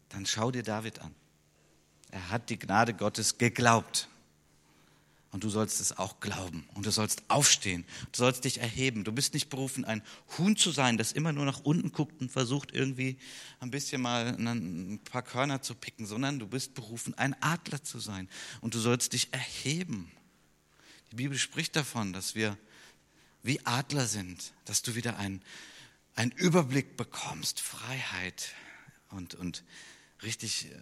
Dann 0.09 0.25
schau 0.25 0.51
dir 0.51 0.63
David 0.63 1.01
an. 1.01 1.15
Er 2.11 2.31
hat 2.31 2.49
die 2.49 2.59
Gnade 2.59 2.95
Gottes 2.95 3.39
geglaubt. 3.39 4.09
Und 5.33 5.45
du 5.45 5.51
sollst 5.51 5.81
es 5.81 5.99
auch 5.99 6.21
glauben. 6.21 6.67
Und 6.73 6.87
du 6.87 6.91
sollst 6.91 7.23
aufstehen. 7.29 7.85
Du 8.13 8.19
sollst 8.19 8.45
dich 8.45 8.59
erheben. 8.59 9.05
Du 9.05 9.13
bist 9.13 9.35
nicht 9.35 9.51
berufen, 9.51 9.85
ein 9.85 10.03
Huhn 10.39 10.57
zu 10.57 10.71
sein, 10.71 10.97
das 10.97 11.13
immer 11.13 11.33
nur 11.33 11.45
nach 11.45 11.61
unten 11.61 11.93
guckt 11.93 12.23
und 12.23 12.33
versucht 12.33 12.73
irgendwie 12.73 13.19
ein 13.61 13.71
bisschen 13.71 14.01
mal 14.01 14.29
ein 14.29 14.99
paar 15.05 15.23
Körner 15.23 15.61
zu 15.61 15.75
picken, 15.75 16.07
sondern 16.07 16.39
du 16.39 16.47
bist 16.47 16.73
berufen, 16.73 17.13
ein 17.19 17.37
Adler 17.43 17.83
zu 17.83 17.99
sein. 17.99 18.31
Und 18.63 18.75
du 18.75 18.79
sollst 18.79 19.13
dich 19.13 19.31
erheben. 19.33 20.11
Die 21.13 21.17
Bibel 21.17 21.39
spricht 21.39 21.77
davon, 21.77 22.13
dass 22.13 22.35
wir 22.35 22.57
wie 23.43 23.65
Adler 23.65 24.07
sind, 24.07 24.53
dass 24.65 24.83
du 24.83 24.95
wieder 24.95 25.19
einen, 25.19 25.43
einen 26.15 26.33
Überblick 26.33 26.97
bekommst, 26.97 27.61
Freiheit 27.61 28.53
und, 29.11 29.35
und 29.35 29.63
richtig 30.23 30.71
äh, 30.71 30.79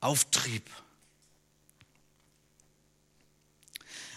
Auftrieb. 0.00 0.70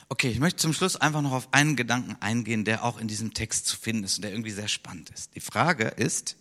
Okay, 0.09 0.29
ich 0.29 0.39
möchte 0.39 0.57
zum 0.57 0.73
Schluss 0.73 0.97
einfach 0.97 1.21
noch 1.21 1.31
auf 1.31 1.53
einen 1.53 1.77
Gedanken 1.77 2.17
eingehen, 2.19 2.65
der 2.65 2.83
auch 2.83 2.97
in 2.97 3.07
diesem 3.07 3.33
Text 3.33 3.65
zu 3.65 3.77
finden 3.77 4.03
ist 4.03 4.17
und 4.17 4.23
der 4.23 4.31
irgendwie 4.31 4.51
sehr 4.51 4.67
spannend 4.67 5.09
ist. 5.11 5.33
Die 5.35 5.39
Frage 5.39 5.85
ist, 5.85 6.35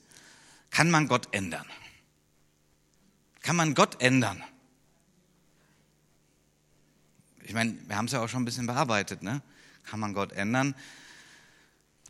kann 0.71 0.91
man 0.91 1.07
Gott 1.07 1.29
ändern? 1.33 1.67
Kann 3.43 3.55
man 3.55 3.75
Gott 3.75 4.03
ändern? 4.03 4.43
Ich 7.45 7.55
meine, 7.55 7.77
wir 7.87 7.97
haben 7.97 8.07
es 8.07 8.13
ja 8.13 8.23
auch 8.23 8.29
schon 8.29 8.43
ein 8.43 8.45
bisschen 8.45 8.67
bearbeitet, 8.67 9.23
ne? 9.23 9.43
Kann 9.85 10.01
man 10.01 10.15
Gott 10.15 10.33
ändern? 10.33 10.75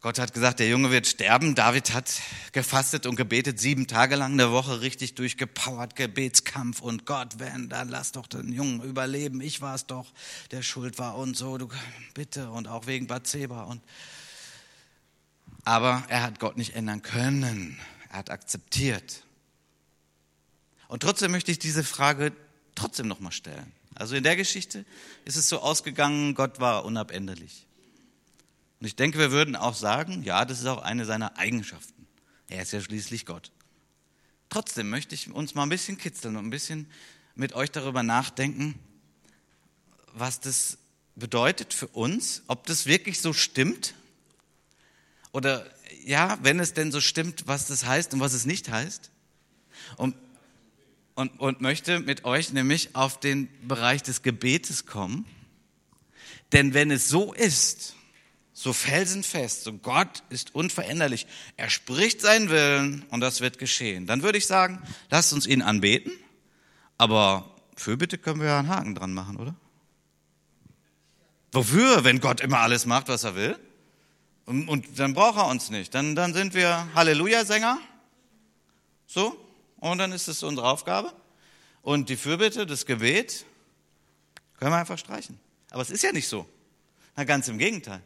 Gott 0.02 0.18
hat 0.18 0.32
gesagt, 0.32 0.60
der 0.60 0.68
Junge 0.68 0.90
wird 0.90 1.06
sterben. 1.06 1.54
David 1.54 1.92
hat 1.92 2.22
gefastet 2.52 3.04
und 3.04 3.16
gebetet, 3.16 3.60
sieben 3.60 3.86
Tage 3.86 4.16
lang 4.16 4.32
eine 4.32 4.50
Woche 4.50 4.80
richtig 4.80 5.14
durchgepowert, 5.14 5.94
Gebetskampf. 5.94 6.80
Und 6.80 7.04
Gott, 7.04 7.38
wenn, 7.38 7.68
dann 7.68 7.90
lass 7.90 8.12
doch 8.12 8.26
den 8.26 8.50
Jungen 8.50 8.82
überleben. 8.82 9.42
Ich 9.42 9.60
war 9.60 9.74
es 9.74 9.84
doch, 9.84 10.10
der 10.52 10.62
schuld 10.62 10.98
war 10.98 11.18
und 11.18 11.36
so. 11.36 11.58
Du, 11.58 11.68
bitte. 12.14 12.50
Und 12.50 12.66
auch 12.66 12.86
wegen 12.86 13.08
Bathseba. 13.08 13.64
Und, 13.64 13.82
aber 15.64 16.02
er 16.08 16.22
hat 16.22 16.40
Gott 16.40 16.56
nicht 16.56 16.74
ändern 16.74 17.02
können. 17.02 17.78
Er 18.10 18.20
hat 18.20 18.30
akzeptiert. 18.30 19.22
Und 20.88 21.02
trotzdem 21.02 21.30
möchte 21.30 21.52
ich 21.52 21.58
diese 21.58 21.84
Frage 21.84 22.32
trotzdem 22.74 23.08
nochmal 23.08 23.32
stellen. 23.32 23.72
Also 23.94 24.14
in 24.14 24.22
der 24.22 24.36
Geschichte 24.36 24.84
ist 25.24 25.36
es 25.36 25.48
so 25.48 25.60
ausgegangen, 25.60 26.34
Gott 26.34 26.60
war 26.60 26.84
unabänderlich. 26.84 27.66
Und 28.80 28.86
ich 28.86 28.96
denke, 28.96 29.18
wir 29.18 29.30
würden 29.30 29.56
auch 29.56 29.74
sagen, 29.74 30.22
ja, 30.22 30.44
das 30.44 30.60
ist 30.60 30.66
auch 30.66 30.82
eine 30.82 31.04
seiner 31.04 31.36
Eigenschaften. 31.36 32.06
Er 32.48 32.62
ist 32.62 32.72
ja 32.72 32.80
schließlich 32.80 33.26
Gott. 33.26 33.52
Trotzdem 34.48 34.90
möchte 34.90 35.14
ich 35.14 35.30
uns 35.30 35.54
mal 35.54 35.64
ein 35.64 35.68
bisschen 35.68 35.98
kitzeln 35.98 36.36
und 36.36 36.46
ein 36.46 36.50
bisschen 36.50 36.90
mit 37.34 37.52
euch 37.52 37.70
darüber 37.70 38.02
nachdenken, 38.02 38.78
was 40.12 40.40
das 40.40 40.78
bedeutet 41.14 41.74
für 41.74 41.88
uns, 41.88 42.42
ob 42.46 42.66
das 42.66 42.86
wirklich 42.86 43.20
so 43.20 43.32
stimmt 43.32 43.94
oder 45.32 45.66
ja, 46.04 46.38
wenn 46.42 46.58
es 46.58 46.72
denn 46.72 46.90
so 46.92 47.00
stimmt, 47.00 47.46
was 47.46 47.66
das 47.66 47.84
heißt 47.84 48.14
und 48.14 48.20
was 48.20 48.32
es 48.32 48.46
nicht 48.46 48.70
heißt. 48.70 49.10
Und, 49.96 50.16
und, 51.20 51.38
und 51.38 51.60
möchte 51.60 52.00
mit 52.00 52.24
euch 52.24 52.52
nämlich 52.52 52.96
auf 52.96 53.20
den 53.20 53.48
Bereich 53.68 54.02
des 54.02 54.22
Gebetes 54.22 54.86
kommen. 54.86 55.26
Denn 56.52 56.72
wenn 56.72 56.90
es 56.90 57.08
so 57.08 57.34
ist, 57.34 57.94
so 58.54 58.72
felsenfest, 58.72 59.64
so 59.64 59.74
Gott 59.74 60.22
ist 60.30 60.54
unveränderlich. 60.54 61.26
Er 61.56 61.70
spricht 61.70 62.20
seinen 62.22 62.48
Willen 62.48 63.04
und 63.10 63.20
das 63.20 63.40
wird 63.40 63.58
geschehen. 63.58 64.06
Dann 64.06 64.22
würde 64.22 64.38
ich 64.38 64.46
sagen, 64.46 64.82
lasst 65.10 65.32
uns 65.32 65.46
ihn 65.46 65.62
anbeten, 65.62 66.12
aber 66.98 67.54
für 67.76 67.96
bitte 67.96 68.18
können 68.18 68.40
wir 68.40 68.48
ja 68.48 68.58
einen 68.58 68.68
Haken 68.68 68.94
dran 68.94 69.12
machen, 69.12 69.36
oder? 69.36 69.54
Wofür, 71.52 72.04
wenn 72.04 72.20
Gott 72.20 72.40
immer 72.40 72.60
alles 72.60 72.86
macht, 72.86 73.08
was 73.08 73.24
er 73.24 73.34
will? 73.34 73.58
Und, 74.46 74.68
und 74.68 74.98
dann 74.98 75.14
braucht 75.14 75.36
er 75.38 75.48
uns 75.48 75.70
nicht. 75.70 75.94
Dann, 75.94 76.14
dann 76.14 76.32
sind 76.32 76.54
wir 76.54 76.88
Halleluja-Sänger. 76.94 77.78
So. 79.06 79.49
Und 79.80 79.98
dann 79.98 80.12
ist 80.12 80.28
es 80.28 80.42
unsere 80.42 80.68
Aufgabe. 80.68 81.12
Und 81.82 82.08
die 82.08 82.16
Fürbitte, 82.16 82.66
das 82.66 82.86
Gebet, 82.86 83.44
können 84.58 84.72
wir 84.72 84.78
einfach 84.78 84.98
streichen. 84.98 85.40
Aber 85.70 85.82
es 85.82 85.90
ist 85.90 86.02
ja 86.02 86.12
nicht 86.12 86.28
so. 86.28 86.46
Na, 87.16 87.24
ganz 87.24 87.48
im 87.48 87.58
Gegenteil. 87.58 88.02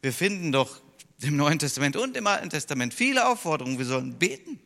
Wir 0.00 0.12
finden 0.12 0.52
doch 0.52 0.80
im 1.20 1.36
Neuen 1.36 1.58
Testament 1.58 1.96
und 1.96 2.16
im 2.16 2.26
Alten 2.26 2.50
Testament 2.50 2.94
viele 2.94 3.28
Aufforderungen, 3.28 3.78
wir 3.78 3.86
sollen 3.86 4.18
beten. 4.18 4.60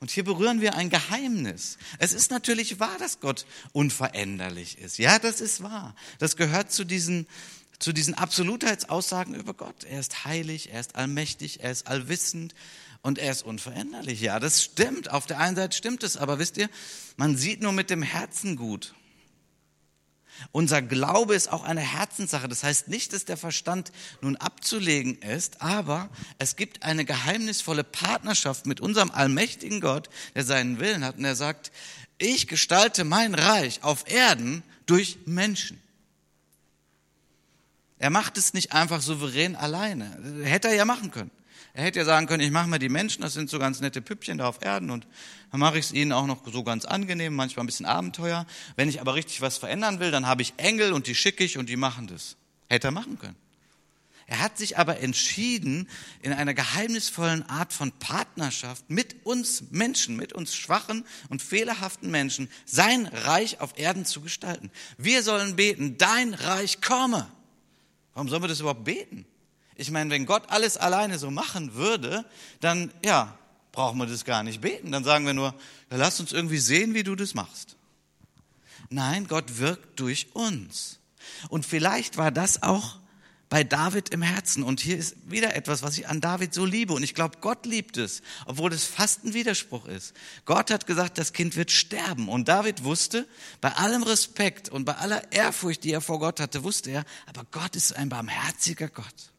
Und 0.00 0.10
hier 0.10 0.24
berühren 0.24 0.60
wir 0.60 0.74
ein 0.74 0.90
Geheimnis. 0.90 1.78
Es 1.98 2.12
ist 2.12 2.30
natürlich 2.30 2.80
wahr, 2.80 2.96
dass 2.98 3.20
Gott 3.20 3.46
unveränderlich 3.72 4.78
ist. 4.78 4.98
Ja, 4.98 5.18
das 5.18 5.40
ist 5.40 5.62
wahr. 5.62 5.94
Das 6.18 6.36
gehört 6.36 6.72
zu 6.72 6.84
diesen, 6.84 7.26
zu 7.78 7.92
diesen 7.92 8.14
Absolutheitsaussagen 8.14 9.34
über 9.34 9.54
Gott. 9.54 9.84
Er 9.84 10.00
ist 10.00 10.24
heilig, 10.24 10.70
er 10.72 10.80
ist 10.80 10.96
allmächtig, 10.96 11.60
er 11.62 11.70
ist 11.70 11.86
allwissend 11.86 12.54
und 13.06 13.18
er 13.18 13.30
ist 13.30 13.44
unveränderlich. 13.44 14.20
Ja, 14.20 14.40
das 14.40 14.64
stimmt. 14.64 15.12
Auf 15.12 15.26
der 15.26 15.38
einen 15.38 15.54
Seite 15.54 15.76
stimmt 15.76 16.02
es, 16.02 16.16
aber 16.16 16.40
wisst 16.40 16.56
ihr, 16.56 16.68
man 17.16 17.36
sieht 17.36 17.62
nur 17.62 17.70
mit 17.70 17.88
dem 17.88 18.02
Herzen 18.02 18.56
gut. 18.56 18.94
Unser 20.50 20.82
Glaube 20.82 21.36
ist 21.36 21.52
auch 21.52 21.62
eine 21.62 21.80
Herzenssache. 21.80 22.48
Das 22.48 22.64
heißt 22.64 22.88
nicht, 22.88 23.12
dass 23.12 23.24
der 23.24 23.36
Verstand 23.36 23.92
nun 24.22 24.36
abzulegen 24.36 25.22
ist, 25.22 25.62
aber 25.62 26.10
es 26.38 26.56
gibt 26.56 26.82
eine 26.82 27.04
geheimnisvolle 27.04 27.84
Partnerschaft 27.84 28.66
mit 28.66 28.80
unserem 28.80 29.12
allmächtigen 29.12 29.80
Gott, 29.80 30.10
der 30.34 30.44
seinen 30.44 30.80
Willen 30.80 31.04
hat 31.04 31.16
und 31.16 31.22
der 31.22 31.36
sagt, 31.36 31.70
ich 32.18 32.48
gestalte 32.48 33.04
mein 33.04 33.36
Reich 33.36 33.84
auf 33.84 34.10
Erden 34.10 34.64
durch 34.86 35.18
Menschen. 35.26 35.80
Er 37.98 38.10
macht 38.10 38.36
es 38.36 38.52
nicht 38.52 38.72
einfach 38.72 39.00
souverän 39.00 39.54
alleine. 39.54 40.42
Hätte 40.42 40.68
er 40.68 40.74
ja 40.74 40.84
machen 40.84 41.12
können. 41.12 41.30
Er 41.76 41.84
hätte 41.84 41.98
ja 41.98 42.06
sagen 42.06 42.26
können, 42.26 42.42
ich 42.42 42.50
mache 42.50 42.70
mal 42.70 42.78
die 42.78 42.88
Menschen, 42.88 43.20
das 43.20 43.34
sind 43.34 43.50
so 43.50 43.58
ganz 43.58 43.82
nette 43.82 44.00
Püppchen 44.00 44.38
da 44.38 44.48
auf 44.48 44.64
Erden 44.64 44.88
und 44.88 45.06
dann 45.50 45.60
mache 45.60 45.78
ich 45.78 45.84
es 45.84 45.92
ihnen 45.92 46.10
auch 46.10 46.24
noch 46.24 46.40
so 46.50 46.64
ganz 46.64 46.86
angenehm, 46.86 47.34
manchmal 47.34 47.64
ein 47.64 47.66
bisschen 47.66 47.84
Abenteuer. 47.84 48.46
Wenn 48.76 48.88
ich 48.88 49.02
aber 49.02 49.14
richtig 49.14 49.42
was 49.42 49.58
verändern 49.58 50.00
will, 50.00 50.10
dann 50.10 50.26
habe 50.26 50.40
ich 50.40 50.54
Engel 50.56 50.94
und 50.94 51.06
die 51.06 51.14
schicke 51.14 51.44
ich 51.44 51.58
und 51.58 51.68
die 51.68 51.76
machen 51.76 52.06
das. 52.06 52.36
Hätte 52.70 52.88
er 52.88 52.92
machen 52.92 53.18
können. 53.18 53.36
Er 54.26 54.40
hat 54.40 54.56
sich 54.56 54.78
aber 54.78 55.00
entschieden, 55.00 55.86
in 56.22 56.32
einer 56.32 56.54
geheimnisvollen 56.54 57.46
Art 57.46 57.74
von 57.74 57.92
Partnerschaft 57.92 58.88
mit 58.88 59.26
uns 59.26 59.64
Menschen, 59.70 60.16
mit 60.16 60.32
uns 60.32 60.56
schwachen 60.56 61.04
und 61.28 61.42
fehlerhaften 61.42 62.10
Menschen, 62.10 62.48
sein 62.64 63.04
Reich 63.04 63.60
auf 63.60 63.78
Erden 63.78 64.06
zu 64.06 64.22
gestalten. 64.22 64.70
Wir 64.96 65.22
sollen 65.22 65.56
beten, 65.56 65.98
dein 65.98 66.32
Reich 66.32 66.80
komme. 66.80 67.30
Warum 68.14 68.30
sollen 68.30 68.42
wir 68.42 68.48
das 68.48 68.60
überhaupt 68.60 68.84
beten? 68.84 69.26
Ich 69.76 69.90
meine, 69.90 70.10
wenn 70.10 70.26
Gott 70.26 70.44
alles 70.48 70.76
alleine 70.76 71.18
so 71.18 71.30
machen 71.30 71.74
würde, 71.74 72.24
dann, 72.60 72.90
ja, 73.04 73.36
brauchen 73.72 73.98
wir 73.98 74.06
das 74.06 74.24
gar 74.24 74.42
nicht 74.42 74.60
beten. 74.60 74.90
Dann 74.90 75.04
sagen 75.04 75.26
wir 75.26 75.34
nur, 75.34 75.54
ja, 75.90 75.96
lass 75.96 76.18
uns 76.18 76.32
irgendwie 76.32 76.58
sehen, 76.58 76.94
wie 76.94 77.04
du 77.04 77.14
das 77.14 77.34
machst. 77.34 77.76
Nein, 78.88 79.26
Gott 79.26 79.58
wirkt 79.58 80.00
durch 80.00 80.34
uns. 80.34 80.98
Und 81.48 81.66
vielleicht 81.66 82.16
war 82.16 82.30
das 82.30 82.62
auch 82.62 82.98
bei 83.48 83.64
David 83.64 84.08
im 84.10 84.22
Herzen. 84.22 84.62
Und 84.62 84.80
hier 84.80 84.96
ist 84.96 85.16
wieder 85.30 85.54
etwas, 85.54 85.82
was 85.82 85.98
ich 85.98 86.08
an 86.08 86.20
David 86.20 86.54
so 86.54 86.64
liebe. 86.64 86.94
Und 86.94 87.02
ich 87.02 87.14
glaube, 87.14 87.38
Gott 87.40 87.66
liebt 87.66 87.96
es, 87.96 88.22
obwohl 88.46 88.72
es 88.72 88.84
fast 88.84 89.24
ein 89.24 89.34
Widerspruch 89.34 89.86
ist. 89.86 90.14
Gott 90.46 90.70
hat 90.70 90.86
gesagt, 90.86 91.18
das 91.18 91.32
Kind 91.32 91.56
wird 91.56 91.70
sterben. 91.70 92.28
Und 92.28 92.48
David 92.48 92.84
wusste, 92.84 93.28
bei 93.60 93.72
allem 93.72 94.02
Respekt 94.02 94.68
und 94.68 94.84
bei 94.84 94.96
aller 94.96 95.32
Ehrfurcht, 95.32 95.84
die 95.84 95.92
er 95.92 96.00
vor 96.00 96.18
Gott 96.18 96.40
hatte, 96.40 96.64
wusste 96.64 96.90
er, 96.90 97.04
aber 97.26 97.44
Gott 97.50 97.76
ist 97.76 97.94
ein 97.94 98.08
barmherziger 98.08 98.88
Gott. 98.88 99.32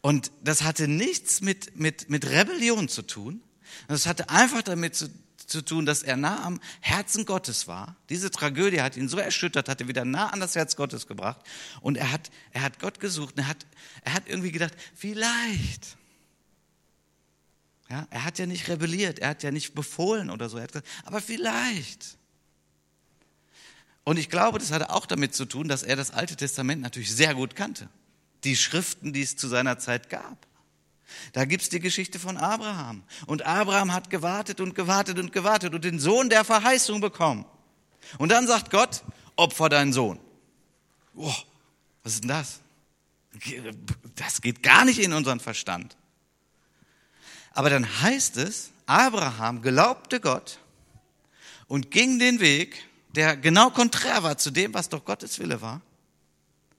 Und 0.00 0.30
das 0.42 0.62
hatte 0.62 0.88
nichts 0.88 1.40
mit, 1.40 1.78
mit, 1.78 2.10
mit 2.10 2.26
Rebellion 2.26 2.88
zu 2.88 3.02
tun. 3.02 3.40
Das 3.88 4.06
hatte 4.06 4.30
einfach 4.30 4.62
damit 4.62 4.94
zu, 4.94 5.08
zu 5.46 5.62
tun, 5.62 5.86
dass 5.86 6.02
er 6.02 6.16
nah 6.16 6.44
am 6.44 6.60
Herzen 6.80 7.24
Gottes 7.24 7.66
war. 7.66 7.96
Diese 8.08 8.30
Tragödie 8.30 8.80
hat 8.80 8.96
ihn 8.96 9.08
so 9.08 9.18
erschüttert, 9.18 9.68
hat 9.68 9.80
er 9.80 9.88
wieder 9.88 10.04
nah 10.04 10.28
an 10.28 10.40
das 10.40 10.54
Herz 10.54 10.76
Gottes 10.76 11.06
gebracht. 11.06 11.40
Und 11.80 11.96
er 11.96 12.12
hat, 12.12 12.30
er 12.52 12.62
hat 12.62 12.78
Gott 12.78 13.00
gesucht. 13.00 13.36
Und 13.36 13.42
er 13.42 13.48
hat, 13.48 13.66
er 14.02 14.14
hat 14.14 14.24
irgendwie 14.28 14.52
gedacht, 14.52 14.74
vielleicht, 14.94 15.96
Ja, 17.88 18.06
er 18.10 18.24
hat 18.24 18.38
ja 18.38 18.46
nicht 18.46 18.68
rebelliert, 18.68 19.20
er 19.20 19.30
hat 19.30 19.42
ja 19.42 19.50
nicht 19.52 19.74
befohlen 19.74 20.30
oder 20.30 20.48
so. 20.48 20.56
Gesagt, 20.56 20.82
aber 21.04 21.20
vielleicht. 21.20 22.16
Und 24.02 24.18
ich 24.18 24.28
glaube, 24.28 24.58
das 24.58 24.72
hatte 24.72 24.90
auch 24.90 25.06
damit 25.06 25.34
zu 25.34 25.46
tun, 25.46 25.68
dass 25.68 25.82
er 25.82 25.96
das 25.96 26.10
Alte 26.10 26.36
Testament 26.36 26.82
natürlich 26.82 27.12
sehr 27.12 27.34
gut 27.34 27.54
kannte. 27.56 27.88
Die 28.46 28.56
Schriften, 28.56 29.12
die 29.12 29.22
es 29.22 29.36
zu 29.36 29.48
seiner 29.48 29.80
Zeit 29.80 30.08
gab. 30.08 30.46
Da 31.32 31.44
gibt's 31.44 31.68
die 31.68 31.80
Geschichte 31.80 32.20
von 32.20 32.36
Abraham. 32.36 33.02
Und 33.26 33.42
Abraham 33.42 33.92
hat 33.92 34.08
gewartet 34.08 34.60
und 34.60 34.76
gewartet 34.76 35.18
und 35.18 35.32
gewartet 35.32 35.74
und 35.74 35.84
den 35.84 35.98
Sohn 35.98 36.30
der 36.30 36.44
Verheißung 36.44 37.00
bekommen. 37.00 37.44
Und 38.18 38.30
dann 38.30 38.46
sagt 38.46 38.70
Gott, 38.70 39.02
opfer 39.34 39.68
deinen 39.68 39.92
Sohn. 39.92 40.20
Oh, 41.16 41.34
was 42.04 42.14
ist 42.14 42.22
denn 42.22 42.28
das? 42.28 42.60
Das 44.14 44.40
geht 44.40 44.62
gar 44.62 44.84
nicht 44.84 45.00
in 45.00 45.12
unseren 45.12 45.40
Verstand. 45.40 45.96
Aber 47.50 47.68
dann 47.68 48.00
heißt 48.02 48.36
es, 48.36 48.70
Abraham 48.86 49.62
glaubte 49.62 50.20
Gott 50.20 50.60
und 51.66 51.90
ging 51.90 52.20
den 52.20 52.38
Weg, 52.38 52.88
der 53.16 53.36
genau 53.36 53.70
konträr 53.70 54.22
war 54.22 54.38
zu 54.38 54.52
dem, 54.52 54.72
was 54.72 54.88
doch 54.88 55.04
Gottes 55.04 55.40
Wille 55.40 55.60
war 55.60 55.80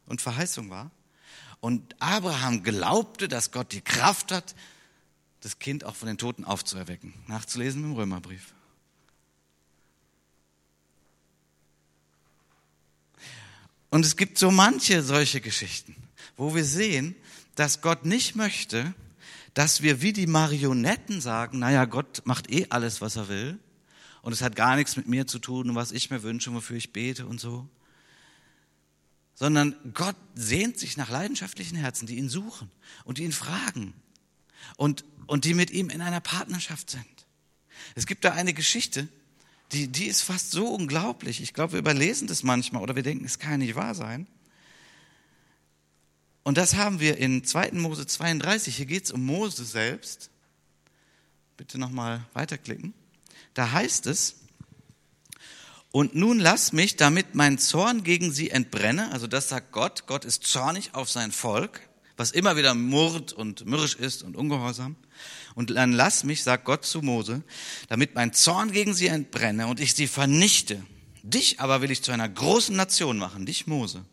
und 0.06 0.22
Verheißung 0.22 0.70
war. 0.70 0.92
Und 1.60 1.96
Abraham 2.00 2.64
glaubte, 2.64 3.28
dass 3.28 3.52
Gott 3.52 3.72
die 3.72 3.82
Kraft 3.82 4.32
hat, 4.32 4.56
das 5.42 5.60
Kind 5.60 5.84
auch 5.84 5.96
von 5.96 6.08
den 6.08 6.18
Toten 6.18 6.46
aufzuerwecken. 6.46 7.14
Nachzulesen 7.28 7.84
im 7.84 7.94
Römerbrief. 7.94 8.54
Und 13.90 14.06
es 14.06 14.18
gibt 14.18 14.38
so 14.38 14.52
manche 14.52 15.02
solche 15.02 15.42
Geschichten, 15.42 15.96
wo 16.36 16.54
wir 16.54 16.66
sehen, 16.66 17.16
dass 17.56 17.82
Gott 17.82 18.06
nicht 18.06 18.36
möchte, 18.36 18.94
dass 19.54 19.82
wir 19.82 20.02
wie 20.02 20.14
die 20.14 20.28
Marionetten 20.28 21.22
sagen, 21.22 21.60
naja, 21.60 21.86
Gott 21.86 22.22
macht 22.26 22.52
eh 22.52 22.68
alles, 22.70 23.02
was 23.02 23.16
er 23.16 23.30
will. 23.30 23.58
Und 24.22 24.34
es 24.34 24.42
hat 24.42 24.56
gar 24.56 24.76
nichts 24.76 24.98
mit 24.98 25.08
mir 25.08 25.26
zu 25.26 25.40
tun, 25.40 25.74
was 25.74 25.92
ich 25.92 26.10
mir 26.10 26.22
wünsche, 26.22 26.54
wofür 26.54 26.78
ich 26.78 26.92
bete 26.92 27.26
und 27.26 27.40
so 27.40 27.68
sondern 29.40 29.76
Gott 29.94 30.16
sehnt 30.34 30.80
sich 30.80 30.98
nach 30.98 31.12
leidenschaftlichen 31.12 31.78
Herzen, 31.78 32.08
die 32.08 32.18
ihn 32.18 32.28
suchen 32.28 32.72
und 33.06 33.20
die 33.20 33.24
ihn 33.24 33.32
fragen 33.32 33.94
und, 34.78 35.06
und 35.28 35.46
die 35.46 35.54
mit 35.54 35.70
ihm 35.70 35.92
in 35.92 36.02
einer 36.02 36.22
Partnerschaft 36.22 36.90
sind. 36.90 37.06
Es 37.94 38.08
gibt 38.08 38.26
da 38.26 38.34
eine 38.34 38.56
Geschichte, 38.56 39.08
die, 39.74 39.90
die 39.90 40.06
ist 40.06 40.24
fast 40.24 40.50
so 40.50 40.68
unglaublich. 40.68 41.40
Ich 41.40 41.54
glaube, 41.54 41.74
wir 41.74 41.80
überlesen 41.80 42.28
das 42.28 42.42
manchmal 42.42 42.82
oder 42.82 42.96
wir 42.96 43.04
denken, 43.04 43.26
es 43.26 43.38
kann 43.38 43.60
nicht 43.60 43.76
wahr 43.76 43.94
sein. 43.94 44.26
Und 46.42 46.58
das 46.58 46.76
haben 46.76 47.00
wir 47.00 47.18
in 47.18 47.44
2. 47.44 47.74
Mose 47.74 48.08
32. 48.08 48.76
Hier 48.76 48.88
geht 48.88 49.06
es 49.06 49.12
um 49.12 49.24
Mose 49.24 49.66
selbst. 49.66 50.32
Bitte 51.58 51.78
nochmal 51.78 52.26
weiterklicken. 52.34 52.96
Da 53.54 53.72
heißt 53.72 54.08
es, 54.08 54.38
und 55.92 56.16
nun 56.16 56.40
lass 56.40 56.74
mich, 56.74 56.96
damit 56.96 57.34
mein 57.34 57.58
Zorn 57.58 58.04
gegen 58.04 58.32
sie 58.32 58.50
entbrenne, 58.50 59.12
also 59.12 59.28
das 59.28 59.50
sagt 59.50 59.72
Gott, 59.72 60.06
Gott 60.08 60.26
ist 60.26 60.44
zornig 60.44 60.94
auf 60.94 61.10
sein 61.10 61.32
Volk, 61.32 61.82
was 62.18 62.32
immer 62.32 62.58
wieder 62.58 62.74
murrt 62.74 63.34
und 63.34 63.66
mürrisch 63.66 63.96
ist 63.96 64.24
und 64.24 64.36
ungehorsam. 64.36 64.96
Und 65.56 65.72
dann 65.72 65.92
lass 65.92 66.24
mich, 66.24 66.44
sagt 66.44 66.66
Gott 66.66 66.86
zu 66.86 67.02
Mose, 67.02 67.42
damit 67.90 68.16
mein 68.16 68.34
Zorn 68.34 68.72
gegen 68.72 68.94
sie 68.94 69.08
entbrenne 69.08 69.68
und 69.68 69.80
ich 69.80 69.96
sie 69.96 70.08
vernichte. 70.08 70.84
Dich 71.24 71.60
aber 71.60 71.82
will 71.82 71.92
ich 71.92 72.04
zu 72.04 72.12
einer 72.12 72.30
großen 72.30 72.76
Nation 72.76 73.18
machen, 73.18 73.46
dich 73.46 73.68
Mose. 73.68 74.04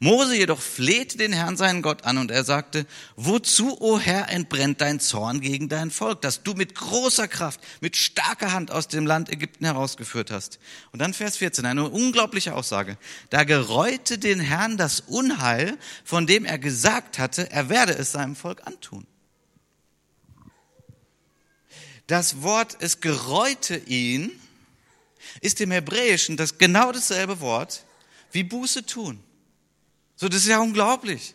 Mose 0.00 0.36
jedoch 0.36 0.60
flehte 0.60 1.16
den 1.16 1.32
Herrn 1.32 1.56
seinen 1.56 1.80
Gott 1.80 2.04
an 2.04 2.18
und 2.18 2.30
er 2.30 2.44
sagte, 2.44 2.86
wozu, 3.16 3.80
o 3.80 3.98
Herr, 3.98 4.28
entbrennt 4.28 4.80
dein 4.80 5.00
Zorn 5.00 5.40
gegen 5.40 5.68
dein 5.68 5.90
Volk, 5.90 6.20
das 6.20 6.42
du 6.42 6.54
mit 6.54 6.74
großer 6.74 7.28
Kraft, 7.28 7.60
mit 7.80 7.96
starker 7.96 8.52
Hand 8.52 8.70
aus 8.70 8.88
dem 8.88 9.06
Land 9.06 9.30
Ägypten 9.30 9.64
herausgeführt 9.64 10.30
hast? 10.30 10.58
Und 10.92 10.98
dann 10.98 11.14
Vers 11.14 11.36
14, 11.36 11.64
eine 11.64 11.88
unglaubliche 11.88 12.54
Aussage. 12.54 12.98
Da 13.30 13.44
gereute 13.44 14.18
den 14.18 14.40
Herrn 14.40 14.76
das 14.76 15.00
Unheil, 15.00 15.78
von 16.04 16.26
dem 16.26 16.44
er 16.44 16.58
gesagt 16.58 17.18
hatte, 17.18 17.50
er 17.50 17.68
werde 17.68 17.92
es 17.92 18.12
seinem 18.12 18.36
Volk 18.36 18.66
antun. 18.66 19.06
Das 22.06 22.42
Wort, 22.42 22.76
es 22.80 23.00
gereute 23.00 23.76
ihn, 23.76 24.30
ist 25.40 25.60
im 25.60 25.70
Hebräischen 25.70 26.36
das 26.36 26.58
genau 26.58 26.92
dasselbe 26.92 27.40
Wort 27.40 27.84
wie 28.32 28.42
Buße 28.42 28.84
tun. 28.84 29.22
So, 30.24 30.30
das 30.30 30.40
ist 30.40 30.48
ja 30.48 30.58
unglaublich. 30.58 31.34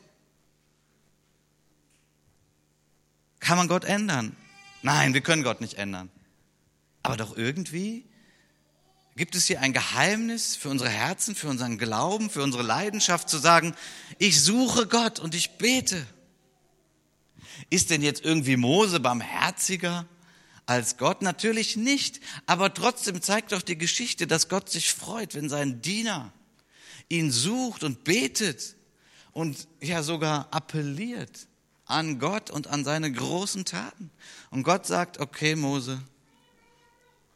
Kann 3.39 3.55
man 3.55 3.67
Gott 3.67 3.85
ändern? 3.85 4.35
Nein, 4.81 5.13
wir 5.13 5.21
können 5.21 5.43
Gott 5.43 5.61
nicht 5.61 5.75
ändern. 5.75 6.09
Aber 7.03 7.15
doch 7.15 7.37
irgendwie 7.37 8.03
gibt 9.15 9.35
es 9.35 9.45
hier 9.45 9.61
ein 9.61 9.73
Geheimnis 9.73 10.55
für 10.55 10.69
unsere 10.69 10.89
Herzen, 10.89 11.35
für 11.35 11.49
unseren 11.49 11.77
Glauben, 11.77 12.31
für 12.31 12.41
unsere 12.41 12.63
Leidenschaft 12.63 13.29
zu 13.29 13.37
sagen, 13.37 13.75
ich 14.17 14.41
suche 14.41 14.87
Gott 14.87 15.19
und 15.19 15.35
ich 15.35 15.59
bete. 15.59 16.07
Ist 17.69 17.91
denn 17.91 18.01
jetzt 18.01 18.25
irgendwie 18.25 18.57
Mose 18.57 18.99
barmherziger 18.99 20.07
als 20.65 20.97
Gott? 20.97 21.21
Natürlich 21.21 21.77
nicht. 21.77 22.21
Aber 22.47 22.73
trotzdem 22.73 23.21
zeigt 23.21 23.51
doch 23.51 23.61
die 23.61 23.77
Geschichte, 23.77 24.25
dass 24.25 24.49
Gott 24.49 24.67
sich 24.67 24.91
freut, 24.91 25.35
wenn 25.35 25.47
sein 25.47 25.79
Diener 25.83 26.33
ihn 27.07 27.31
sucht 27.31 27.83
und 27.83 28.03
betet 28.03 28.78
und 29.33 29.67
ja 29.81 30.03
sogar 30.03 30.47
appelliert 30.51 31.47
an 31.85 32.19
Gott 32.19 32.51
und 32.51 32.67
an 32.67 32.83
seine 32.83 33.11
großen 33.11 33.65
Taten. 33.65 34.11
Und 34.51 34.63
Gott 34.63 34.85
sagt, 34.85 35.19
okay 35.19 35.55
Mose, 35.55 36.01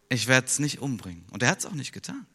ich 0.10 0.28
werde 0.28 0.48
es 0.48 0.60
nicht 0.60 0.80
umbringen. 0.80 1.26
Und 1.32 1.42
er 1.42 1.50
hat 1.50 1.60
es 1.60 1.66
auch 1.66 1.74
nicht 1.74 1.92
getan. 1.92 2.26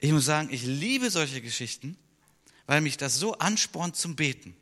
Ich 0.00 0.12
muss 0.12 0.24
sagen, 0.24 0.48
ich 0.50 0.64
liebe 0.64 1.10
solche 1.10 1.40
Geschichten, 1.40 1.96
weil 2.66 2.80
mich 2.80 2.96
das 2.96 3.16
so 3.16 3.38
anspornt 3.38 3.96
zum 3.96 4.16
Beten. 4.16 4.54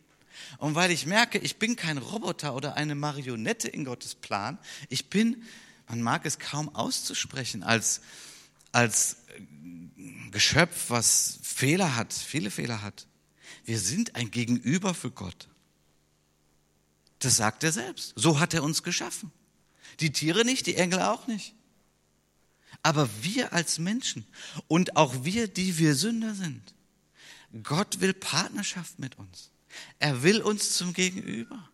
Und 0.58 0.74
weil 0.74 0.90
ich 0.90 1.06
merke, 1.06 1.38
ich 1.38 1.56
bin 1.56 1.76
kein 1.76 1.98
Roboter 1.98 2.54
oder 2.54 2.74
eine 2.74 2.94
Marionette 2.94 3.68
in 3.68 3.84
Gottes 3.84 4.14
Plan. 4.14 4.58
Ich 4.88 5.10
bin, 5.10 5.42
man 5.88 6.00
mag 6.00 6.26
es 6.26 6.38
kaum 6.38 6.74
auszusprechen, 6.74 7.62
als, 7.62 8.00
als 8.72 9.18
Geschöpf, 10.30 10.90
was 10.90 11.38
Fehler 11.42 11.96
hat, 11.96 12.12
viele 12.12 12.50
Fehler 12.50 12.82
hat. 12.82 13.06
Wir 13.64 13.78
sind 13.78 14.14
ein 14.14 14.30
Gegenüber 14.30 14.94
für 14.94 15.10
Gott. 15.10 15.48
Das 17.18 17.36
sagt 17.36 17.64
er 17.64 17.72
selbst. 17.72 18.12
So 18.14 18.38
hat 18.38 18.54
er 18.54 18.62
uns 18.62 18.82
geschaffen. 18.82 19.32
Die 20.00 20.12
Tiere 20.12 20.44
nicht, 20.44 20.66
die 20.66 20.76
Engel 20.76 21.00
auch 21.00 21.26
nicht. 21.26 21.54
Aber 22.82 23.08
wir 23.22 23.52
als 23.52 23.78
Menschen 23.78 24.24
und 24.68 24.96
auch 24.96 25.24
wir, 25.24 25.48
die 25.48 25.78
wir 25.78 25.94
Sünder 25.94 26.34
sind, 26.34 26.74
Gott 27.62 28.00
will 28.00 28.14
Partnerschaft 28.14 28.98
mit 28.98 29.18
uns. 29.18 29.50
Er 29.98 30.22
will 30.22 30.40
uns 30.42 30.76
zum 30.76 30.92
Gegenüber. 30.92 31.68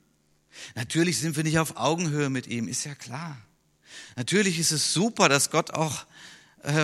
Natürlich 0.75 1.19
sind 1.19 1.37
wir 1.37 1.45
nicht 1.45 1.59
auf 1.59 1.77
Augenhöhe 1.77 2.31
mit 2.31 2.47
ihm, 2.47 2.69
ist 2.69 2.85
ja 2.85 2.95
klar. 2.95 3.37
Natürlich 4.17 4.59
ist 4.59 4.73
es 4.73 4.93
super, 4.93 5.29
dass 5.29 5.51
Gott 5.51 5.73
auch 5.73 6.07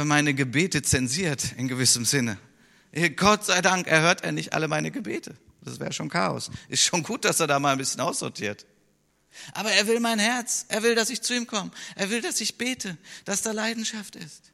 meine 0.05 0.35
Gebete 0.35 0.83
zensiert 0.83 1.53
in 1.57 1.69
gewissem 1.69 2.05
Sinne. 2.05 2.39
Gott 3.17 3.45
sei 3.45 3.63
Dank 3.63 3.87
erhört 3.87 4.23
er 4.23 4.33
nicht 4.33 4.53
alle 4.53 4.69
meine 4.69 4.91
Gebete. 4.91 5.37
Das 5.63 5.79
wäre 5.79 5.93
schon 5.93 6.09
Chaos. 6.09 6.51
Ist 6.69 6.83
schon 6.83 7.03
gut, 7.03 7.25
dass 7.25 7.41
er 7.41 7.47
da 7.47 7.59
mal 7.59 7.73
ein 7.73 7.79
bisschen 7.79 8.01
aussortiert. 8.01 8.67
Aber 9.53 9.71
er 9.71 9.87
will 9.87 10.01
mein 10.01 10.19
Herz. 10.19 10.65
Er 10.69 10.83
will, 10.83 10.95
dass 10.95 11.11
ich 11.11 11.23
zu 11.23 11.35
ihm 11.35 11.47
komme. 11.47 11.71
Er 11.95 12.11
will, 12.11 12.21
dass 12.21 12.41
ich 12.41 12.59
bete, 12.59 12.97
dass 13.25 13.43
da 13.43 13.53
Leidenschaft 13.53 14.17
ist. 14.17 14.53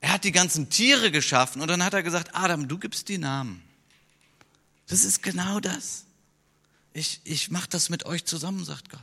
Er 0.00 0.12
hat 0.12 0.24
die 0.24 0.32
ganzen 0.32 0.68
Tiere 0.68 1.12
geschaffen 1.12 1.62
und 1.62 1.68
dann 1.68 1.84
hat 1.84 1.94
er 1.94 2.02
gesagt, 2.02 2.34
Adam, 2.34 2.66
du 2.66 2.78
gibst 2.78 3.08
die 3.08 3.18
Namen. 3.18 3.62
Das 4.88 5.04
ist 5.04 5.22
genau 5.22 5.60
das. 5.60 6.04
Ich, 6.92 7.20
ich 7.24 7.50
mache 7.50 7.68
das 7.68 7.88
mit 7.88 8.04
euch 8.04 8.24
zusammen, 8.24 8.64
sagt 8.64 8.90
Gott. 8.90 9.00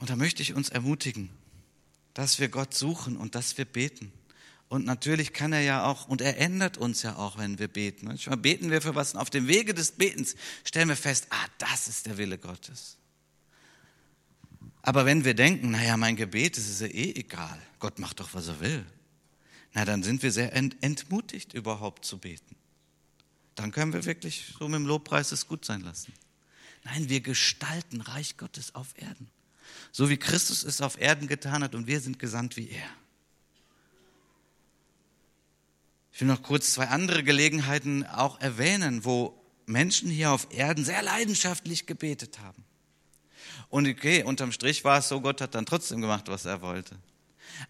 Und 0.00 0.10
da 0.10 0.16
möchte 0.16 0.42
ich 0.42 0.54
uns 0.54 0.68
ermutigen, 0.68 1.30
dass 2.18 2.40
wir 2.40 2.48
Gott 2.48 2.74
suchen 2.74 3.16
und 3.16 3.36
dass 3.36 3.58
wir 3.58 3.64
beten. 3.64 4.10
Und 4.68 4.84
natürlich 4.84 5.32
kann 5.32 5.52
er 5.52 5.60
ja 5.60 5.84
auch, 5.84 6.08
und 6.08 6.20
er 6.20 6.36
ändert 6.38 6.76
uns 6.76 7.02
ja 7.02 7.14
auch, 7.14 7.38
wenn 7.38 7.60
wir 7.60 7.68
beten. 7.68 8.06
Manchmal 8.06 8.36
beten 8.36 8.72
wir 8.72 8.82
für 8.82 8.96
was 8.96 9.14
und 9.14 9.20
auf 9.20 9.30
dem 9.30 9.46
Wege 9.46 9.72
des 9.72 9.92
Betens 9.92 10.34
stellen 10.64 10.88
wir 10.88 10.96
fest, 10.96 11.28
ah, 11.30 11.46
das 11.58 11.86
ist 11.86 12.06
der 12.06 12.18
Wille 12.18 12.36
Gottes. 12.36 12.96
Aber 14.82 15.06
wenn 15.06 15.24
wir 15.24 15.34
denken, 15.34 15.70
naja, 15.70 15.96
mein 15.96 16.16
Gebet, 16.16 16.56
das 16.56 16.68
ist 16.68 16.80
ja 16.80 16.88
eh 16.88 17.12
egal, 17.12 17.56
Gott 17.78 18.00
macht 18.00 18.18
doch, 18.18 18.34
was 18.34 18.48
er 18.48 18.58
will, 18.58 18.84
na, 19.74 19.84
dann 19.84 20.02
sind 20.02 20.24
wir 20.24 20.32
sehr 20.32 20.52
entmutigt, 20.56 21.54
überhaupt 21.54 22.04
zu 22.04 22.18
beten. 22.18 22.56
Dann 23.54 23.70
können 23.70 23.92
wir 23.92 24.04
wirklich 24.06 24.54
so 24.58 24.66
mit 24.66 24.80
dem 24.80 24.86
Lobpreis 24.86 25.30
es 25.30 25.46
gut 25.46 25.64
sein 25.64 25.82
lassen. 25.82 26.12
Nein, 26.82 27.08
wir 27.10 27.20
gestalten 27.20 28.00
Reich 28.00 28.36
Gottes 28.36 28.74
auf 28.74 28.88
Erden 28.96 29.30
so 29.92 30.10
wie 30.10 30.16
Christus 30.16 30.62
es 30.62 30.80
auf 30.80 31.00
Erden 31.00 31.28
getan 31.28 31.62
hat 31.62 31.74
und 31.74 31.86
wir 31.86 32.00
sind 32.00 32.18
gesandt 32.18 32.56
wie 32.56 32.70
er. 32.70 32.88
Ich 36.12 36.20
will 36.20 36.28
noch 36.28 36.42
kurz 36.42 36.72
zwei 36.72 36.88
andere 36.88 37.22
Gelegenheiten 37.22 38.04
auch 38.04 38.40
erwähnen, 38.40 39.04
wo 39.04 39.40
Menschen 39.66 40.10
hier 40.10 40.32
auf 40.32 40.48
Erden 40.50 40.84
sehr 40.84 41.02
leidenschaftlich 41.02 41.86
gebetet 41.86 42.40
haben. 42.40 42.64
Und 43.68 43.86
okay, 43.86 44.24
unterm 44.24 44.50
Strich 44.50 44.82
war 44.84 44.98
es 44.98 45.08
so, 45.08 45.20
Gott 45.20 45.40
hat 45.40 45.54
dann 45.54 45.66
trotzdem 45.66 46.00
gemacht, 46.00 46.28
was 46.28 46.44
er 46.44 46.60
wollte. 46.60 46.96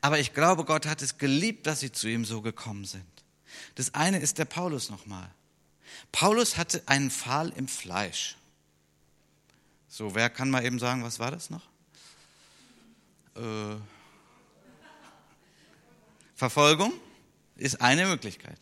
Aber 0.01 0.18
ich 0.18 0.32
glaube, 0.32 0.64
Gott 0.64 0.86
hat 0.86 1.03
es 1.03 1.18
geliebt, 1.18 1.66
dass 1.66 1.80
sie 1.80 1.92
zu 1.92 2.09
ihm 2.09 2.24
so 2.24 2.40
gekommen 2.40 2.84
sind. 2.84 3.05
Das 3.74 3.94
eine 3.94 4.18
ist 4.18 4.38
der 4.38 4.44
Paulus 4.44 4.90
nochmal. 4.90 5.30
Paulus 6.12 6.57
hatte 6.57 6.82
einen 6.86 7.11
Pfahl 7.11 7.51
im 7.51 7.68
Fleisch. 7.68 8.36
So, 9.88 10.14
wer 10.14 10.30
kann 10.30 10.51
mal 10.51 10.64
eben 10.64 10.78
sagen, 10.78 11.03
was 11.03 11.18
war 11.18 11.30
das 11.30 11.51
noch? 11.51 11.67
Äh, 13.39 13.76
Verfolgung 16.34 16.93
ist 17.57 17.80
eine 17.80 18.07
Möglichkeit. 18.07 18.59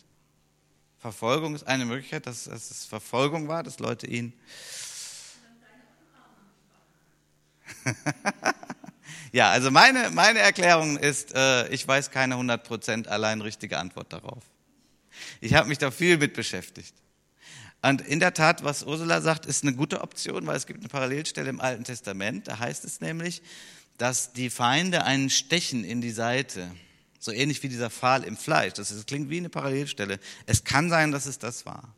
Verfolgung 0.99 1.55
ist 1.55 1.67
eine 1.67 1.87
Möglichkeit, 1.87 2.27
dass, 2.27 2.45
dass 2.45 2.71
es 2.71 2.85
Verfolgung 2.85 3.49
war, 3.49 3.63
dass 3.63 3.79
Leute 3.79 4.07
ihn. 4.07 4.33
ja, 9.33 9.51
also 9.51 9.71
meine, 9.71 10.11
meine 10.11 10.41
Erklärung 10.41 10.99
ist, 10.99 11.35
äh, 11.35 11.69
ich 11.69 11.87
weiß 11.87 12.11
keine 12.11 12.35
100% 12.35 13.09
allein 13.09 13.41
richtige 13.41 13.79
Antwort 13.79 14.13
darauf. 14.13 14.43
Ich 15.41 15.55
habe 15.55 15.69
mich 15.69 15.79
da 15.79 15.91
viel 15.91 16.19
mit 16.19 16.35
beschäftigt. 16.35 16.95
Und 17.83 18.01
in 18.03 18.21
der 18.21 18.35
Tat, 18.35 18.65
was 18.65 18.83
Ursula 18.83 19.21
sagt, 19.21 19.47
ist 19.47 19.63
eine 19.63 19.75
gute 19.75 20.01
Option, 20.03 20.47
weil 20.47 20.57
es 20.57 20.67
gibt 20.67 20.81
eine 20.81 20.89
Parallelstelle 20.89 21.49
im 21.49 21.61
Alten 21.61 21.85
Testament. 21.85 22.49
Da 22.49 22.59
heißt 22.59 22.85
es 22.85 23.01
nämlich, 23.01 23.43
dass 23.99 24.33
die 24.33 24.51
Feinde 24.51 25.05
einen 25.05 25.31
stechen 25.31 25.85
in 25.85 26.01
die 26.01 26.11
Seite. 26.11 26.71
So 27.19 27.33
ähnlich 27.33 27.63
wie 27.63 27.69
dieser 27.69 27.91
Pfahl 27.91 28.25
im 28.25 28.37
Fleisch. 28.37 28.75
Das, 28.75 28.91
ist, 28.91 28.99
das 28.99 29.07
klingt 29.07 29.31
wie 29.31 29.39
eine 29.39 29.49
Parallelstelle. 29.49 30.21
Es 30.47 30.65
kann 30.65 30.91
sein, 30.91 31.13
dass 31.13 31.27
es 31.27 31.39
das 31.39 31.67
war. 31.67 31.95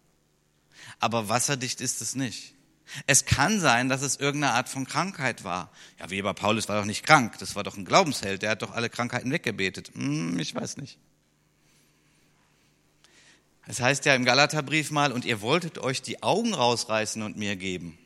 Aber 1.01 1.28
wasserdicht 1.28 1.80
ist 1.80 2.01
es 2.01 2.14
nicht. 2.14 2.55
Es 3.07 3.26
kann 3.26 3.61
sein, 3.61 3.88
dass 3.88 4.03
es 4.03 4.16
irgendeine 4.16 4.55
Art 4.55 4.68
von 4.68 4.86
Krankheit 4.86 5.44
war. 5.44 5.70
Ja, 6.01 6.11
wie 6.11 6.22
bei 6.22 6.32
Paulus 6.32 6.68
war 6.68 6.78
doch 6.78 6.86
nicht 6.86 7.05
krank. 7.05 7.38
Das 7.38 7.55
war 7.55 7.62
doch 7.62 7.76
ein 7.76 7.84
Glaubensheld. 7.84 8.42
Der 8.42 8.51
hat 8.51 8.62
doch 8.62 8.72
alle 8.72 8.88
Krankheiten 8.88 9.30
weggebetet. 9.30 9.90
Hm, 9.94 10.38
ich 10.38 10.55
weiß 10.55 10.78
nicht. 10.78 10.99
Es 13.66 13.80
heißt 13.80 14.07
ja 14.07 14.14
im 14.14 14.24
Galaterbrief 14.24 14.90
mal, 14.90 15.12
und 15.12 15.26
ihr 15.26 15.42
wolltet 15.42 15.76
euch 15.76 16.01
die 16.01 16.22
Augen 16.22 16.55
rausreißen 16.55 17.22
und 17.22 17.36
mir 17.36 17.55
geben. 17.55 17.99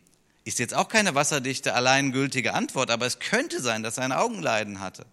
Ist 0.44 0.58
jetzt 0.58 0.74
auch 0.74 0.88
keine 0.88 1.14
wasserdichte, 1.14 1.74
alleingültige 1.74 2.54
Antwort, 2.54 2.90
aber 2.90 3.06
es 3.06 3.20
könnte 3.20 3.60
sein, 3.60 3.82
dass 3.82 3.98
er 3.98 4.04
ein 4.04 4.12
Augenleiden 4.12 4.80
hatte. 4.80 5.06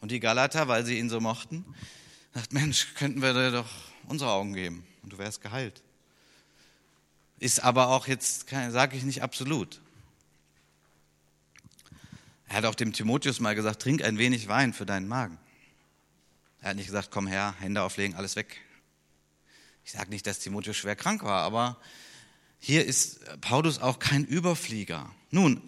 Und 0.00 0.10
die 0.10 0.20
Galater, 0.20 0.68
weil 0.68 0.84
sie 0.84 0.98
ihn 0.98 1.10
so 1.10 1.20
mochten, 1.20 1.64
dachten, 2.32 2.54
Mensch, 2.54 2.94
könnten 2.94 3.22
wir 3.22 3.32
dir 3.32 3.50
doch 3.50 3.68
unsere 4.06 4.30
Augen 4.30 4.54
geben 4.54 4.86
und 5.02 5.12
du 5.12 5.18
wärst 5.18 5.40
geheilt. 5.40 5.82
Ist 7.38 7.62
aber 7.62 7.88
auch 7.88 8.06
jetzt, 8.06 8.48
sage 8.48 8.96
ich 8.96 9.02
nicht 9.02 9.22
absolut. 9.22 9.80
Er 12.48 12.56
hat 12.56 12.64
auch 12.64 12.74
dem 12.74 12.92
Timotheus 12.92 13.40
mal 13.40 13.54
gesagt, 13.54 13.82
trink 13.82 14.02
ein 14.02 14.18
wenig 14.18 14.48
Wein 14.48 14.72
für 14.72 14.86
deinen 14.86 15.08
Magen. 15.08 15.38
Er 16.60 16.70
hat 16.70 16.76
nicht 16.76 16.86
gesagt, 16.86 17.10
komm 17.10 17.26
her, 17.26 17.54
Hände 17.58 17.82
auflegen, 17.82 18.16
alles 18.16 18.36
weg. 18.36 18.60
Ich 19.84 19.92
sage 19.92 20.10
nicht, 20.10 20.26
dass 20.26 20.38
Timotheus 20.38 20.76
schwer 20.76 20.96
krank 20.96 21.22
war, 21.22 21.42
aber 21.42 21.78
hier 22.66 22.86
ist 22.86 23.20
Paulus 23.42 23.78
auch 23.78 23.98
kein 23.98 24.24
Überflieger. 24.24 25.10
Nun, 25.30 25.60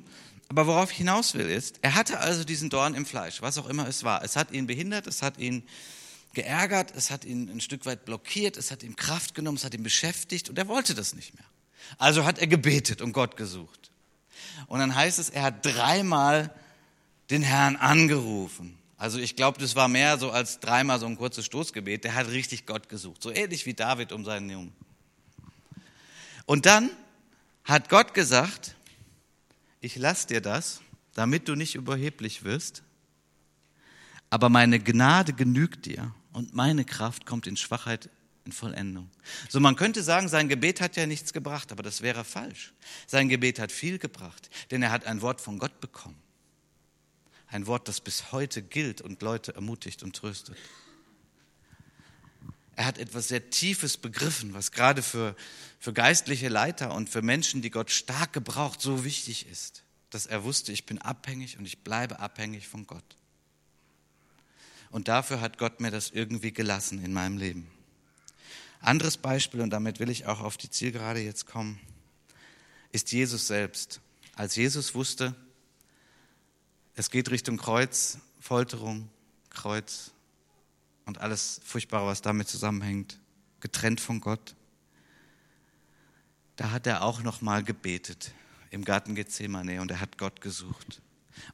aber 0.48 0.66
worauf 0.66 0.90
ich 0.92 0.96
hinaus 0.96 1.34
will 1.34 1.46
ist, 1.46 1.78
er 1.82 1.94
hatte 1.94 2.20
also 2.20 2.42
diesen 2.42 2.70
Dorn 2.70 2.94
im 2.94 3.04
Fleisch, 3.04 3.42
was 3.42 3.58
auch 3.58 3.68
immer 3.68 3.86
es 3.86 4.02
war. 4.02 4.24
Es 4.24 4.34
hat 4.34 4.50
ihn 4.50 4.66
behindert, 4.66 5.06
es 5.06 5.20
hat 5.20 5.36
ihn 5.36 5.62
geärgert, 6.32 6.94
es 6.96 7.10
hat 7.10 7.26
ihn 7.26 7.50
ein 7.50 7.60
Stück 7.60 7.84
weit 7.84 8.06
blockiert, 8.06 8.56
es 8.56 8.70
hat 8.70 8.82
ihm 8.82 8.96
Kraft 8.96 9.34
genommen, 9.34 9.58
es 9.58 9.64
hat 9.64 9.74
ihn 9.74 9.82
beschäftigt 9.82 10.48
und 10.48 10.56
er 10.56 10.68
wollte 10.68 10.94
das 10.94 11.14
nicht 11.14 11.34
mehr. 11.34 11.44
Also 11.98 12.24
hat 12.24 12.38
er 12.38 12.46
gebetet 12.46 13.02
und 13.02 13.12
Gott 13.12 13.36
gesucht. 13.36 13.90
Und 14.66 14.78
dann 14.78 14.94
heißt 14.94 15.18
es, 15.18 15.28
er 15.28 15.42
hat 15.42 15.66
dreimal 15.66 16.50
den 17.28 17.42
Herrn 17.42 17.76
angerufen. 17.76 18.78
Also 18.96 19.18
ich 19.18 19.36
glaube, 19.36 19.58
das 19.60 19.76
war 19.76 19.88
mehr 19.88 20.16
so 20.16 20.30
als 20.30 20.60
dreimal 20.60 20.98
so 20.98 21.04
ein 21.04 21.18
kurzes 21.18 21.44
Stoßgebet. 21.44 22.04
Der 22.04 22.14
hat 22.14 22.28
richtig 22.28 22.64
Gott 22.64 22.88
gesucht, 22.88 23.22
so 23.22 23.30
ähnlich 23.30 23.66
wie 23.66 23.74
David 23.74 24.12
um 24.12 24.24
seinen 24.24 24.48
Jungen. 24.48 24.85
Und 26.46 26.64
dann 26.64 26.90
hat 27.64 27.88
Gott 27.88 28.14
gesagt, 28.14 28.76
ich 29.80 29.96
lass 29.96 30.26
dir 30.26 30.40
das, 30.40 30.80
damit 31.14 31.48
du 31.48 31.54
nicht 31.54 31.74
überheblich 31.74 32.44
wirst, 32.44 32.82
aber 34.30 34.48
meine 34.48 34.80
Gnade 34.80 35.32
genügt 35.32 35.86
dir 35.86 36.14
und 36.32 36.54
meine 36.54 36.84
Kraft 36.84 37.26
kommt 37.26 37.46
in 37.46 37.56
Schwachheit 37.56 38.10
in 38.44 38.52
Vollendung. 38.52 39.10
So 39.48 39.60
man 39.60 39.76
könnte 39.76 40.02
sagen, 40.02 40.28
sein 40.28 40.48
Gebet 40.48 40.80
hat 40.80 40.96
ja 40.96 41.06
nichts 41.06 41.32
gebracht, 41.32 41.72
aber 41.72 41.82
das 41.82 42.00
wäre 42.00 42.24
falsch. 42.24 42.72
Sein 43.06 43.28
Gebet 43.28 43.58
hat 43.58 43.72
viel 43.72 43.98
gebracht, 43.98 44.50
denn 44.70 44.82
er 44.82 44.92
hat 44.92 45.04
ein 45.06 45.20
Wort 45.20 45.40
von 45.40 45.58
Gott 45.58 45.80
bekommen. 45.80 46.16
Ein 47.48 47.66
Wort, 47.66 47.88
das 47.88 48.00
bis 48.00 48.32
heute 48.32 48.62
gilt 48.62 49.00
und 49.00 49.22
Leute 49.22 49.54
ermutigt 49.54 50.02
und 50.02 50.14
tröstet. 50.14 50.56
Er 52.76 52.84
hat 52.84 52.98
etwas 52.98 53.28
sehr 53.28 53.48
Tiefes 53.48 53.96
begriffen, 53.96 54.52
was 54.52 54.70
gerade 54.70 55.02
für, 55.02 55.34
für 55.80 55.94
geistliche 55.94 56.48
Leiter 56.48 56.94
und 56.94 57.08
für 57.08 57.22
Menschen, 57.22 57.62
die 57.62 57.70
Gott 57.70 57.90
stark 57.90 58.34
gebraucht, 58.34 58.82
so 58.82 59.02
wichtig 59.02 59.48
ist, 59.48 59.82
dass 60.10 60.26
er 60.26 60.44
wusste, 60.44 60.72
ich 60.72 60.84
bin 60.84 60.98
abhängig 60.98 61.58
und 61.58 61.64
ich 61.64 61.78
bleibe 61.78 62.20
abhängig 62.20 62.68
von 62.68 62.86
Gott. 62.86 63.16
Und 64.90 65.08
dafür 65.08 65.40
hat 65.40 65.56
Gott 65.56 65.80
mir 65.80 65.90
das 65.90 66.10
irgendwie 66.10 66.52
gelassen 66.52 67.02
in 67.02 67.14
meinem 67.14 67.38
Leben. 67.38 67.66
Anderes 68.80 69.16
Beispiel, 69.16 69.62
und 69.62 69.70
damit 69.70 69.98
will 69.98 70.10
ich 70.10 70.26
auch 70.26 70.40
auf 70.40 70.58
die 70.58 70.70
Zielgerade 70.70 71.20
jetzt 71.20 71.46
kommen, 71.46 71.80
ist 72.92 73.10
Jesus 73.10 73.46
selbst. 73.46 74.00
Als 74.34 74.54
Jesus 74.54 74.94
wusste, 74.94 75.34
es 76.94 77.10
geht 77.10 77.30
Richtung 77.30 77.56
Kreuz, 77.56 78.18
Folterung, 78.38 79.08
Kreuz 79.48 80.12
und 81.06 81.18
alles 81.18 81.60
Furchtbare, 81.64 82.06
was 82.06 82.20
damit 82.20 82.48
zusammenhängt, 82.48 83.18
getrennt 83.60 84.00
von 84.00 84.20
Gott. 84.20 84.54
Da 86.56 86.70
hat 86.70 86.86
er 86.86 87.02
auch 87.02 87.22
noch 87.22 87.40
mal 87.40 87.64
gebetet 87.64 88.32
im 88.70 88.84
Garten 88.84 89.14
Gethsemane 89.14 89.80
und 89.80 89.90
er 89.90 90.00
hat 90.00 90.18
Gott 90.18 90.40
gesucht. 90.40 91.00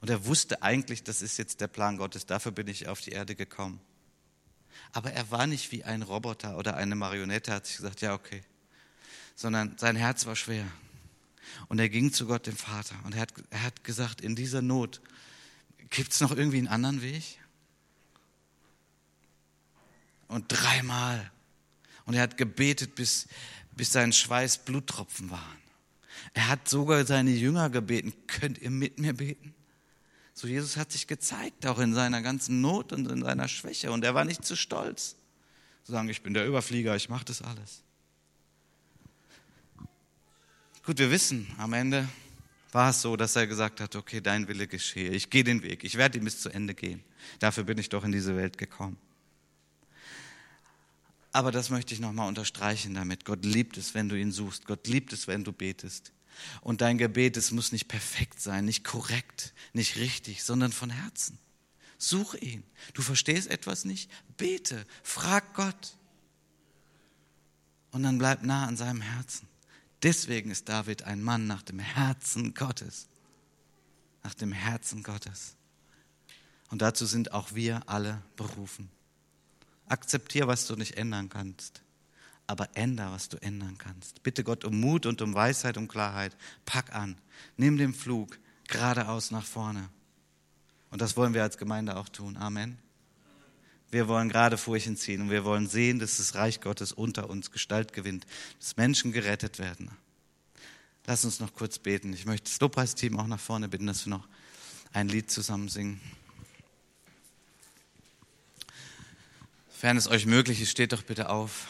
Und 0.00 0.10
er 0.10 0.26
wusste 0.26 0.62
eigentlich, 0.62 1.04
das 1.04 1.22
ist 1.22 1.38
jetzt 1.38 1.60
der 1.60 1.68
Plan 1.68 1.96
Gottes, 1.96 2.26
dafür 2.26 2.52
bin 2.52 2.68
ich 2.68 2.88
auf 2.88 3.00
die 3.00 3.10
Erde 3.10 3.34
gekommen. 3.34 3.80
Aber 4.92 5.12
er 5.12 5.30
war 5.30 5.46
nicht 5.46 5.70
wie 5.72 5.84
ein 5.84 6.02
Roboter 6.02 6.56
oder 6.56 6.76
eine 6.76 6.94
Marionette, 6.94 7.52
hat 7.52 7.66
sich 7.66 7.76
gesagt, 7.76 8.00
ja, 8.00 8.14
okay. 8.14 8.42
Sondern 9.34 9.76
sein 9.78 9.96
Herz 9.96 10.26
war 10.26 10.36
schwer. 10.36 10.66
Und 11.68 11.78
er 11.78 11.88
ging 11.88 12.12
zu 12.12 12.26
Gott, 12.26 12.46
dem 12.46 12.56
Vater. 12.56 12.94
Und 13.04 13.14
er 13.14 13.22
hat, 13.22 13.32
er 13.50 13.62
hat 13.62 13.84
gesagt, 13.84 14.20
in 14.20 14.34
dieser 14.36 14.62
Not 14.62 15.00
Gibt 15.92 16.12
es 16.12 16.20
noch 16.20 16.34
irgendwie 16.34 16.56
einen 16.56 16.68
anderen 16.68 17.02
Weg? 17.02 17.38
Und 20.32 20.46
dreimal. 20.48 21.30
Und 22.06 22.14
er 22.14 22.22
hat 22.22 22.38
gebetet, 22.38 22.94
bis, 22.94 23.28
bis 23.76 23.92
sein 23.92 24.12
Schweiß 24.12 24.64
Bluttropfen 24.64 25.30
waren. 25.30 25.58
Er 26.32 26.48
hat 26.48 26.68
sogar 26.68 27.04
seine 27.04 27.30
Jünger 27.30 27.68
gebeten, 27.68 28.14
könnt 28.26 28.58
ihr 28.58 28.70
mit 28.70 28.98
mir 28.98 29.12
beten? 29.12 29.54
So 30.32 30.48
Jesus 30.48 30.78
hat 30.78 30.90
sich 30.90 31.06
gezeigt, 31.06 31.66
auch 31.66 31.78
in 31.78 31.92
seiner 31.92 32.22
ganzen 32.22 32.62
Not 32.62 32.92
und 32.94 33.10
in 33.10 33.22
seiner 33.22 33.46
Schwäche. 33.48 33.92
Und 33.92 34.04
er 34.04 34.14
war 34.14 34.24
nicht 34.24 34.44
zu 34.44 34.56
stolz, 34.56 35.16
zu 35.84 35.92
sagen, 35.92 36.08
ich 36.08 36.22
bin 36.22 36.32
der 36.32 36.46
Überflieger, 36.46 36.96
ich 36.96 37.10
mache 37.10 37.26
das 37.26 37.42
alles. 37.42 37.82
Gut, 40.84 40.98
wir 40.98 41.10
wissen 41.10 41.46
am 41.58 41.74
Ende, 41.74 42.08
war 42.72 42.90
es 42.90 43.02
so, 43.02 43.16
dass 43.16 43.36
er 43.36 43.46
gesagt 43.46 43.80
hat, 43.80 43.94
okay, 43.94 44.22
dein 44.22 44.48
Wille 44.48 44.66
geschehe, 44.66 45.10
ich 45.10 45.28
gehe 45.28 45.44
den 45.44 45.62
Weg, 45.62 45.84
ich 45.84 45.96
werde 45.96 46.16
ihn 46.16 46.24
bis 46.24 46.40
zu 46.40 46.48
Ende 46.48 46.74
gehen. 46.74 47.04
Dafür 47.38 47.64
bin 47.64 47.76
ich 47.76 47.90
doch 47.90 48.02
in 48.02 48.12
diese 48.12 48.34
Welt 48.34 48.56
gekommen. 48.56 48.96
Aber 51.32 51.50
das 51.50 51.70
möchte 51.70 51.94
ich 51.94 52.00
nochmal 52.00 52.28
unterstreichen 52.28 52.94
damit. 52.94 53.24
Gott 53.24 53.44
liebt 53.44 53.78
es, 53.78 53.94
wenn 53.94 54.08
du 54.08 54.18
ihn 54.18 54.32
suchst. 54.32 54.66
Gott 54.66 54.86
liebt 54.86 55.12
es, 55.12 55.26
wenn 55.26 55.44
du 55.44 55.52
betest. 55.52 56.12
Und 56.60 56.80
dein 56.80 56.98
Gebet, 56.98 57.36
es 57.36 57.50
muss 57.50 57.72
nicht 57.72 57.88
perfekt 57.88 58.40
sein, 58.40 58.64
nicht 58.64 58.84
korrekt, 58.84 59.54
nicht 59.72 59.96
richtig, 59.96 60.42
sondern 60.44 60.72
von 60.72 60.90
Herzen. 60.90 61.38
Such 61.98 62.34
ihn. 62.34 62.64
Du 62.94 63.02
verstehst 63.02 63.48
etwas 63.48 63.84
nicht? 63.84 64.10
Bete, 64.36 64.84
frag 65.02 65.54
Gott. 65.54 65.96
Und 67.92 68.02
dann 68.02 68.18
bleib 68.18 68.42
nah 68.42 68.66
an 68.66 68.76
seinem 68.76 69.00
Herzen. 69.00 69.48
Deswegen 70.02 70.50
ist 70.50 70.68
David 70.68 71.04
ein 71.04 71.22
Mann 71.22 71.46
nach 71.46 71.62
dem 71.62 71.78
Herzen 71.78 72.54
Gottes. 72.54 73.06
Nach 74.22 74.34
dem 74.34 74.52
Herzen 74.52 75.02
Gottes. 75.02 75.54
Und 76.70 76.82
dazu 76.82 77.06
sind 77.06 77.32
auch 77.32 77.54
wir 77.54 77.88
alle 77.88 78.22
berufen. 78.36 78.90
Akzeptier, 79.92 80.46
was 80.46 80.66
du 80.66 80.74
nicht 80.74 80.96
ändern 80.96 81.28
kannst, 81.28 81.82
aber 82.46 82.68
änder, 82.74 83.12
was 83.12 83.28
du 83.28 83.36
ändern 83.42 83.76
kannst. 83.76 84.22
Bitte 84.22 84.42
Gott 84.42 84.64
um 84.64 84.80
Mut 84.80 85.04
und 85.04 85.20
um 85.20 85.34
Weisheit, 85.34 85.76
um 85.76 85.86
Klarheit. 85.86 86.34
Pack 86.64 86.94
an, 86.94 87.16
nimm 87.58 87.76
den 87.76 87.92
Flug 87.92 88.38
geradeaus 88.68 89.30
nach 89.30 89.44
vorne. 89.44 89.90
Und 90.90 91.02
das 91.02 91.16
wollen 91.16 91.34
wir 91.34 91.42
als 91.42 91.58
Gemeinde 91.58 91.96
auch 91.96 92.08
tun. 92.08 92.36
Amen. 92.38 92.78
Wir 93.90 94.08
wollen 94.08 94.30
gerade 94.30 94.56
Furchen 94.56 94.96
ziehen 94.96 95.20
und 95.20 95.30
wir 95.30 95.44
wollen 95.44 95.68
sehen, 95.68 95.98
dass 95.98 96.16
das 96.16 96.34
Reich 96.34 96.62
Gottes 96.62 96.92
unter 96.92 97.28
uns 97.28 97.50
Gestalt 97.50 97.92
gewinnt, 97.92 98.26
dass 98.58 98.78
Menschen 98.78 99.12
gerettet 99.12 99.58
werden. 99.58 99.90
Lass 101.06 101.26
uns 101.26 101.40
noch 101.40 101.52
kurz 101.52 101.78
beten. 101.78 102.14
Ich 102.14 102.24
möchte 102.24 102.50
das 102.50 102.60
Lobpreisteam 102.60 103.18
auch 103.18 103.26
nach 103.26 103.40
vorne 103.40 103.68
bitten, 103.68 103.86
dass 103.86 104.06
wir 104.06 104.10
noch 104.10 104.26
ein 104.94 105.08
Lied 105.08 105.30
zusammen 105.30 105.68
singen. 105.68 106.00
Sofern 109.82 109.96
es 109.96 110.06
euch 110.06 110.26
möglich 110.26 110.60
ist, 110.60 110.70
steht 110.70 110.92
doch 110.92 111.02
bitte 111.02 111.28
auf. 111.28 111.66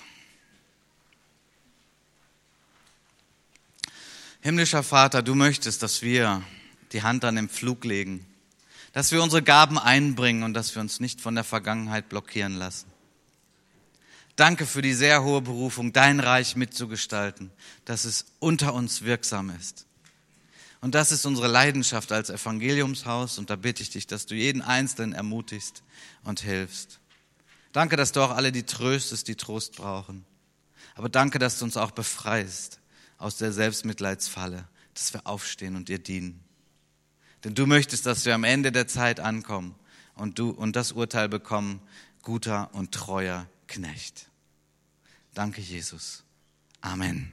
Himmlischer 4.43 4.83
Vater, 4.83 5.23
du 5.23 5.35
möchtest, 5.35 5.83
dass 5.83 6.03
wir 6.03 6.43
die 6.93 7.03
Hand 7.03 7.25
an 7.25 7.37
den 7.37 7.49
Flug 7.49 7.87
legen, 7.87 8.27
dass 8.93 9.13
wir 9.13 9.23
unsere 9.23 9.43
Gaben 9.43 9.79
einbringen 9.79 10.43
und 10.43 10.53
dass 10.53 10.75
wir 10.75 10.83
uns 10.83 11.01
nicht 11.01 11.23
von 11.23 11.35
der 11.35 11.43
Vergangenheit 11.43 12.11
blockieren 12.11 12.55
lassen. 12.57 12.85
Danke 14.37 14.67
für 14.67 14.83
die 14.83 14.93
sehr 14.93 15.23
hohe 15.23 15.41
Berufung, 15.41 15.95
dein 15.95 16.21
Reich 16.21 16.55
mitzugestalten, 16.55 17.51
dass 17.87 18.05
es 18.05 18.27
unter 18.41 18.75
uns 18.75 19.05
wirksam 19.05 19.49
ist. 19.59 19.87
Und 20.83 20.95
das 20.95 21.13
ist 21.13 21.25
unsere 21.25 21.49
Leidenschaft 21.49 22.13
als 22.13 22.29
Evangeliumshaus 22.29 23.39
und 23.39 23.49
da 23.49 23.57
bitte 23.57 23.83
ich 23.83 23.89
dich, 23.89 24.07
dass 24.07 24.27
du 24.27 24.35
jeden 24.35 24.61
Einzelnen 24.61 25.15
ermutigst 25.15 25.83
und 26.25 26.41
hilfst. 26.41 26.99
Danke, 27.73 27.97
dass 27.97 28.13
du 28.13 28.21
auch 28.21 28.31
alle 28.31 28.53
die 28.53 28.65
tröstest, 28.65 29.29
die 29.29 29.37
Trost 29.37 29.77
brauchen. 29.77 30.25
Aber 30.95 31.09
danke, 31.09 31.39
dass 31.39 31.59
du 31.59 31.65
uns 31.65 31.77
auch 31.77 31.91
befreist 31.91 32.81
aus 33.19 33.39
der 33.39 33.53
Selbstmitleidsfalle, 33.53 34.69
dass 34.95 35.15
wir 35.15 35.27
aufstehen 35.27 35.77
und 35.77 35.89
dir 35.89 35.99
dienen. 35.99 36.45
Denn 37.45 37.55
du 37.55 37.67
möchtest, 37.67 38.07
dass 38.07 38.25
wir 38.25 38.35
am 38.35 38.45
Ende 38.45 38.73
der 38.73 38.87
Zeit 38.87 39.21
ankommen 39.21 39.75
und 40.15 40.39
du 40.39 40.51
und 40.51 40.77
das 40.77 40.93
Urteil 40.93 41.29
bekommen, 41.29 41.81
guter 42.23 42.73
und 42.75 42.93
treuer 42.93 43.49
Knecht. 43.67 44.29
Danke, 45.35 45.61
Jesus. 45.61 46.25
Amen. 46.83 47.33